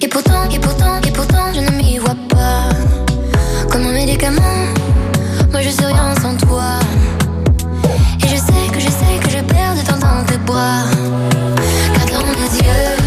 Et 0.02 0.08
pourtant, 0.08 0.44
et 0.54 0.60
pourtant, 0.60 1.02
et 1.08 1.12
pourtant, 1.12 1.52
je 1.52 1.62
ne 1.62 1.72
m'y 1.72 1.98
vois 1.98 2.16
pas. 2.30 2.70
Comme 3.72 3.88
un 3.88 3.94
médicament, 3.94 4.68
moi 5.52 5.62
je 5.62 5.70
suis 5.70 5.86
rien 5.86 6.14
sans 6.22 6.36
toi. 6.46 6.78
Et 8.24 8.28
je 8.28 8.36
sais 8.36 8.66
que 8.72 8.80
je 8.80 8.92
sais 9.00 9.16
que 9.24 9.30
je 9.32 9.42
perds 9.52 9.76
de 9.76 9.82
temps 9.88 9.98
dans 9.98 10.24
tes 10.26 10.38
bras. 10.46 10.84
Car 11.96 12.06
dans 12.22 12.28
mes 12.28 12.52
yeux, 12.62 13.03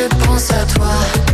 je 0.00 0.06
pense 0.24 0.50
à 0.50 0.64
toi. 0.64 1.29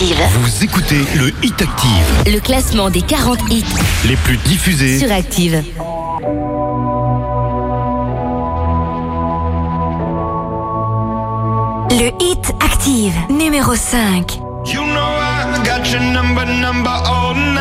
Active, 0.00 0.16
Vous 0.40 0.64
écoutez 0.64 1.04
le 1.18 1.28
Hit 1.42 1.60
Active, 1.60 2.32
le 2.32 2.40
classement 2.40 2.88
des 2.88 3.02
40 3.02 3.38
hits 3.50 3.64
les 4.06 4.16
plus 4.16 4.38
diffusés. 4.38 4.98
sur 4.98 5.12
Active. 5.12 5.62
Le 11.90 12.10
Hit 12.22 12.52
Active, 12.64 13.14
numéro 13.28 13.74
5. 13.74 14.38
You 14.64 14.80
know 14.86 15.00
I 15.00 15.60
got 15.64 15.90
your 15.90 16.00
number, 16.00 16.46
number 16.46 16.88
all 16.88 17.34
night. 17.34 17.59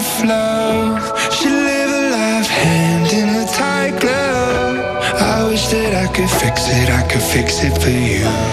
self-love 0.00 1.32
Should 1.32 1.52
live 1.52 1.90
a 1.90 2.10
life 2.10 2.48
hand 2.48 3.12
in 3.12 3.28
a 3.42 3.46
tight 3.46 3.98
glove. 4.00 4.76
I 5.20 5.48
wish 5.48 5.66
that 5.68 5.94
I 6.04 6.12
could 6.12 6.28
fix 6.28 6.68
it, 6.68 6.90
I 6.90 7.02
could 7.08 7.22
fix 7.22 7.62
it 7.64 7.74
for 7.80 7.88
you. 7.88 8.45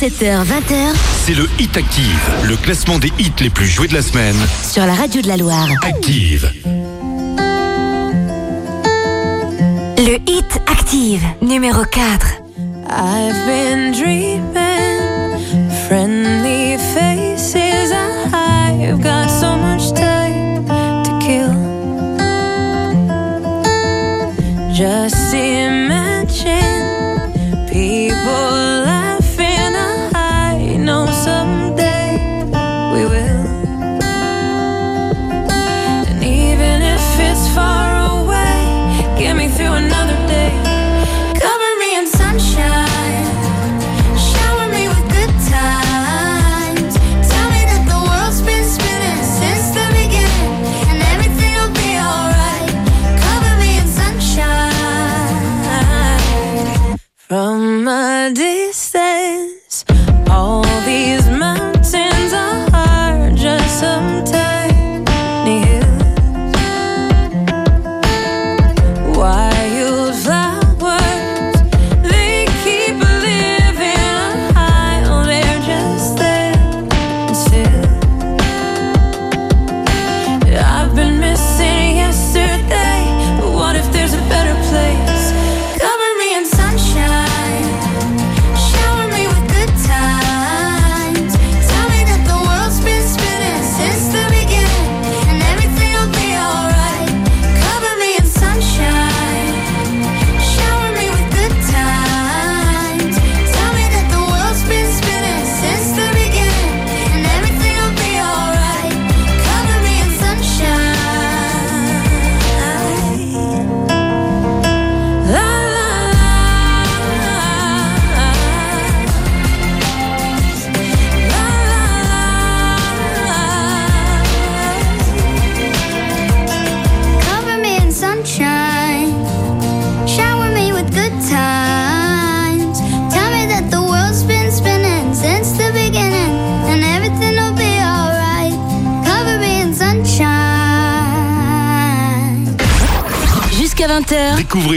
17h, 0.00 0.46
20h. 0.46 0.94
C'est 1.26 1.34
le 1.34 1.46
Hit 1.58 1.76
Active, 1.76 2.30
le 2.48 2.56
classement 2.56 2.98
des 2.98 3.12
hits 3.18 3.34
les 3.38 3.50
plus 3.50 3.66
joués 3.66 3.86
de 3.86 3.92
la 3.92 4.00
semaine. 4.00 4.36
Sur 4.66 4.86
la 4.86 4.94
radio 4.94 5.20
de 5.20 5.28
la 5.28 5.36
Loire. 5.36 5.68
Active. 5.82 6.50
Le 9.98 10.18
Hit 10.26 10.58
Active, 10.66 11.22
numéro 11.42 11.84
4. 11.84 12.26
I've 12.88 13.46
been 13.46 13.92
dreaming. 13.92 14.59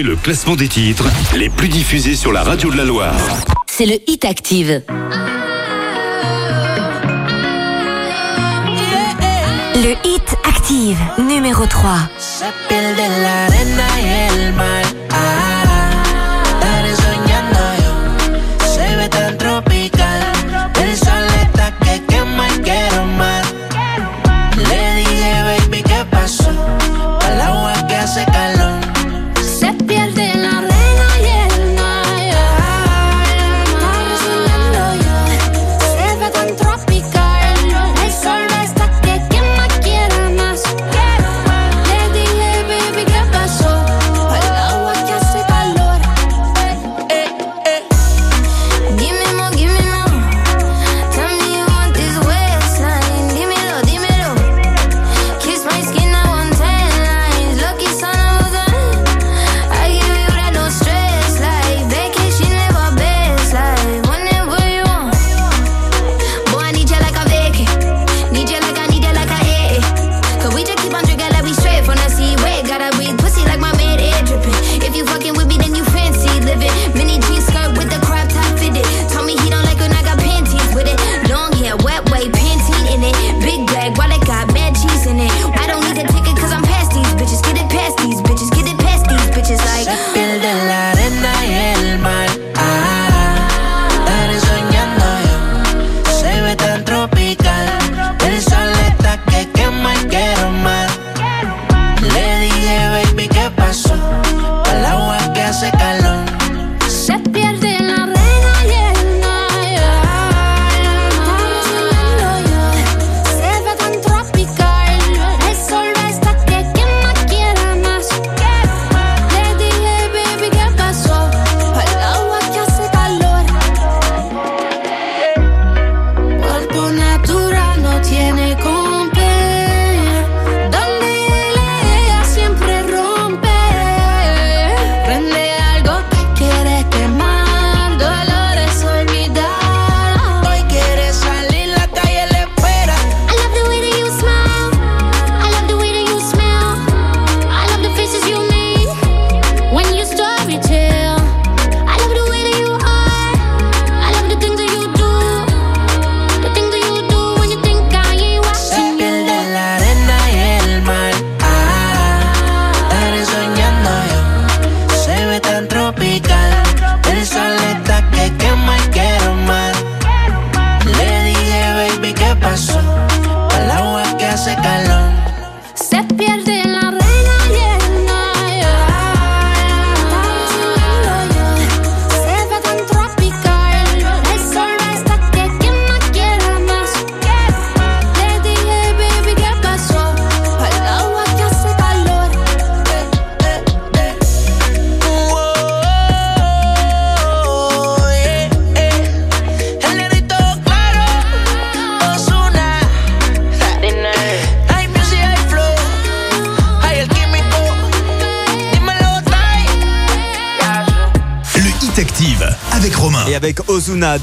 Le 0.02 0.15
classement 0.15 0.56
des 0.56 0.68
titres 0.68 1.06
les 1.36 1.49
plus 1.52 1.68
diffusés 1.68 2.15
sur 2.15 2.32
la 2.32 2.41
radio 2.41 2.72
de 2.72 2.78
la 2.78 2.84
Loire. 2.84 3.14
C'est 3.68 3.86
le 3.86 3.94
Hit 4.07 4.26
Active. 4.26 4.82
Le 9.76 9.94
Hit 10.03 10.36
Active, 10.45 10.98
numéro 11.20 11.68
3. 11.68 11.91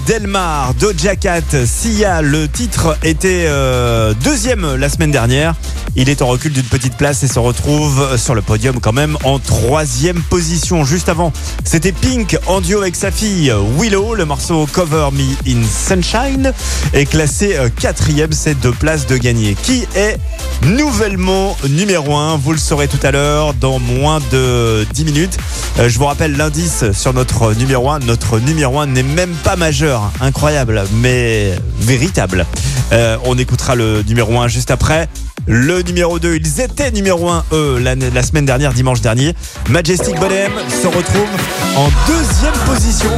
Delmar, 0.06 0.74
Doja 0.74 1.16
Cat, 1.16 1.64
Sia, 1.64 2.20
le 2.20 2.48
titre 2.48 2.98
était 3.02 3.46
euh, 3.48 4.12
deuxième 4.22 4.74
la 4.76 4.90
semaine 4.90 5.10
dernière. 5.10 5.54
Il 5.96 6.08
est 6.08 6.22
en 6.22 6.26
recul 6.28 6.52
d'une 6.52 6.62
petite 6.62 6.96
place 6.96 7.22
et 7.24 7.28
se 7.28 7.38
retrouve 7.38 8.16
sur 8.16 8.34
le 8.34 8.42
podium 8.42 8.80
quand 8.80 8.92
même 8.92 9.16
en 9.24 9.38
troisième 9.38 10.22
position. 10.22 10.84
Juste 10.84 11.08
avant, 11.08 11.32
c'était 11.64 11.92
Pink 11.92 12.38
en 12.46 12.60
duo 12.60 12.80
avec 12.80 12.94
sa 12.94 13.10
fille 13.10 13.52
Willow. 13.76 14.14
Le 14.14 14.24
morceau 14.24 14.66
Cover 14.72 15.08
Me 15.12 15.24
in 15.50 15.62
Sunshine 15.64 16.52
est 16.92 17.06
classé 17.06 17.56
euh, 17.56 17.68
quatrième. 17.68 18.32
C'est 18.32 18.54
deux 18.54 18.72
places 18.72 19.06
de 19.06 19.16
gagner. 19.16 19.56
Qui 19.60 19.86
est 19.96 20.16
nouvellement 20.62 21.56
numéro 21.68 22.16
un? 22.16 22.36
Vous 22.36 22.52
le 22.52 22.58
saurez 22.58 22.86
tout 22.86 23.04
à 23.04 23.10
l'heure 23.10 23.54
dans 23.54 23.78
moins 23.78 24.20
de 24.30 24.86
10 24.94 25.04
minutes. 25.04 25.38
Euh, 25.78 25.88
je 25.88 25.98
vous 25.98 26.06
rappelle 26.06 26.36
l'indice 26.36 26.84
sur 26.92 27.12
notre 27.12 27.52
numéro 27.54 27.90
1. 27.90 28.00
Notre 28.00 28.38
numéro 28.38 28.78
1 28.78 28.86
n'est 28.86 29.02
même 29.02 29.34
pas 29.42 29.56
majeur. 29.56 30.12
Incroyable, 30.20 30.84
mais 30.94 31.54
véritable. 31.80 32.46
Euh, 32.92 33.16
on 33.24 33.38
écoutera 33.38 33.74
le 33.74 34.02
numéro 34.02 34.40
1 34.40 34.48
juste 34.48 34.70
après. 34.70 35.08
Le 35.46 35.82
numéro 35.82 36.18
2, 36.18 36.36
ils 36.36 36.60
étaient 36.60 36.90
numéro 36.90 37.28
1 37.28 37.44
eux, 37.52 37.78
la, 37.78 37.94
la 37.94 38.22
semaine 38.22 38.46
dernière, 38.46 38.72
dimanche 38.72 39.00
dernier. 39.00 39.34
Majestic 39.68 40.14
Bonhomme 40.16 40.52
se 40.68 40.86
retrouve 40.86 41.28
en 41.76 41.88
deuxième 42.06 42.52
position 42.66 43.10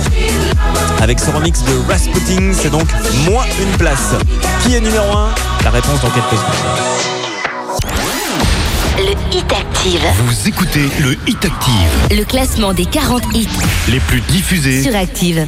avec 1.00 1.18
ce 1.18 1.30
remix 1.30 1.62
de 1.64 1.90
Rasputin. 1.90 2.52
C'est 2.54 2.70
donc 2.70 2.88
moins 3.26 3.44
une 3.60 3.76
place. 3.76 4.14
Qui 4.62 4.74
est 4.74 4.80
numéro 4.80 5.04
1 5.16 5.28
La 5.64 5.70
réponse 5.70 6.00
dans 6.00 6.10
quelques 6.10 6.30
secondes. 6.30 7.02
Le 8.98 9.36
Hit 9.36 9.52
Active. 9.52 10.00
Vous 10.26 10.48
écoutez 10.48 10.88
le 11.00 11.12
Hit 11.26 11.44
Active, 11.44 11.90
Le 12.18 12.24
classement 12.24 12.72
des 12.72 12.86
40 12.86 13.22
hits 13.34 13.48
les 13.90 14.00
plus 14.00 14.20
diffusés. 14.22 14.82
sur 14.82 14.94
Active. 14.94 15.46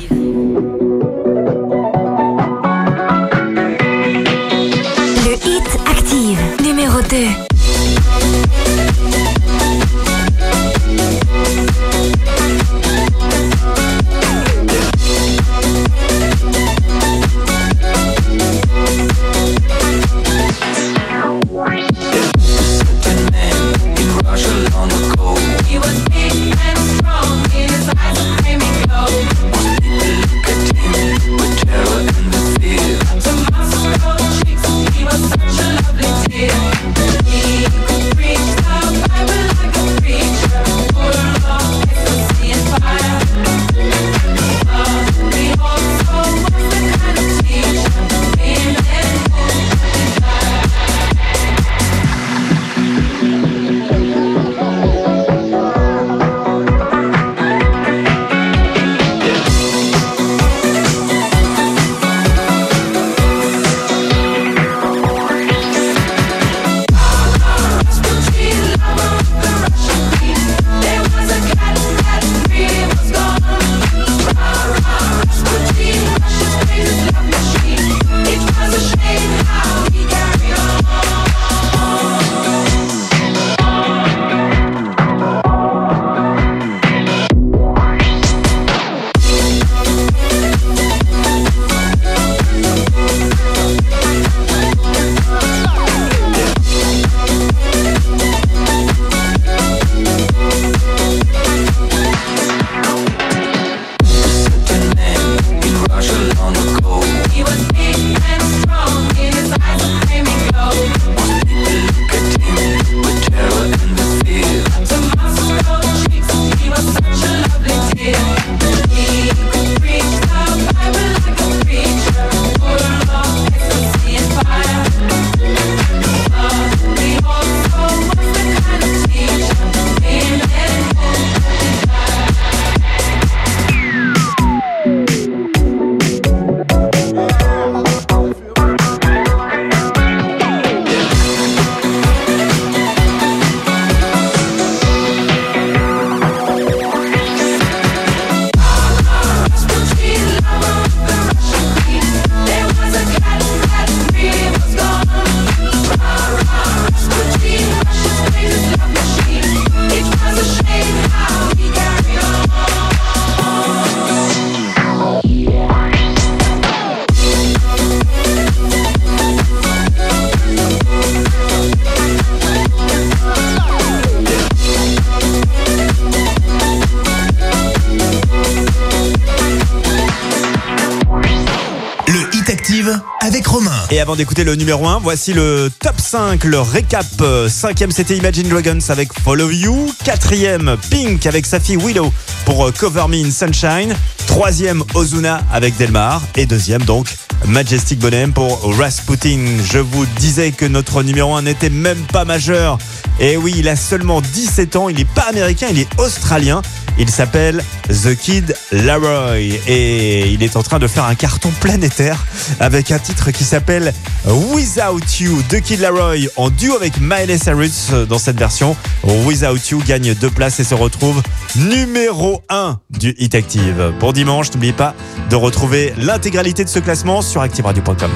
Avant 184.05 184.17
d'écouter 184.17 184.45
le 184.45 184.55
numéro 184.55 184.87
1, 184.87 184.99
voici 184.99 185.33
le 185.33 185.71
top 185.79 185.99
5, 185.99 186.45
le 186.45 186.61
récap. 186.61 187.07
Cinquième, 187.49 187.91
c'était 187.91 188.15
Imagine 188.15 188.47
Dragons 188.51 188.79
avec 188.91 189.09
Follow 189.19 189.51
You. 189.51 189.91
Quatrième, 190.05 190.77
Pink 190.91 191.25
avec 191.25 191.47
sa 191.47 191.59
fille 191.59 191.79
Willow 191.79 192.13
pour 192.45 192.67
euh, 192.67 192.71
Cover 192.71 193.07
Me 193.09 193.25
in 193.25 193.31
Sunshine. 193.31 193.97
Troisième, 194.27 194.85
Ozuna 194.93 195.41
avec 195.51 195.79
Delmar. 195.79 196.21
Et 196.37 196.45
deuxième, 196.45 196.83
donc, 196.83 197.17
Majestic 197.47 197.99
Bonhomme 197.99 198.35
pour 198.35 198.77
Rasputin. 198.77 199.41
Je 199.73 199.79
vous 199.79 200.05
disais 200.19 200.51
que 200.51 200.67
notre 200.67 201.03
numéro 201.03 201.35
1 201.35 201.43
n'était 201.43 201.71
même 201.71 202.03
pas 202.13 202.27
majeur. 202.27 202.77
Et 203.21 203.37
oui, 203.37 203.55
il 203.59 203.69
a 203.69 203.77
seulement 203.77 204.21
17 204.21 204.77
ans. 204.77 204.89
Il 204.89 204.97
n'est 204.97 205.05
pas 205.05 205.27
américain, 205.29 205.67
il 205.71 205.79
est 205.79 205.89
australien. 205.99 206.63
Il 206.99 207.11
s'appelle 207.11 207.63
The 207.89 208.15
Kid 208.17 208.55
Laroi 208.71 209.39
et 209.39 210.29
il 210.31 210.43
est 210.43 210.57
en 210.57 210.63
train 210.63 210.79
de 210.79 210.87
faire 210.87 211.05
un 211.05 211.17
carton 211.17 211.51
planétaire 211.61 212.25
avec 212.61 212.93
un 212.93 212.99
titre 213.01 213.33
qui 213.33 213.43
s'appelle 213.43 213.93
Without 214.25 215.01
You. 215.19 215.43
The 215.49 215.61
Kid 215.61 215.81
Laroi 215.81 216.29
en 216.37 216.51
duo 216.51 216.77
avec 216.77 217.01
Miley 217.01 217.39
Cyrus 217.39 217.91
dans 218.09 218.19
cette 218.19 218.39
version. 218.39 218.77
Without 219.03 219.59
You 219.71 219.83
gagne 219.85 220.15
deux 220.15 220.31
places 220.31 220.61
et 220.61 220.65
se 220.65 220.75
retrouve 220.75 221.21
numéro 221.57 222.43
1 222.49 222.79
du 222.91 223.15
Hit 223.19 223.35
Active. 223.35 223.93
Pour 223.99 224.13
dimanche, 224.13 224.53
n'oubliez 224.53 224.73
pas 224.73 224.95
de 225.31 225.37
retrouver 225.37 225.93
l'intégralité 225.99 226.65
de 226.65 226.69
ce 226.69 226.79
classement 226.79 227.23
sur 227.23 227.41
activeradio.com. 227.41 228.11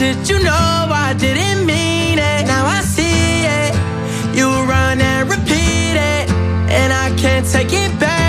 Did 0.00 0.30
you 0.30 0.38
know 0.38 0.88
I 0.90 1.14
didn't 1.18 1.66
mean 1.66 2.18
it? 2.18 2.46
Now 2.46 2.64
I 2.64 2.80
see 2.80 3.44
it. 3.44 3.74
You 4.34 4.46
run 4.46 4.98
and 4.98 5.28
repeat 5.28 5.92
it, 5.92 6.30
and 6.70 6.90
I 6.90 7.14
can't 7.18 7.46
take 7.46 7.74
it 7.74 8.00
back. 8.00 8.19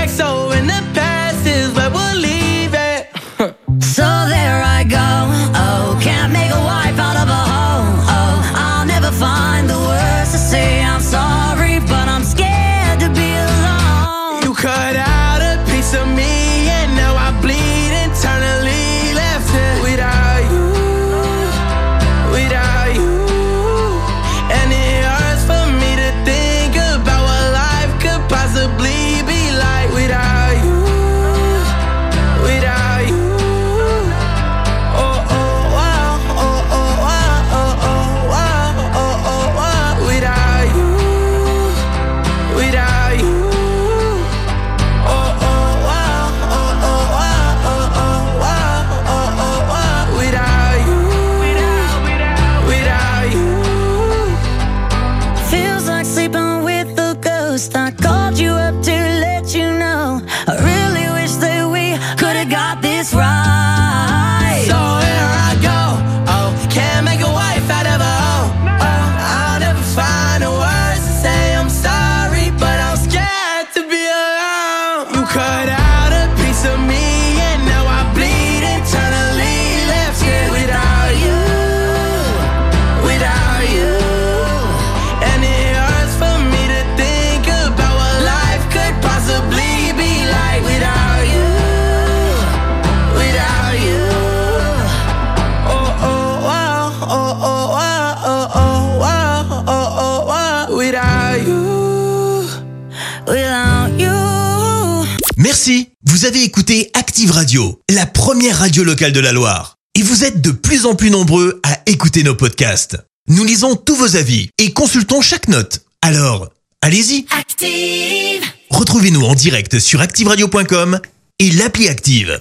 Vous 106.21 106.27
avez 106.27 106.43
écouté 106.43 106.91
Active 106.93 107.31
Radio, 107.31 107.81
la 107.89 108.05
première 108.05 108.59
radio 108.59 108.83
locale 108.83 109.11
de 109.11 109.19
la 109.19 109.31
Loire. 109.31 109.77
Et 109.95 110.03
vous 110.03 110.23
êtes 110.23 110.39
de 110.39 110.51
plus 110.51 110.85
en 110.85 110.93
plus 110.93 111.09
nombreux 111.09 111.59
à 111.63 111.79
écouter 111.87 112.21
nos 112.21 112.35
podcasts. 112.35 112.95
Nous 113.27 113.43
lisons 113.43 113.75
tous 113.75 113.95
vos 113.95 114.15
avis 114.15 114.49
et 114.59 114.71
consultons 114.71 115.21
chaque 115.21 115.47
note. 115.47 115.79
Alors, 116.03 116.49
allez-y. 116.83 117.25
Active 117.31 118.43
Retrouvez-nous 118.69 119.23
en 119.23 119.33
direct 119.33 119.79
sur 119.79 119.99
activeradio.com 119.99 120.99
et 121.39 121.49
l'appli 121.49 121.89
Active. 121.89 122.39